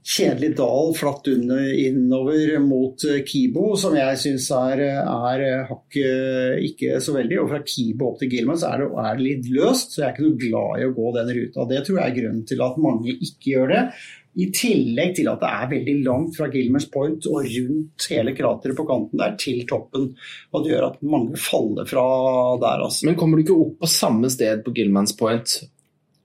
kjedelig 0.02 0.56
dal 0.58 0.88
flatt 0.98 1.28
under, 1.30 1.66
innover 1.78 2.56
mot 2.64 3.04
eh, 3.06 3.20
Kibo, 3.26 3.68
som 3.78 3.94
jeg 3.94 4.18
syns 4.18 4.48
er, 4.56 4.80
er 4.98 5.44
eh, 5.46 5.68
hakket 5.68 6.64
ikke 6.72 6.96
så 7.04 7.14
veldig. 7.14 7.38
Og 7.42 7.52
fra 7.52 7.60
Kibo 7.66 8.08
opp 8.08 8.18
til 8.22 8.32
Gilman 8.32 8.58
så 8.58 8.72
er 8.72 8.82
det, 8.82 8.88
er 9.04 9.20
det 9.20 9.28
litt 9.28 9.52
løst, 9.52 9.92
så 9.92 10.02
jeg 10.02 10.08
er 10.08 10.16
ikke 10.16 10.26
noe 10.26 10.40
glad 10.40 10.80
i 10.80 10.88
å 10.88 10.96
gå 10.96 11.12
den 11.18 11.30
ruta. 11.36 11.68
Det 11.70 11.84
tror 11.84 12.00
jeg 12.00 12.08
er 12.08 12.18
grunnen 12.18 12.42
til 12.50 12.66
at 12.66 12.82
mange 12.88 13.14
ikke 13.14 13.52
gjør 13.52 13.72
det. 13.76 13.84
I 14.32 14.46
tillegg 14.56 15.10
til 15.18 15.28
at 15.28 15.42
det 15.44 15.48
er 15.52 15.70
veldig 15.74 15.94
langt 16.06 16.38
fra 16.38 16.48
Gilmers 16.50 16.86
Point 16.90 17.28
og 17.28 17.44
rundt 17.44 18.06
hele 18.08 18.32
krateret 18.32 18.78
på 18.78 18.86
kanten 18.88 19.20
der 19.20 19.36
til 19.38 19.60
toppen. 19.68 20.08
Og 20.56 20.64
det 20.64 20.72
gjør 20.72 20.88
at 20.88 21.02
mange 21.04 21.36
faller 21.36 21.86
fra 21.86 22.06
der, 22.64 22.86
altså. 22.88 23.06
Men 23.06 23.20
kommer 23.20 23.36
du 23.36 23.44
ikke 23.44 23.60
opp 23.60 23.76
på 23.84 23.92
samme 23.92 24.32
sted 24.32 24.64
på 24.64 24.72
Gilmans 24.74 25.12
Point 25.20 25.60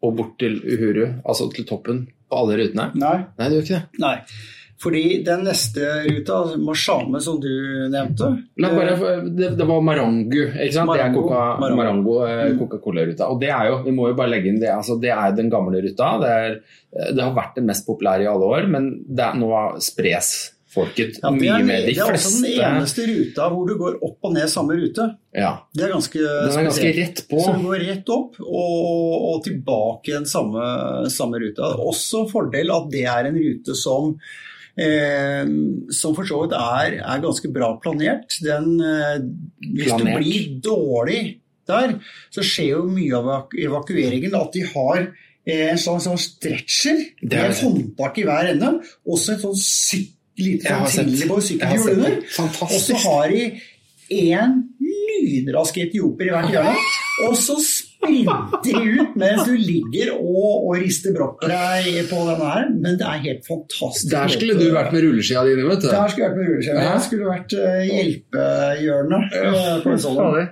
og 0.04 0.14
bort 0.20 0.36
til 0.40 0.60
Uhuru, 0.62 1.08
altså 1.26 1.50
til 1.54 1.66
toppen, 1.66 2.06
på 2.30 2.38
alle 2.44 2.58
rutene? 2.60 2.92
Nei. 3.00 3.18
Nei, 3.40 3.48
det 3.50 3.58
gjør 3.58 3.66
ikke 3.68 3.80
det. 3.82 4.00
Nei. 4.04 4.16
Fordi 4.78 5.24
den 5.26 5.42
neste 5.48 5.86
ruta, 6.06 6.36
Mashame, 6.62 7.18
som 7.26 7.40
du 7.42 7.48
nevnte 7.90 8.28
Nei, 8.62 8.70
bare, 8.76 9.24
det, 9.26 9.48
det 9.58 9.66
var 9.66 9.80
Marangu, 9.82 10.36
ikke 10.54 10.74
sant? 10.76 10.92
Marango, 10.92 10.94
det 10.94 11.08
er 11.08 11.16
Coca- 11.16 11.60
Marango. 11.64 11.80
Marango, 11.80 12.18
eh, 12.28 12.52
Mm. 12.54 13.32
Og 13.32 13.40
det 13.42 13.50
er 13.50 13.66
jo, 13.72 13.80
vi 13.88 13.92
må 13.92 14.08
jo 14.12 14.14
bare 14.20 14.30
legge 14.36 14.52
inn 14.52 14.60
det, 14.62 14.70
altså 14.70 15.00
det 15.02 15.10
er 15.10 15.32
den 15.34 15.50
gamle 15.50 15.82
ruta. 15.82 16.12
Det, 16.22 16.30
er, 16.30 16.60
eh, 16.94 17.10
det 17.16 17.24
har 17.24 17.34
vært 17.34 17.56
den 17.58 17.66
mest 17.66 17.88
populære 17.88 18.22
i 18.28 18.30
alle 18.30 18.46
år, 18.46 18.68
men 18.70 18.92
det 19.10 19.26
er, 19.26 19.34
nå 19.42 19.50
spres 19.82 20.54
folket 20.78 21.20
ja, 21.24 21.32
mye 21.34 21.60
mer. 21.68 21.84
De 21.88 21.94
det 21.94 21.98
er 22.06 22.14
også 22.16 22.32
den 22.38 22.58
eneste 22.64 23.06
ruta 23.10 23.50
hvor 23.54 23.68
du 23.70 23.76
går 23.82 23.98
opp 24.08 24.28
og 24.30 24.36
ned 24.38 24.50
samme 24.54 24.78
rute. 24.80 25.08
ja, 25.36 25.52
Det 25.74 25.84
er 25.88 25.94
ganske 25.98 26.20
Den 26.24 26.58
er 26.62 26.68
ganske 26.70 26.92
rett 27.02 27.24
på. 27.30 27.40
Så 27.44 27.56
du 27.58 27.66
går 27.68 27.86
rett 27.92 28.10
opp 28.16 28.38
og, 28.42 29.16
og 29.32 29.42
tilbake 29.48 30.14
igjen 30.14 30.30
samme, 30.30 30.68
samme 31.14 31.42
ruta. 31.44 31.74
Også 31.90 32.24
fordel 32.32 32.72
at 32.78 32.88
det 32.94 33.06
er 33.10 33.32
en 33.32 33.42
rute 33.42 33.76
som 33.76 34.14
Eh, 34.78 35.42
som 35.90 36.14
for 36.14 36.28
så 36.30 36.44
vidt 36.44 36.52
er, 36.54 37.00
er 37.02 37.22
ganske 37.24 37.50
bra 37.50 37.72
planert. 37.82 38.36
Den, 38.46 38.76
eh, 38.86 39.16
hvis 39.74 39.88
Planert. 39.90 40.06
du 40.06 40.20
blir 40.22 40.44
dårlig 40.62 41.22
der, 41.66 41.96
så 42.30 42.44
skjer 42.46 42.76
jo 42.76 42.84
mye 42.86 43.10
av 43.18 43.26
evaku- 43.26 43.64
evakueringen 43.66 44.36
at 44.38 44.54
de 44.54 44.62
har 44.76 45.00
eh, 45.48 45.72
en 45.72 45.82
sånn, 45.82 45.98
sånn 46.04 46.20
stretcher 46.22 47.02
Det 47.24 47.32
med 47.42 47.50
er- 47.50 47.58
håndtak 47.64 48.20
i 48.22 48.28
hver 48.30 48.52
ende. 48.52 48.70
Også 49.08 49.34
et 49.34 49.42
sånn 49.48 49.58
syk, 49.58 50.14
lite 50.38 50.70
Jeg 50.70 50.84
på 50.84 50.92
sett- 50.94 51.08
trillebår 51.08 51.42
jeg 51.42 51.60
har 51.68 51.78
sykkelhjul 51.78 51.84
sett 51.84 51.98
under. 51.98 52.10
det. 52.10 52.24
Og 52.62 52.80
så 52.86 52.94
har 53.08 53.28
de 53.30 53.62
én 54.18 54.56
lynrask 54.88 55.78
etioper 55.82 56.28
i 56.30 56.32
hvert 56.32 56.52
hjørne, 56.54 56.76
og 57.28 57.34
så 57.36 57.56
sprinter 57.60 58.62
de 58.64 58.74
ut 59.02 59.16
mens 59.20 59.42
du 59.48 59.56
ligger 59.58 60.12
og, 60.14 60.68
og 60.70 60.76
rister 60.80 61.16
brakk 61.18 61.40
på 61.42 61.50
deg 61.50 61.88
på 62.12 62.20
denne 62.30 62.52
her. 62.54 62.68
Men 62.78 63.00
det 63.00 63.08
er 63.10 63.24
helt 63.26 63.48
fantastisk. 63.50 64.12
Der 64.14 64.28
skulle 64.32 64.56
du 64.60 64.68
vært 64.76 64.94
med 64.94 65.04
rulleskia 65.08 65.44
dine, 65.48 65.66
vet 65.68 65.82
du. 65.84 65.90
Der 65.90 66.08
skulle 66.14 66.28
jeg 66.28 66.32
vært 66.32 66.40
med 66.44 66.52
rulleskia. 66.54 66.76
Ja. 66.78 66.94
Jeg 66.94 67.02
skulle 67.08 67.32
vært 67.34 67.58
uh, 67.58 67.82
hjelpehjørnet 67.90 69.38
eh, 69.42 70.48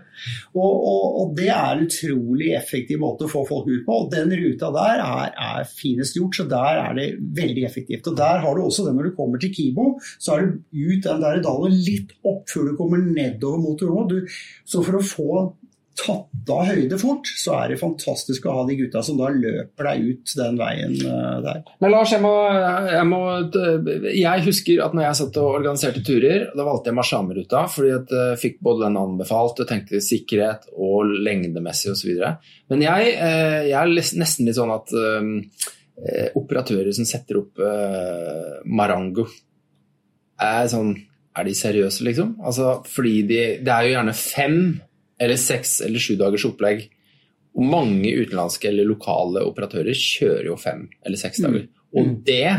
Og, 0.55 0.75
og, 0.87 1.05
og 1.19 1.31
det 1.35 1.49
er 1.51 1.73
en 1.73 1.83
utrolig 1.83 2.53
effektiv 2.55 3.01
måte 3.01 3.27
å 3.27 3.31
få 3.31 3.41
folk 3.47 3.67
ut 3.67 3.83
på. 3.83 3.97
Og 4.05 4.11
den 4.13 4.31
ruta 4.39 4.71
der 4.75 5.03
er, 5.03 5.33
er 5.35 5.67
finest 5.67 6.15
gjort, 6.15 6.39
så 6.39 6.47
der 6.51 6.79
er 6.85 6.95
det 6.95 7.09
veldig 7.35 7.65
effektivt. 7.67 8.07
Og 8.11 8.15
der 8.19 8.39
har 8.45 8.55
du 8.55 8.63
også 8.63 8.87
det 8.87 8.95
når 8.95 9.09
du 9.09 9.17
kommer 9.17 9.41
til 9.41 9.51
Kibo, 9.55 9.89
så 10.15 10.37
er 10.37 10.45
du 10.45 10.63
ut 10.71 11.03
den 11.09 11.25
der 11.25 11.43
dalen 11.43 11.75
litt 11.75 12.15
opp 12.23 12.47
før 12.51 12.69
du 12.69 12.79
kommer 12.79 13.03
nedover 13.03 13.61
mot 13.65 13.83
Roma. 13.83 14.23
Så 14.63 14.83
for 14.85 14.99
å 14.99 15.05
få 15.05 15.29
tatt 15.95 16.49
av 16.51 16.67
høyde 16.67 16.97
fort, 16.99 17.29
så 17.39 17.55
er 17.57 17.71
det 17.71 17.79
fantastisk 17.79 18.45
å 18.45 18.55
ha 18.57 18.63
de 18.67 18.75
gutta 18.77 19.01
som 19.05 19.17
da 19.19 19.29
løper 19.31 19.87
deg 19.89 20.03
ut 20.09 20.33
den 20.37 20.59
veien 20.59 20.95
eh, 20.99 21.37
der. 21.45 21.61
Men 21.81 21.93
Lars, 21.93 22.11
jeg 22.13 22.23
må, 22.23 22.33
jeg 22.91 23.07
må 23.09 23.21
Jeg 24.11 24.45
husker 24.45 24.83
at 24.85 24.95
når 24.97 25.07
jeg 25.07 25.19
satt 25.21 25.39
og 25.41 25.59
organiserte 25.61 26.03
turer, 26.05 26.49
da 26.51 26.67
valgte 26.67 26.91
jeg 26.91 26.99
Mashame-ruta 26.99 27.63
fordi 27.71 27.93
jeg 27.93 28.41
fikk 28.41 28.59
både 28.65 28.85
den 28.85 28.99
anbefalt 28.99 29.63
og 29.63 29.69
tenkte 29.69 30.03
sikkerhet 30.03 30.67
og 30.75 31.15
lengdemessig 31.25 31.93
osv. 31.93 32.11
Men 32.71 32.85
jeg, 32.85 33.15
eh, 33.15 33.61
jeg 33.71 33.79
er 33.79 33.95
nesten 34.19 34.49
litt 34.49 34.59
sånn 34.59 34.75
at 34.75 34.93
eh, 34.99 36.29
operatører 36.35 36.91
som 36.95 37.07
setter 37.07 37.39
opp 37.39 37.61
eh, 37.63 38.55
Marango, 38.67 39.29
er 40.41 40.65
sånn 40.67 40.95
Er 41.35 41.43
de 41.47 41.53
seriøse, 41.55 42.03
liksom? 42.07 42.35
Altså, 42.43 42.81
fordi 42.87 43.21
de 43.27 43.39
Det 43.63 43.71
er 43.71 43.85
jo 43.85 43.93
gjerne 43.93 44.13
fem 44.15 44.57
eller 45.21 45.39
seks 45.39 45.79
eller 45.85 46.01
sju 46.01 46.15
dagers 46.19 46.45
opplegg. 46.47 46.87
Og 47.55 47.67
mange 47.71 48.11
utenlandske 48.11 48.67
eller 48.67 48.87
lokale 48.89 49.45
operatører 49.47 49.95
kjører 49.95 50.49
jo 50.49 50.57
fem 50.59 50.87
eller 51.05 51.19
seks 51.19 51.39
dager. 51.43 51.67
Mm. 51.69 51.83
Og 51.95 52.15
det, 52.27 52.49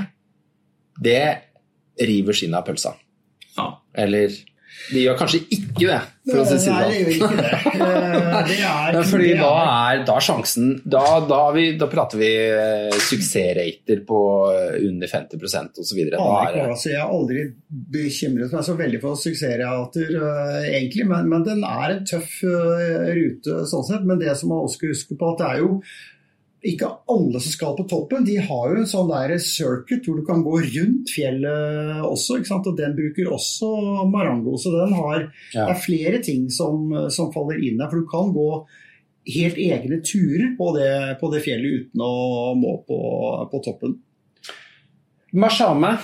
det 1.04 1.24
river 2.09 2.36
skinnet 2.36 2.62
av 2.62 2.68
pølsa. 2.68 2.94
Ja. 3.57 3.68
Eller 3.96 4.32
De 4.92 5.00
gjør 5.02 5.16
kanskje 5.18 5.40
ikke 5.50 5.86
det, 5.88 5.96
for 6.30 6.40
å 6.40 6.44
si 6.46 6.56
det 6.56 6.72
Nei, 6.72 6.82
sånn. 6.86 7.00
gjør 7.00 7.10
ikke 7.16 7.36
det. 7.40 7.52
Eh, 7.76 8.46
Det 8.46 8.56
er, 8.62 9.06
fordi 9.08 9.28
det 9.32 9.38
da 9.40 9.50
er- 9.90 10.02
da 10.06 10.16
sjansen 10.22 10.68
da, 10.84 11.02
da, 11.28 11.40
vi, 11.54 11.64
da 11.80 11.88
prater 11.90 12.20
vi 12.20 12.28
eh, 12.36 12.94
suksessrater 13.08 14.02
på 14.06 14.20
eh, 14.52 14.76
under 14.88 15.10
50 15.10 15.42
osv. 15.82 16.00
Altså, 16.16 16.90
Jeg 16.92 17.00
har 17.00 17.10
aldri 17.12 17.46
bekymret 17.96 18.52
meg 18.54 18.66
så 18.66 18.76
veldig 18.78 19.00
for 19.02 19.18
suksessrater, 19.20 20.12
egentlig, 20.70 21.06
men, 21.10 21.28
men 21.32 21.46
den 21.46 21.64
er 21.66 21.96
en 21.96 22.04
tøff 22.08 22.38
rute 22.46 23.62
sånn 23.70 23.86
sett. 23.88 24.04
Men 24.06 24.20
det 24.22 24.36
som 24.38 24.52
man 24.52 24.64
også 24.66 24.78
skal 24.80 24.94
huske 24.94 25.18
på, 25.18 25.32
at 25.34 25.42
det 25.42 25.50
er 25.54 25.64
jo 25.64 25.70
ikke 26.72 26.88
alle 27.12 27.40
som 27.40 27.52
skal 27.52 27.76
på 27.78 27.84
toppen. 27.90 28.24
De 28.26 28.36
har 28.36 28.70
jo 28.72 28.80
en 28.82 28.88
sånn 28.90 29.08
der 29.10 29.36
circuit 29.42 30.04
hvor 30.06 30.16
du 30.20 30.24
kan 30.26 30.42
gå 30.44 30.56
rundt 30.64 31.12
fjellet 31.14 32.02
også, 32.06 32.40
og 32.56 32.76
den 32.78 32.96
bruker 32.96 33.30
også 33.32 33.70
Marango. 34.10 34.56
Så 34.58 34.72
den 34.74 34.92
har, 34.98 35.28
Ja. 35.54 35.68
er 35.70 35.80
flere 35.80 36.22
ting 36.22 36.48
som, 36.50 36.90
som 37.10 37.32
faller 37.32 37.58
inn 37.62 37.78
der, 37.78 37.88
for 37.90 38.00
du 38.00 38.06
kan 38.10 38.32
gå 38.34 38.48
helt 39.26 39.56
egne 39.58 40.00
turer 40.06 40.52
på 40.58 40.72
det, 40.76 41.18
på 41.20 41.30
det 41.32 41.42
fjellet 41.42 41.86
uten 41.86 42.00
å 42.06 42.54
må 42.54 42.76
på, 42.86 43.00
på 43.50 43.62
toppen. 43.64 43.96
Mashame. 45.34 45.96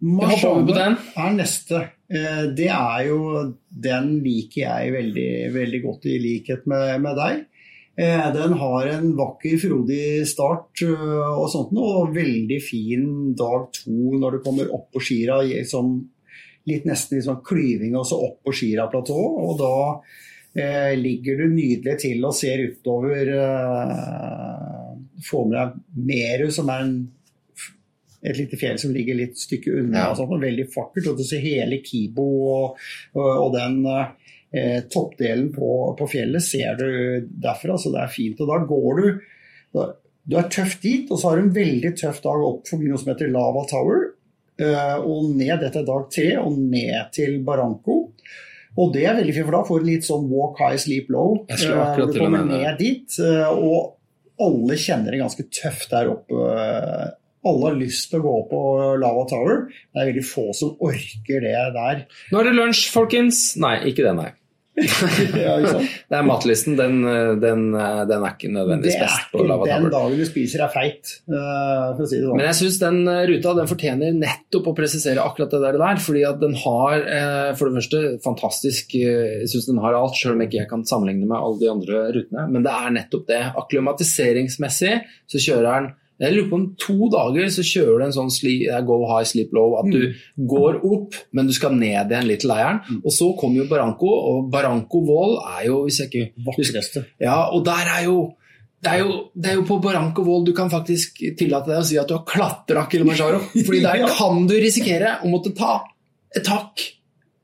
Mashame 0.00 0.66
på 0.66 0.74
den. 0.76 0.96
er 1.18 1.32
neste. 1.36 1.80
Eh, 2.10 2.46
Det 2.56 2.68
er 2.72 3.06
jo 3.08 3.54
Den 3.70 4.20
liker 4.24 4.62
jeg 4.62 4.92
veldig, 4.94 5.30
veldig 5.54 5.82
godt, 5.84 6.06
i 6.06 6.18
likhet 6.18 6.66
med, 6.66 7.00
med 7.02 7.16
deg. 7.18 7.44
Eh, 8.00 8.32
Den 8.32 8.52
har 8.52 8.86
en 8.86 9.12
vakker, 9.16 9.58
frodig 9.60 10.26
start 10.28 10.82
eh, 10.86 11.34
og 11.34 11.50
sånt 11.52 11.74
og 11.76 12.14
veldig 12.16 12.60
fin 12.64 13.04
dag 13.36 13.68
to 13.76 14.14
når 14.16 14.38
du 14.38 14.42
kommer 14.46 14.72
opp 14.72 14.88
på 14.94 15.02
Skira. 15.04 15.42
Sånn, 15.68 15.98
litt 16.70 16.88
nesten 16.88 17.18
i 17.18 17.24
sånn 17.24 17.42
klyving 17.44 17.96
og 17.98 18.06
så 18.08 18.20
opp 18.24 18.40
på 18.46 18.54
Skira-platået. 18.56 19.38
Og 19.44 19.60
da 19.60 19.74
eh, 20.56 20.94
ligger 20.96 21.42
du 21.42 21.46
nydelig 21.52 21.98
til 22.06 22.24
og 22.24 22.36
ser 22.36 22.64
utover 22.70 23.34
eh, 23.36 23.96
Får 25.20 25.42
med 25.50 25.58
deg 25.58 26.04
Meru, 26.08 26.46
som 26.54 26.70
er 26.72 26.86
en 26.86 27.00
et 28.20 28.36
lite 28.36 28.56
fjell 28.60 28.76
som 28.80 28.92
ligger 28.92 29.16
litt 29.16 29.38
stykke 29.40 29.72
unna. 29.80 29.96
Ja. 29.96 30.08
og 30.10 30.18
sånt, 30.18 30.32
og 30.36 30.42
veldig 30.42 30.66
vakkert. 30.74 31.06
Og 31.08 31.20
du 31.20 31.24
ser 31.24 31.40
hele 31.44 31.80
Kibo 31.84 32.26
og, 32.50 32.82
og, 33.16 33.28
og 33.30 33.54
den 33.56 33.78
eh, 33.88 34.34
toppdelen 34.90 35.52
på, 35.54 35.66
på 35.98 36.06
fjellet 36.10 36.42
ser 36.42 36.74
du 36.80 37.26
derfra, 37.42 37.76
så 37.78 37.92
det 37.94 38.00
er 38.02 38.10
fint. 38.14 38.40
Og 38.42 38.48
da 38.50 38.56
går 38.66 39.00
du 39.00 39.04
da, 39.76 39.84
Du 40.30 40.36
er 40.38 40.48
tøff 40.52 40.74
dit, 40.82 41.06
og 41.10 41.18
så 41.18 41.30
har 41.30 41.38
du 41.38 41.44
en 41.48 41.54
veldig 41.54 41.92
tøff 41.98 42.18
dag 42.24 42.42
opp 42.44 42.66
forbi 42.68 42.90
noe 42.90 42.98
som 43.00 43.12
heter 43.12 43.30
Lava 43.32 43.62
Tower. 43.70 44.08
eh, 44.60 44.96
og 45.00 45.30
ned 45.38 45.62
etter 45.64 45.86
dag 45.86 46.08
tre, 46.12 46.26
og 46.42 46.58
ned 46.58 47.12
til 47.16 47.38
Barranco. 47.46 47.94
Og 48.78 48.92
det 48.94 49.06
er 49.08 49.16
veldig 49.16 49.32
fint, 49.34 49.46
for 49.48 49.56
da 49.56 49.62
får 49.66 49.80
du 49.80 49.86
litt 49.88 50.04
sånn 50.06 50.26
walk 50.30 50.58
high, 50.60 50.76
sleep 50.78 51.08
low. 51.10 51.38
Jeg 51.48 51.58
skulle 51.62 51.78
eh, 51.78 51.86
akkurat 51.86 52.10
du 52.10 52.12
til 52.12 52.20
å 52.20 52.26
kommer 52.26 52.44
det. 52.50 52.58
ned 52.60 52.78
dit, 52.82 53.16
eh, 53.24 53.48
og 53.54 53.96
alle 54.40 54.76
kjenner 54.80 55.10
det 55.16 55.22
ganske 55.22 55.46
tøft 55.48 55.90
der 55.94 56.10
oppe. 56.12 56.44
eh, 56.58 57.08
Alle 57.48 57.70
har 57.70 57.78
lyst 57.80 58.10
til 58.12 58.20
å 58.20 58.26
gå 58.26 58.34
på 58.50 58.60
Lava 59.00 59.22
Tower. 59.30 59.62
Det 59.72 59.96
er 60.02 60.10
veldig 60.10 60.26
få 60.28 60.50
som 60.52 60.74
orker 60.84 61.40
det 61.40 61.56
der. 61.78 62.02
Nå 62.30 62.40
er 62.42 62.50
det 62.50 62.52
lunsj, 62.58 62.82
folkens. 62.92 63.56
Nei, 63.56 63.78
ikke 63.88 64.04
det, 64.04 64.12
nei. 64.18 64.30
Ja? 65.40 65.56
Det 65.60 66.16
er 66.16 66.26
matlisten. 66.26 66.76
Den, 66.78 67.02
den, 67.40 67.70
den 67.72 68.24
er 68.24 68.34
ikke 68.34 68.50
nødvendigvis 68.52 68.98
best 69.00 69.30
på 69.32 69.44
Lava 69.46 69.68
den 69.70 69.88
dagen 69.92 70.18
du 70.18 70.26
spiser 70.28 70.64
er 70.64 70.72
feit, 70.72 71.14
eh, 71.30 71.86
for 71.96 72.04
å 72.04 72.08
si 72.08 72.18
det 72.18 72.26
sånn. 72.26 72.38
Men 72.38 72.48
jeg 72.48 72.58
syns 72.60 72.78
den 72.82 72.98
eh, 73.10 73.22
ruta 73.30 73.54
den 73.58 73.70
fortjener 73.70 74.16
nettopp 74.16 74.70
å 74.70 74.76
presisere 74.76 75.24
akkurat 75.24 75.54
det 75.54 75.72
der. 75.76 76.02
fordi 76.02 76.24
at 76.26 76.40
den 76.42 76.56
har 76.64 76.96
eh, 77.00 77.52
for 77.58 77.68
det 77.68 77.80
første 77.80 78.02
fantastisk 78.24 78.94
Jeg 78.96 79.48
syns 79.50 79.68
den 79.70 79.80
har 79.82 79.96
alt, 79.96 80.16
selv 80.18 80.36
om 80.36 80.44
ikke 80.44 80.60
jeg 80.60 80.70
kan 80.70 80.84
sammenligne 80.88 81.28
med 81.28 81.38
alle 81.38 81.60
de 81.62 81.70
andre 81.72 82.04
rutene. 82.16 82.46
Men 82.50 82.66
det 82.66 82.74
er 82.74 82.94
nettopp 82.98 83.26
det. 83.30 83.42
Akklimatiseringsmessig 83.62 84.94
så 85.30 85.42
kjører 85.42 85.70
den 85.70 85.90
jeg 86.20 86.34
lurer 86.34 86.48
på 86.50 86.58
om 86.58 86.66
to 86.80 87.08
dager 87.12 87.46
så 87.52 87.64
kjører 87.64 88.02
du 88.02 88.04
en 88.06 88.16
sånn 88.16 88.32
sli, 88.34 88.54
eh, 88.68 88.82
go 88.84 88.98
high, 89.08 89.24
sleep 89.28 89.54
low. 89.56 89.78
At 89.80 89.88
du 89.88 90.12
går 90.52 90.82
opp, 90.84 91.16
men 91.32 91.48
du 91.48 91.54
skal 91.56 91.72
ned 91.78 92.12
igjen 92.12 92.28
litt 92.28 92.44
til 92.44 92.52
leiren. 92.52 92.82
Og 93.00 93.14
så 93.14 93.30
kommer 93.40 93.62
jo 93.62 93.70
Barranco, 93.70 94.10
og 94.10 94.50
Barranco 94.52 95.00
Wall 95.08 95.38
er 95.56 95.64
jo, 95.70 95.80
hvis 95.86 96.02
jeg 96.02 96.10
ikke 96.10 96.44
Vakreste. 96.50 97.06
ja, 97.20 97.38
og 97.48 97.64
der 97.64 97.88
er 97.96 98.04
jo 98.10 98.18
det 98.80 98.92
er, 98.94 99.00
jo, 99.04 99.16
det 99.36 99.50
er 99.50 99.56
jo 99.58 99.64
på 99.68 99.76
Barranco 99.84 100.22
Wall 100.24 100.44
du 100.46 100.54
kan 100.56 100.70
faktisk 100.72 101.18
tillate 101.36 101.68
deg 101.68 101.82
å 101.82 101.84
si 101.84 101.98
at 102.00 102.08
du 102.08 102.14
har 102.16 102.24
klatra 102.24 102.86
Kilimanjaro. 102.88 103.42
Fordi 103.52 103.80
der 103.84 104.06
kan 104.18 104.46
du 104.48 104.54
risikere 104.56 105.18
å 105.20 105.28
måtte 105.28 105.52
ta 105.56 105.82
et 106.32 106.46
tak 106.46 106.80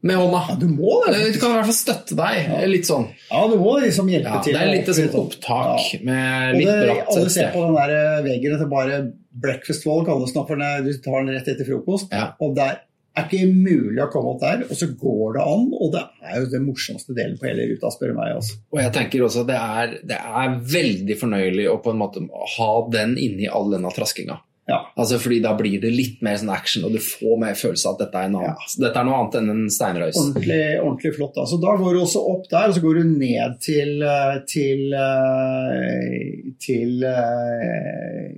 med 0.03 0.17
hånda. 0.21 0.57
Du 0.61 0.67
må 0.69 0.99
det. 1.07 1.33
Du 1.35 1.39
kan 1.41 1.51
i 1.51 1.59
hvert 1.59 1.69
fall 1.71 1.79
støtte 1.79 2.17
deg 2.19 2.69
litt 2.71 2.87
sånn. 2.87 3.09
Ja, 3.31 3.47
du 3.51 3.57
må 3.59 3.77
liksom 3.83 4.11
hjelpe 4.13 4.35
Ja, 4.37 4.41
til. 4.45 4.55
det 4.55 4.63
er 4.63 4.73
litt 4.75 4.91
sånn 4.95 5.15
opptak 5.23 5.87
Ja. 5.95 6.01
med 6.05 6.57
litt 6.61 6.69
bratt 6.69 7.15
alle 7.17 7.31
ser 7.31 7.53
på 7.55 7.63
den 7.67 7.75
der 7.75 7.95
eh, 7.97 8.23
veggen 8.27 8.55
etter 8.57 8.69
bare 8.71 8.99
breakfast 9.37 9.87
wall, 9.87 10.05
kalles 10.07 10.33
den, 10.33 10.47
for 10.47 10.57
du 10.57 10.93
tar 11.05 11.25
den 11.25 11.35
rett 11.35 11.49
etter 11.49 11.65
frokost. 11.69 12.09
Ja. 12.13 12.33
Og 12.41 12.55
det 12.57 12.69
er 13.17 13.25
ikke 13.25 13.49
mulig 13.49 14.01
å 14.05 14.11
komme 14.13 14.35
opp 14.35 14.41
der, 14.41 14.63
og 14.69 14.77
så 14.77 14.87
går 14.93 15.35
det 15.39 15.43
an. 15.43 15.67
Og 15.81 15.93
det 15.93 16.03
er 16.23 16.41
jo 16.43 16.51
den 16.53 16.67
morsomste 16.69 17.15
delen 17.17 17.39
på 17.41 17.49
hele 17.49 17.67
ruta, 17.73 17.91
spør 17.91 18.13
du 18.13 18.19
meg. 18.21 18.35
Altså. 18.37 18.59
Og 18.73 18.81
jeg 18.83 18.93
tenker 18.93 19.25
også 19.25 19.41
at 19.45 19.47
det 19.51 19.57
er, 19.61 19.95
det 20.13 20.19
er 20.21 20.59
veldig 20.77 21.17
fornøyelig 21.21 21.67
å 21.73 21.79
på 21.83 21.91
en 21.95 22.01
måte 22.01 22.21
ha 22.59 22.71
den 22.93 23.17
inni 23.17 23.49
all 23.49 23.71
denne 23.73 23.89
traskinga. 23.97 24.39
Ja. 24.67 24.81
Altså 24.99 25.21
fordi 25.23 25.39
da 25.45 25.53
blir 25.59 25.79
det 25.83 25.93
litt 25.95 26.23
mer 26.27 26.39
sånn 26.41 26.51
action, 26.51 26.87
og 26.89 26.97
du 26.97 26.99
får 27.03 27.39
mer 27.39 27.55
følelse 27.59 27.87
av 27.87 27.95
at 27.97 28.03
dette 28.03 28.23
er, 28.25 28.33
noe 28.35 28.49
annet. 28.51 28.75
Dette 28.83 28.99
er 28.99 29.07
noe 29.07 29.21
annet 29.21 29.39
enn 29.39 29.53
en 29.53 29.65
steinrøys. 29.71 30.19
Ordentlig, 30.19 30.61
ordentlig 30.81 31.13
flott. 31.15 31.35
Da. 31.39 31.47
Så 31.47 31.61
da 31.63 31.77
går 31.79 31.95
du 31.95 32.03
også 32.03 32.23
opp 32.33 32.49
der, 32.51 32.73
og 32.73 32.75
så 32.75 32.83
går 32.83 32.99
du 32.99 33.13
ned 33.13 33.57
til 33.63 34.03
eh, 34.03 34.37
til, 34.51 34.85
eh, 34.99 36.53
til 36.67 37.07
eh, 37.07 38.31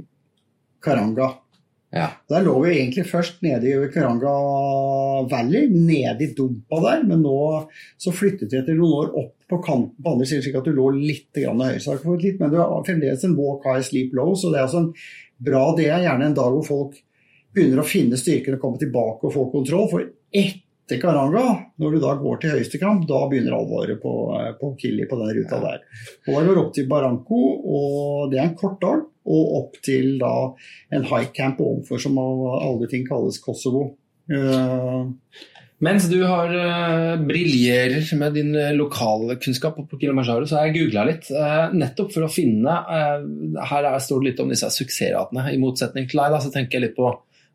Karanga. 0.85 1.31
Ja. 1.97 2.11
Der 2.29 2.45
lå 2.45 2.53
vi 2.61 2.75
egentlig 2.75 3.07
først 3.09 3.41
nede 3.41 3.71
i 3.71 3.89
Karanga 3.95 4.35
Valley, 5.31 5.71
nede 5.73 6.27
i 6.27 6.35
dumpa 6.37 6.83
der, 6.85 7.07
men 7.09 7.23
nå 7.25 7.39
så 7.97 8.13
flyttet 8.13 8.53
vi 8.53 8.61
etter 8.61 8.77
noen 8.77 8.99
år 8.99 9.15
opp 9.23 9.33
på 9.49 9.61
kanten 9.65 9.97
på 10.05 10.13
andre 10.13 10.27
siden, 10.29 10.45
slik 10.45 10.59
at 10.61 10.69
du 10.69 10.77
lå 10.77 10.91
litt 10.99 11.33
høyere. 11.41 11.79
Så 11.81 11.97
du 11.97 12.05
fått 12.05 12.27
litt, 12.27 12.37
men 12.43 12.53
du 12.53 12.59
har 12.61 12.85
fremdeles 12.85 13.25
en 13.25 13.39
walk 13.39 13.65
high, 13.65 13.81
sleep 13.87 14.13
low, 14.19 14.35
så 14.37 14.53
det 14.53 14.61
er 14.61 14.67
altså 14.67 14.85
en 14.85 14.93
bra 15.39 15.65
Det 15.77 15.87
er 15.89 16.03
gjerne 16.03 16.31
en 16.31 16.39
dag 16.39 16.55
hvor 16.55 16.67
folk 16.67 16.97
begynner 17.55 17.83
å 17.83 17.89
finne 17.89 18.19
styrken 18.21 18.57
og 18.57 18.63
komme 18.63 18.81
tilbake 18.81 19.29
og 19.29 19.35
få 19.35 19.45
kontroll. 19.53 19.87
For 19.91 20.07
etter 20.35 21.01
Karanga, 21.03 21.45
når 21.81 21.95
du 21.95 22.01
da 22.03 22.15
går 22.21 22.41
til 22.43 22.57
høyeste 22.57 22.81
kamp, 22.83 23.07
da 23.09 23.23
begynner 23.31 23.57
alvoret 23.59 24.01
på, 24.03 24.15
på 24.61 24.73
Kili 24.81 25.07
på 25.09 25.19
den 25.21 25.35
ruta 25.39 25.61
der. 25.65 25.85
Og 26.27 26.33
da 26.35 26.45
går 26.49 26.63
opp 26.63 26.73
til 26.77 26.89
Barranco, 26.91 27.43
og 27.79 28.33
det 28.33 28.41
er 28.41 28.49
en 28.49 28.59
kort 28.59 28.81
dag, 28.85 29.07
og 29.29 29.55
opp 29.61 29.79
til 29.85 30.17
da 30.21 30.35
en 30.97 31.07
high 31.11 31.31
camp 31.37 31.61
ovenfor, 31.61 32.01
som 32.01 32.19
av 32.21 32.45
alle 32.63 32.89
ting 32.91 33.07
kalles 33.09 33.41
Kosovo. 33.45 33.91
Eh, 34.33 35.03
Mens 35.85 36.09
du 36.11 36.17
har 36.27 36.51
uh, 36.51 37.21
briljerer 37.23 38.03
med 38.19 38.35
din 38.35 38.51
uh, 38.57 38.73
lokalkunnskap 38.75 39.77
på 39.79 39.99
Kilimanjaro, 40.01 40.47
så 40.49 40.59
har 40.59 40.69
jeg 40.69 40.75
googla 40.81 41.05
litt. 41.07 41.29
Uh, 41.31 41.71
nettopp 41.71 42.11
for 42.17 42.27
å 42.27 42.33
finne 42.33 42.75
eh, 42.83 43.27
Her 43.71 43.87
er, 43.87 43.99
står 44.03 44.23
det 44.23 44.31
litt 44.33 44.43
om 44.43 44.51
disse 44.51 44.71
suksessratene. 44.75 45.47
I 45.55 45.61
motsetning 45.63 46.09
til 46.11 46.19
deg, 46.19 46.35
da, 46.35 46.43
så 46.43 46.51
tenker 46.55 46.79
jeg 46.79 46.89
litt 46.89 46.97
på 46.99 47.13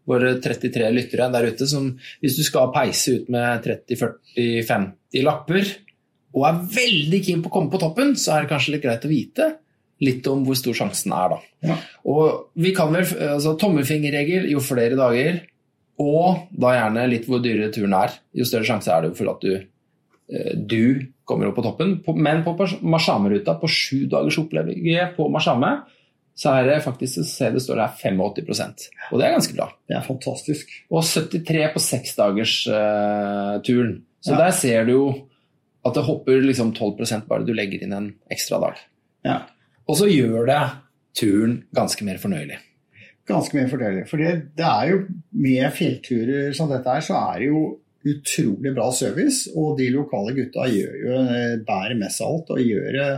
våre 0.08 0.34
33 0.44 0.88
lyttere 0.92 1.30
der 1.32 1.50
ute 1.52 1.68
som 1.68 1.94
hvis 2.24 2.36
du 2.36 2.44
skal 2.44 2.72
peise 2.76 3.20
ut 3.20 3.30
med 3.32 3.64
30-40-50 3.64 5.24
lapper 5.24 5.70
og 6.34 6.48
er 6.48 6.64
veldig 6.74 7.20
keen 7.24 7.44
på 7.44 7.52
å 7.52 7.54
komme 7.54 7.72
på 7.72 7.80
toppen, 7.80 8.12
så 8.20 8.34
er 8.34 8.44
det 8.44 8.52
kanskje 8.52 8.74
litt 8.74 8.84
greit 8.84 9.06
å 9.06 9.12
vite 9.12 9.48
litt 10.04 10.26
om 10.28 10.42
hvor 10.44 10.58
stor 10.60 10.76
sjansen 10.76 11.14
er, 11.16 11.36
da. 11.36 11.70
Ja. 11.70 11.76
Og 12.12 12.50
vi 12.60 12.74
kan 12.76 12.92
vel, 12.92 13.06
altså 13.36 13.54
Tommelfingerregel 13.60 14.50
jo 14.52 14.64
flere 14.64 14.98
dager, 15.00 15.38
og 16.00 16.48
da 16.52 16.74
gjerne 16.74 17.08
litt 17.12 17.26
hvor 17.30 17.42
dyrere 17.44 17.72
turen 17.74 17.94
er. 17.94 18.16
Jo 18.34 18.46
større 18.46 18.66
sjanse 18.66 18.90
er 18.92 19.02
det 19.06 19.12
jo 19.14 19.18
for 19.20 19.30
at 19.36 19.42
du, 19.46 19.54
eh, 20.34 20.54
du 20.58 21.10
kommer 21.26 21.48
opp 21.48 21.56
på 21.60 21.64
toppen. 21.64 22.00
Men 22.18 22.44
på 22.44 22.56
Mashame-ruta, 22.82 23.60
på 23.62 23.70
sju 23.70 24.06
dagers 24.12 24.38
opplevelse 24.42 25.12
på 25.16 25.30
Mashame, 25.32 25.84
så 26.36 26.50
er 26.58 26.64
det 26.66 26.80
faktisk 26.84 27.22
se 27.30 27.52
det 27.54 27.62
står 27.62 27.78
her 27.78 27.92
85% 27.94 28.88
Og 29.12 29.20
det 29.20 29.28
er 29.28 29.36
ganske 29.36 29.54
bra. 29.56 29.68
det 29.88 29.96
er 30.00 30.02
fantastisk. 30.08 30.68
Og 30.90 31.04
73 31.06 31.74
på 31.76 31.80
seksdagersturen. 32.74 34.02
så 34.22 34.32
Ja. 34.32 34.38
der 34.38 34.52
ser 34.52 34.86
du 34.86 34.92
jo 34.92 35.28
at 35.86 35.94
det 35.94 36.04
hopper 36.06 36.42
liksom 36.42 36.74
12% 36.74 37.28
bare 37.28 37.46
du 37.46 37.54
legger 37.54 37.84
inn 37.84 37.94
en 37.94 38.14
ekstra 38.32 38.60
dag. 38.60 38.74
Ja. 39.26 39.42
Og 39.88 39.98
så 39.98 40.08
gjør 40.08 40.46
det 40.48 40.72
turen 41.14 41.64
ganske 41.76 42.04
mer 42.06 42.18
fornøyelig. 42.18 42.58
Ganske 43.30 43.56
mye 43.56 43.72
fordeler. 43.72 44.08
For 44.10 44.20
det, 44.20 44.34
det 44.58 44.68
er 44.68 44.92
jo 44.92 45.00
med 45.32 45.72
fjellturer 45.78 46.52
som 46.58 46.72
dette 46.72 46.92
her, 46.92 47.06
så 47.06 47.22
er 47.32 47.40
det 47.40 47.50
jo 47.54 47.64
utrolig 48.04 48.74
bra 48.76 48.90
service. 48.92 49.48
Og 49.56 49.78
de 49.80 49.90
lokale 49.94 50.36
gutta 50.36 50.68
gjør 50.68 51.00
jo, 51.06 51.18
eh, 51.24 51.58
bærer 51.64 51.96
med 52.00 52.12
seg 52.12 52.28
alt 52.28 52.54
og 52.56 52.64
gjør 52.64 52.90
det 53.00 53.10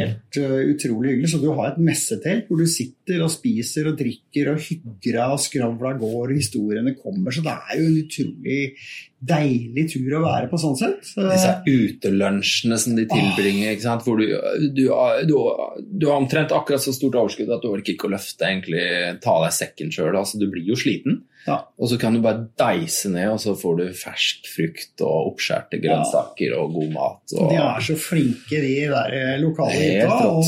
helt 0.00 0.38
uh, 0.40 0.60
utrolig 0.72 1.14
hyggelig. 1.14 1.30
Så 1.32 1.40
du 1.42 1.48
har 1.54 1.70
et 1.70 1.80
messetelt 1.82 2.48
hvor 2.48 2.60
du 2.60 2.68
sitter 2.70 3.24
og 3.24 3.32
spiser 3.32 3.90
og 3.90 3.98
drikker 3.98 4.52
og 4.52 4.62
hygger 4.62 5.18
deg, 5.18 5.34
og 5.34 5.42
skravla 5.42 5.94
går, 6.00 6.22
og 6.22 6.36
historiene 6.36 6.94
kommer. 6.98 7.34
Så 7.34 7.44
det 7.44 7.54
er 7.54 7.80
jo 7.80 7.88
en 7.88 7.98
utrolig 8.02 8.60
deilig 9.24 9.86
tur 9.94 10.16
å 10.18 10.24
være 10.24 10.48
på 10.50 10.60
sånn 10.60 10.76
sett. 10.76 11.12
Disse 11.16 11.52
utelunsjene 11.64 12.78
som 12.80 12.96
de 12.98 13.06
tilbringer, 13.08 13.72
ikke 13.72 13.86
sant? 13.86 14.04
hvor 14.04 14.20
du, 14.20 14.26
du, 14.76 14.84
du, 15.28 15.36
du 15.80 16.08
har 16.10 16.18
omtrent 16.18 16.52
akkurat 16.52 16.84
så 16.84 16.92
stort 16.94 17.16
overskudd 17.20 17.52
at 17.54 17.64
du 17.64 17.70
orker 17.70 17.94
ikke 17.94 18.10
å 18.10 18.14
løfte, 18.16 18.50
egentlig 18.50 18.84
ta 19.24 19.38
deg 19.46 19.56
sekken 19.56 19.94
sjøl. 19.94 20.12
Altså, 20.12 20.40
du 20.42 20.50
blir 20.52 20.66
jo 20.68 20.78
sliten. 20.78 21.22
Ja. 21.46 21.58
Og 21.76 21.90
så 21.90 21.98
kan 22.00 22.14
du 22.16 22.22
bare 22.24 22.46
deise 22.58 23.10
ned, 23.12 23.28
og 23.34 23.40
så 23.42 23.52
får 23.58 23.76
du 23.80 23.84
fersk 24.00 24.48
frukt 24.48 25.04
og 25.04 25.32
oppskjærte 25.34 25.80
grønnsaker 25.82 26.56
og 26.56 26.72
god 26.78 26.90
mat. 26.94 27.36
Og 27.36 27.42
Og... 27.44 27.52
de 27.52 27.60
er 27.60 27.86
så 27.90 27.96
flinke, 28.00 28.62
de 28.64 28.74
der 28.94 29.16
eh, 29.20 29.36
lokale 29.42 29.76
hytta. 29.76 30.20
Og, 30.32 30.44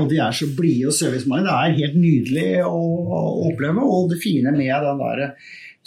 og 0.00 0.10
de 0.10 0.20
er 0.24 0.36
så 0.40 0.50
blide 0.56 0.88
og 0.88 0.96
servicemindede. 0.96 1.52
Det 1.52 1.56
er 1.60 1.78
helt 1.82 2.02
nydelig 2.02 2.50
å, 2.64 2.82
å 3.18 3.22
oppleve. 3.52 3.84
Og 3.84 4.12
det 4.12 4.22
fine 4.24 4.54
med 4.56 4.88
den 4.88 5.02
der 5.04 5.26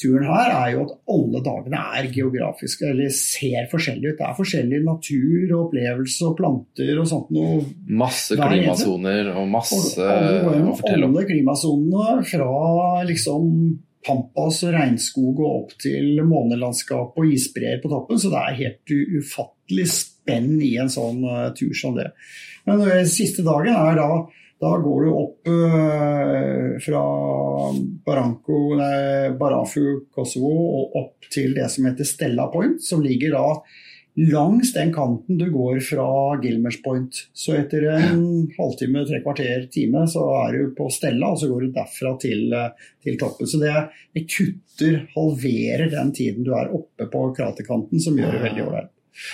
turen 0.01 0.25
her 0.25 0.49
er 0.55 0.69
jo 0.73 0.85
at 0.87 0.93
alle 1.13 1.41
dagene 1.45 1.81
er 1.97 2.07
geografiske, 2.13 2.87
eller 2.89 3.11
ser 3.13 3.67
forskjellige 3.69 4.15
ut. 4.15 4.17
Det 4.21 4.25
er 4.29 4.37
forskjellig 4.39 4.79
natur 4.85 5.51
og 5.51 5.59
opplevelse 5.67 6.25
og 6.29 6.37
planter 6.39 7.01
og 7.01 7.09
sånt 7.11 7.29
noe. 7.35 7.59
Masse 8.01 8.37
klimasoner 8.39 9.29
og 9.35 9.43
Og 9.43 9.53
masse 9.57 10.01
alle 10.01 10.41
går 10.47 10.59
å 10.71 10.75
fortelle 10.79 11.05
om. 11.05 11.13
alle 11.13 11.27
klimasonene 11.29 12.25
fra 12.31 12.51
liksom 13.09 13.55
pampas 14.05 14.63
og 14.67 14.75
regnskog 14.75 15.39
og 15.39 15.49
opp 15.51 15.73
til 15.81 16.21
månelandskap 16.27 17.17
og 17.17 17.33
isbreer 17.33 17.81
på 17.83 17.91
toppen, 17.91 18.19
så 18.21 18.31
det 18.33 18.41
er 18.41 18.59
helt 18.59 18.93
ufattelig 19.21 19.87
spenn 19.93 20.53
i 20.63 20.75
en 20.81 20.91
sånn 20.91 21.23
eh, 21.25 21.49
tur 21.57 21.73
som 21.77 21.97
det. 21.97 22.11
Men 22.67 22.83
den 22.85 23.09
siste 23.09 23.45
dagen 23.45 23.73
er 23.73 23.99
da 23.99 24.11
da 24.61 24.75
går 24.77 25.05
du 25.05 25.13
opp 25.17 25.49
øh, 25.49 26.75
fra 26.85 26.99
Baranco, 28.05 28.59
nei, 28.77 29.31
Barafu, 29.39 30.03
Kosovo 30.13 30.51
og 30.51 30.99
opp 30.99 31.31
til 31.33 31.55
det 31.57 31.65
som 31.73 31.87
heter 31.89 32.05
Stella 32.05 32.45
Point, 32.53 32.77
som 32.85 33.01
ligger 33.01 33.33
da 33.33 33.47
langs 34.17 34.73
den 34.73 34.93
kanten 34.93 35.37
du 35.37 35.45
går 35.51 35.79
fra 35.79 36.05
Gilmers 36.43 36.81
Point. 36.83 37.15
Så 37.33 37.55
etter 37.55 37.85
en 37.93 38.49
halvtime, 38.57 39.05
tre 39.07 39.21
kvarter, 39.23 39.67
time, 39.71 40.03
så 40.11 40.25
er 40.41 40.57
du 40.57 40.73
på 40.75 40.89
Stella, 40.91 41.31
og 41.31 41.39
så 41.39 41.47
går 41.51 41.67
du 41.67 41.75
derfra 41.75 42.15
til, 42.19 42.51
eh, 42.53 42.89
til 43.03 43.19
toppen. 43.19 43.47
Så 43.47 43.61
det, 43.61 43.75
det 44.15 44.25
kutter, 44.27 44.97
halverer 45.15 45.91
den 45.93 46.11
tiden 46.15 46.47
du 46.47 46.51
er 46.57 46.73
oppe 46.75 47.07
på 47.11 47.23
kraterkanten, 47.37 48.03
som 48.03 48.19
gjør 48.19 48.35
det 48.35 48.43
veldig 48.49 48.65
ålreit. 48.67 48.91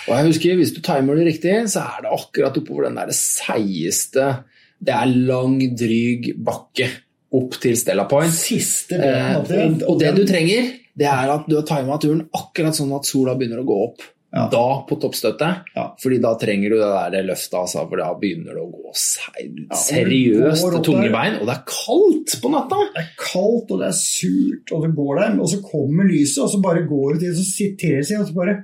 Og 0.07 0.13
jeg 0.13 0.27
husker, 0.31 0.55
Hvis 0.57 0.73
du 0.73 0.81
timer 0.81 1.15
det 1.15 1.25
riktig, 1.27 1.55
så 1.69 1.83
er 1.85 2.05
det 2.05 2.13
akkurat 2.13 2.57
oppover 2.57 2.87
den 2.87 2.97
der 2.97 3.11
seigeste 3.13 4.43
Det 4.81 4.93
er 4.93 5.05
lang, 5.05 5.59
dryg 5.77 6.35
bakke 6.37 6.89
opp 7.33 7.57
til 7.61 7.77
Stella 7.77 8.05
Point. 8.09 8.33
Siste 8.33 8.97
Eh, 8.97 9.01
delen 9.01 9.35
av 9.37 9.47
det. 9.47 9.63
og, 9.63 9.89
og 9.89 9.99
det 10.01 10.13
du 10.15 10.25
trenger, 10.25 10.69
det 10.97 11.07
er 11.09 11.33
at 11.33 11.47
du 11.49 11.55
har 11.57 11.65
tima 11.65 11.97
turen 12.01 12.27
akkurat 12.33 12.77
sånn 12.77 12.93
at 12.97 13.05
sola 13.05 13.35
begynner 13.37 13.61
å 13.61 13.67
gå 13.67 13.79
opp. 13.87 14.05
Ja. 14.35 14.43
Da 14.51 14.63
på 14.89 14.97
toppstøtet. 14.99 15.69
Ja. 15.75 15.85
Fordi 16.01 16.17
da 16.23 16.33
trenger 16.39 16.73
du 16.73 16.77
det 16.81 16.89
der 17.13 17.27
løftet, 17.29 17.55
altså, 17.61 17.85
for 17.87 18.01
da 18.01 18.09
begynner 18.19 18.57
det 18.57 18.63
å 18.63 18.69
gå 18.69 18.91
og 18.91 18.97
seriøst 18.97 20.65
ja, 20.67 20.81
tunge 20.83 21.11
bein. 21.13 21.37
Og 21.39 21.47
det 21.47 21.55
er 21.55 21.63
kaldt 21.71 22.35
på 22.43 22.51
natta! 22.51 22.81
Det 22.95 23.03
er 23.05 23.13
kaldt, 23.21 23.71
og 23.71 23.83
det 23.83 23.87
er 23.87 23.97
surt, 23.99 24.73
og 24.75 24.83
det 24.83 24.91
går 24.97 25.21
der, 25.21 25.37
og 25.39 25.51
så 25.53 25.61
kommer 25.63 26.09
lyset, 26.09 26.41
og 26.43 26.51
så 26.53 26.63
bare 26.63 26.83
går 26.89 27.15
du 27.15 27.23
til, 27.23 27.37
så 27.39 27.45
siterer 27.47 28.03
det 28.03 28.09
seg, 28.09 28.23
og 28.23 28.31
så 28.31 28.37
bare 28.37 28.57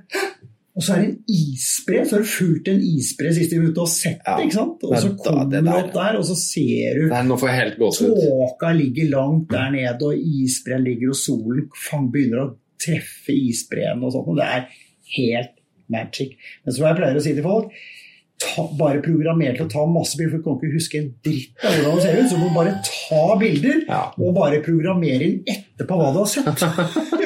og 0.74 0.82
så 0.82 0.96
er 0.96 1.02
det 1.04 1.06
en 1.06 1.18
isbre, 1.30 2.00
så 2.02 2.16
har 2.16 2.22
du 2.24 2.30
fulgt 2.32 2.68
en 2.72 2.80
isbre 2.82 3.30
siste 3.36 3.58
minuttet 3.60 3.78
og 3.84 3.90
sett 3.92 4.24
det, 4.26 4.46
ikke 4.48 4.56
sant? 4.56 4.80
Og 4.88 4.94
så 4.98 5.10
kommer 5.20 5.52
du 5.62 5.68
opp 5.70 5.92
der, 5.94 6.16
og 6.18 6.24
så 6.26 6.34
ser 6.34 6.98
du 6.98 7.04
Nei. 7.12 7.20
Tåka 7.78 8.72
ligger 8.74 9.12
langt 9.12 9.52
der 9.54 9.70
nede, 9.70 10.08
og 10.08 10.18
isbreen 10.18 10.82
ligger, 10.88 11.12
og 11.14 11.20
solen 11.20 12.08
begynner 12.10 12.42
å 12.42 12.48
treffe 12.84 13.36
isbreen 13.38 14.02
og 14.02 14.16
sånt. 14.16 14.32
Og 14.34 14.40
det 14.40 14.48
er 14.50 14.66
helt 15.16 15.52
magic. 15.92 16.38
Men 16.64 16.76
som 16.76 16.88
jeg 16.88 16.98
pleier 17.00 17.18
å 17.18 17.24
si 17.24 17.34
til 17.36 17.46
folk, 17.46 17.74
ta, 18.42 18.64
bare 18.78 19.02
programmer 19.04 19.56
til 19.56 19.66
å 19.66 19.72
ta 19.72 19.84
masse 19.90 20.18
bilder, 20.18 20.36
for 20.36 20.42
du 20.42 20.46
kan 20.46 20.58
ikke 20.58 20.78
huske 20.78 21.00
en 21.00 21.10
dritt 21.26 21.64
av 21.64 21.76
hvordan 21.76 21.98
det 21.98 22.06
ser 22.06 22.20
ut. 22.20 22.30
Så 22.30 22.38
du 22.38 22.44
må 22.44 22.52
bare 22.56 22.74
ta 22.88 23.24
bilder, 23.40 23.84
og 24.18 24.36
bare 24.38 24.62
programmere 24.64 25.30
inn 25.30 25.40
etterpå 25.74 25.96
hva 25.98 26.12
du 26.14 26.20
har 26.22 26.30
sett. 26.30 26.64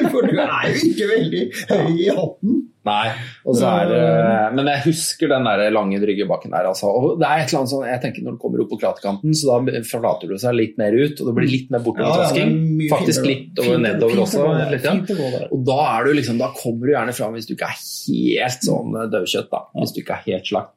For 0.09 0.25
du 0.25 0.39
er 0.41 0.67
jo 0.71 0.89
ikke 0.89 1.07
veldig 1.13 1.41
høy 1.69 1.95
i 2.01 2.09
hatten. 2.09 2.59
Nei, 2.87 3.09
og 3.45 3.57
så 3.59 3.67
er 3.83 4.53
Men 4.55 4.69
jeg 4.71 4.81
husker 4.87 5.29
den 5.29 5.43
der 5.45 5.65
lange 5.75 5.99
dryggebakken 6.01 6.53
der, 6.55 6.69
altså. 6.71 6.87
Og 6.89 7.19
det 7.19 7.27
er 7.27 7.41
et 7.43 7.51
eller 7.51 7.59
annet 7.59 7.71
sånn, 7.73 7.83
jeg 7.91 8.01
tenker 8.05 8.23
Når 8.25 8.37
du 8.37 8.39
kommer 8.41 8.63
opp 8.63 8.71
på 8.71 8.79
kraterkanten, 8.81 9.35
så 9.37 9.59
da 9.67 9.81
forlater 9.85 10.31
du 10.31 10.37
seg 10.41 10.55
litt 10.57 10.79
mer 10.79 10.95
ut, 10.95 11.19
og 11.19 11.27
det 11.29 11.35
blir 11.37 11.51
litt 11.51 11.69
mer 11.75 11.83
Ja, 11.83 11.83
ja, 11.83 11.83
er 11.83 11.89
bortovertasking. 11.89 12.55
mye 12.79 12.89
Faktisk 12.95 13.19
finere. 13.21 13.35
litt 13.35 13.61
over 13.65 13.83
nedover 13.83 14.23
også. 14.23 14.47
ja. 14.47 14.95
Der. 15.11 15.45
Og 15.51 15.63
da, 15.67 15.77
er 15.99 16.07
du 16.09 16.13
liksom, 16.21 16.39
da 16.41 16.49
kommer 16.55 16.87
du 16.89 16.95
gjerne 16.95 17.15
fram 17.19 17.35
hvis 17.37 17.49
du 17.51 17.53
ikke 17.57 17.69
er 17.69 17.77
helt 17.83 18.65
sånn 18.71 18.95
eh, 19.03 19.09
dødkjøtt. 19.13 19.51
da, 19.53 19.61
Hvis 19.83 19.93
du 19.93 20.01
ikke 20.01 20.17
er 20.17 20.27
helt 20.31 20.49
slakt. 20.49 20.73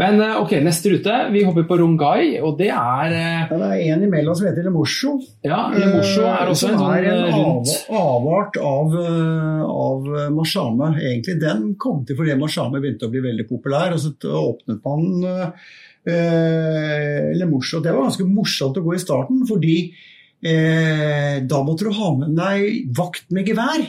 Men 0.00 0.20
eh, 0.24 0.38
ok, 0.40 0.54
neste 0.64 0.94
rute. 0.94 1.16
Vi 1.32 1.42
hopper 1.44 1.66
på 1.68 1.76
Rongai, 1.80 2.38
og 2.40 2.56
det 2.60 2.70
er 2.72 3.12
eh, 3.12 3.42
Ja, 3.50 3.58
det 3.60 3.68
er 3.68 3.82
en 3.92 4.04
imellom 4.06 4.36
som 4.38 4.48
heter 4.48 4.64
Lemosho. 4.64 5.18
Ja, 5.44 5.66
Lemosho 5.74 6.24
er 6.30 6.52
også 6.52 6.70
en 6.70 6.80
sånn 6.80 6.94
en 6.96 7.08
eh, 7.10 7.36
rundt 7.36 7.72
av, 7.90 7.98
avart 8.00 8.56
av, 8.62 8.96
eh, 9.02 9.62
av 9.86 10.08
Mashame, 10.32 10.94
egentlig. 11.02 11.36
Den 11.42 11.74
kom 11.80 12.06
til 12.08 12.16
fordi 12.18 12.38
Mashame 12.40 12.80
begynte 12.80 13.08
å 13.08 13.12
bli 13.12 13.24
veldig 13.26 13.48
populær, 13.50 13.92
og 13.92 14.00
så 14.00 14.14
åpnet 14.40 14.80
man 14.86 15.26
eh, 16.08 17.28
Lemosho. 17.36 17.82
Det 17.84 17.92
var 17.92 18.08
ganske 18.08 18.28
morsomt 18.28 18.80
å 18.80 18.86
gå 18.86 18.96
i 18.96 19.02
starten, 19.02 19.44
fordi 19.48 19.76
eh, 20.40 21.42
da 21.44 21.64
måtte 21.66 21.90
du 21.90 21.98
ha 22.00 22.14
med 22.16 22.32
deg 22.38 22.94
vakt 22.96 23.28
med 23.34 23.52
gevær. 23.52 23.84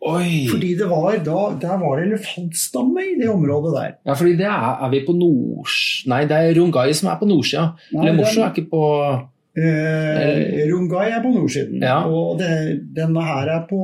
Oi! 0.00 0.46
Fordi 0.48 0.70
det 0.78 0.86
var, 0.88 1.18
da, 1.24 1.40
der 1.60 1.76
var 1.82 1.98
det 2.00 2.06
elefantstamme 2.08 3.02
i 3.04 3.18
det 3.20 3.28
området 3.28 3.72
der. 3.76 3.90
Ja, 4.08 4.14
fordi 4.16 4.32
det 4.38 4.46
er, 4.48 4.78
er 4.86 4.88
vi 4.94 5.02
på 5.04 5.12
nords... 5.12 5.74
Nei, 6.08 6.22
det 6.30 6.38
er 6.40 6.54
Rungai 6.56 6.94
som 6.96 7.10
er 7.12 7.18
på 7.20 7.28
nordsida. 7.28 7.66
Nei, 7.92 8.06
Lemosjo 8.08 8.40
den- 8.40 8.46
er 8.48 8.54
ikke 8.54 8.70
på 8.72 8.84
Eh, 9.60 10.60
Rungai 10.70 11.08
er 11.10 11.20
på 11.24 11.32
nordsiden, 11.34 11.82
Ja. 11.82 11.98
og 12.06 12.38
det, 12.38 12.80
denne 12.96 13.20
her 13.26 13.48
er 13.50 13.64
på, 13.68 13.80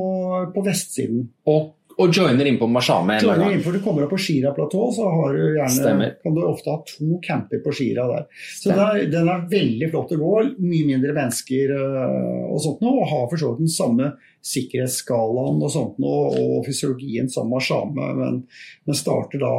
på 0.55 0.63
vestsiden. 0.65 1.27
Og, 1.45 1.73
og 1.97 2.13
joiner 2.13 2.45
inn 2.45 2.59
på 2.61 2.67
Mashame 2.69 3.17
en 3.17 3.25
gang. 3.25 3.43
innenfor 3.47 3.73
du 3.73 3.81
kommer 3.81 4.05
opp 4.05 4.11
på 4.13 4.19
Shira-platå, 4.21 4.81
så 4.93 5.07
har 5.09 5.33
du 5.33 5.57
gjerne, 5.57 6.09
kan 6.21 6.35
du 6.35 6.41
ofte 6.45 6.69
ha 6.69 6.77
to 6.85 7.17
camper 7.23 7.61
på 7.63 7.73
Shira 7.73 8.05
der. 8.11 8.27
Så 8.59 8.69
det 8.69 8.85
er, 8.85 9.03
den 9.11 9.31
er 9.33 9.47
veldig 9.49 9.89
flott 9.93 10.13
å 10.13 10.19
gå. 10.21 10.31
Mye 10.61 10.87
mindre 10.91 11.15
mennesker 11.17 11.73
øh, 11.73 12.43
og 12.53 12.61
sånt 12.61 12.83
noe, 12.85 13.01
og 13.01 13.11
har 13.11 13.25
for 13.31 13.41
så 13.41 13.51
vidt 13.53 13.65
den 13.65 13.73
samme 13.73 14.11
sikkerhetsskalaen 14.47 15.63
og 15.65 15.73
sånt 15.73 15.97
noe, 16.03 16.31
og 16.37 16.67
fysiologien 16.67 17.31
som 17.33 17.49
Mashame, 17.51 18.11
men, 18.19 18.41
men 18.85 18.99
starter 18.99 19.41
da 19.41 19.53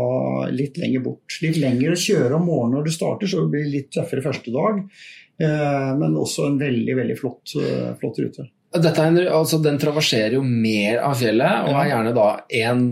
litt 0.55 0.79
lenger 0.79 1.03
bort. 1.09 1.41
Litt 1.43 1.59
lenger 1.59 1.97
å 1.97 2.03
kjøre 2.05 2.39
om 2.39 2.47
morgenen 2.47 2.79
når 2.79 2.87
du 2.87 2.95
starter, 2.95 3.31
så 3.31 3.43
det 3.43 3.57
blir 3.57 3.73
litt 3.73 3.91
tøffere 3.99 4.25
første 4.25 4.55
dag. 4.55 4.85
Eh, 5.43 5.91
men 5.99 6.17
også 6.19 6.49
en 6.49 6.63
veldig, 6.63 6.95
veldig 7.03 7.19
flott, 7.19 7.59
øh, 7.59 7.91
flott 7.99 8.23
rute. 8.23 8.47
Er 8.75 9.05
en, 9.07 9.19
altså, 9.33 9.63
den 9.65 9.79
traverserer 9.81 10.35
jo 10.37 10.43
mer 10.45 10.99
av 11.01 11.15
fjellet, 11.17 11.69
og 11.69 11.77
er 11.81 11.89
gjerne 11.93 12.15
da 12.15 12.27
en 12.65 12.83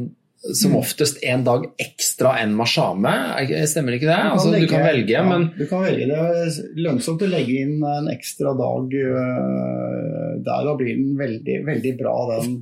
som 0.55 0.71
Mm. 0.73 0.77
oftest 0.79 1.17
en 1.27 1.43
dag 1.45 1.65
ekstra 1.83 2.37
enn 2.41 2.53
Mashame. 2.55 3.11
Er 3.41 3.67
Stemmer 3.67 3.97
ikke 3.97 4.07
det? 4.07 4.17
Du 4.17 4.23
kan 4.23 4.31
altså, 4.39 4.61
du 4.61 4.67
kan 4.71 4.85
velge, 4.87 5.11
ja, 5.11 5.23
men 5.27 5.51
Du 5.59 5.67
kan 5.67 5.83
velge. 5.83 6.07
Det 6.07 6.17
er 6.17 6.83
lønnsomt 6.85 7.21
å 7.27 7.29
legge 7.33 7.57
inn 7.65 7.83
en 7.83 8.07
ekstra 8.13 8.53
dag 8.57 8.95
øh, 8.95 10.37
der. 10.47 10.65
Da 10.69 10.75
blir 10.79 10.95
den 10.95 11.17
veldig, 11.19 11.57
veldig 11.67 11.93
bra, 11.99 12.15
den. 12.37 12.55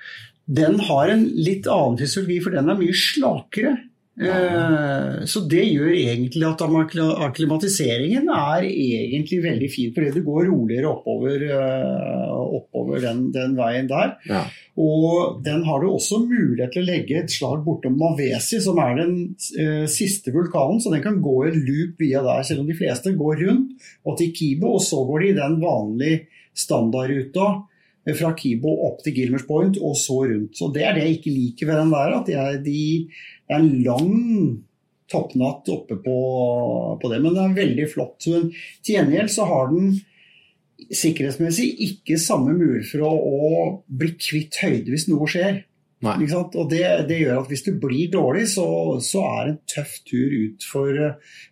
den 0.49 0.79
har 0.81 1.11
en 1.13 1.27
litt 1.37 1.67
annen 1.69 1.97
fysiologi, 1.99 2.39
for 2.41 2.49
den 2.55 2.69
er 2.71 2.77
mye 2.79 2.95
slakere. 2.97 3.75
Eh, 4.19 5.25
Så 5.25 5.41
det 5.47 5.63
gjør 5.63 5.93
egentlig 5.93 6.43
at 6.43 6.61
akklimatiseringen 7.29 8.27
er 8.33 8.65
egentlig 8.67 9.39
veldig 9.43 9.69
fin, 9.71 9.93
fordi 9.95 10.11
det 10.17 10.25
går 10.25 10.49
roligere 10.49 10.89
oppover, 10.91 11.45
eh, 11.47 12.33
oppover 12.59 12.99
den, 13.03 13.31
den 13.31 13.55
veien 13.55 13.87
der. 13.87 14.17
Ja. 14.27 14.43
Og 14.79 15.39
den 15.43 15.63
har 15.67 15.79
du 15.81 15.87
også 15.89 16.19
mulighet 16.25 16.73
til 16.75 16.83
å 16.83 16.89
legge 16.89 17.21
et 17.21 17.31
slag 17.31 17.63
bortom 17.65 17.97
Mavesi, 17.99 18.59
som 18.63 18.79
er 18.83 18.99
den 19.01 19.15
eh, 19.59 19.85
siste 19.91 20.33
vulkanen, 20.35 20.81
så 20.83 20.91
den 20.93 21.03
kan 21.03 21.21
gå 21.23 21.37
i 21.45 21.49
en 21.53 21.63
loop 21.67 22.03
via 22.03 22.23
der, 22.25 22.43
selv 22.47 22.63
om 22.63 22.69
de 22.69 22.77
fleste 22.79 23.15
går 23.15 23.43
rundt 23.45 23.89
og 24.05 24.19
til 24.19 24.31
Kibo, 24.35 24.75
og 24.77 24.83
så 24.83 25.03
går 25.07 25.19
de 25.25 25.31
i 25.31 25.39
den 25.39 25.57
vanlige 25.63 26.21
standardruta 26.59 27.47
eh, 28.05 28.15
fra 28.15 28.31
Kibo 28.35 28.71
opp 28.87 29.03
til 29.03 29.15
Gilmers 29.15 29.47
Point 29.47 29.79
og 29.79 29.95
så 29.99 30.21
rundt. 30.27 30.55
Så 30.59 30.71
Det 30.73 30.83
er 30.83 30.95
det 30.95 31.05
jeg 31.07 31.19
ikke 31.19 31.35
liker 31.35 31.71
ved 31.71 31.83
den 31.83 31.93
der, 31.95 32.15
at 32.19 32.25
de 32.27 32.39
er, 32.39 32.57
de, 32.63 32.81
en 33.49 33.69
lang 33.83 34.11
toppnatt 35.09 35.69
oppe 35.73 35.97
på, 36.03 36.17
på 37.01 37.11
det, 37.11 37.19
men 37.23 37.33
det 37.33 37.43
er 37.43 37.57
veldig 37.57 37.87
flott. 37.89 38.27
Men 38.29 38.51
til 38.85 38.99
gjengjeld 38.99 39.33
så 39.33 39.47
har 39.49 39.71
den 39.71 39.97
sikkerhetsmessig 40.95 41.71
ikke 41.85 42.19
samme 42.21 42.53
mulighet 42.55 42.91
for 42.91 43.07
å, 43.09 43.15
å 43.17 43.71
bli 43.99 44.13
kvitt 44.21 44.61
høyde 44.61 44.93
hvis 44.93 45.09
noe 45.09 45.27
skjer. 45.29 45.63
Og 46.55 46.69
det, 46.71 46.83
det 47.09 47.17
gjør 47.19 47.41
at 47.41 47.49
hvis 47.51 47.65
du 47.65 47.73
blir 47.81 48.11
dårlig, 48.13 48.45
så, 48.53 48.65
så 49.03 49.23
er 49.41 49.49
en 49.49 49.57
tøff 49.67 49.97
tur 50.07 50.31
ut 50.31 50.63
for 50.63 50.95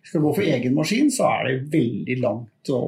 Skal 0.06 0.22
du 0.22 0.24
gå 0.24 0.34
for 0.38 0.52
egen 0.54 0.76
maskin, 0.78 1.10
så 1.12 1.28
er 1.34 1.48
det 1.48 1.72
veldig 1.74 2.16
langt 2.22 2.72
å 2.72 2.80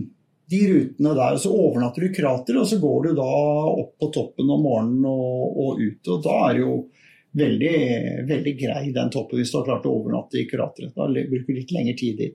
de 0.50 0.60
rutene 0.70 1.14
der. 1.18 1.38
Så 1.38 1.52
overnatter 1.54 2.02
du 2.04 2.10
i 2.10 2.16
krateret, 2.16 2.60
og 2.62 2.68
så 2.68 2.80
går 2.82 3.08
du 3.08 3.16
da 3.18 3.30
opp 3.70 3.96
på 4.00 4.12
toppen 4.16 4.50
om 4.50 4.64
morgenen 4.66 5.08
og, 5.10 5.58
og 5.66 5.82
ut. 5.82 6.12
Og 6.16 6.24
da 6.26 6.38
er 6.48 6.58
det 6.58 6.64
jo 6.66 6.76
veldig, 7.34 7.78
veldig 8.30 8.54
grei 8.60 8.84
den 8.94 9.12
toppen 9.14 9.42
hvis 9.42 9.52
du 9.52 9.60
har 9.60 9.68
klart 9.68 9.88
å 9.90 9.96
overnatte 9.98 10.40
i 10.40 10.48
krateret. 10.50 10.94
Da 10.96 11.08
bruker 11.10 11.50
du 11.50 11.60
litt 11.60 11.74
lengre 11.76 11.96
tid 12.00 12.20
dit. 12.22 12.32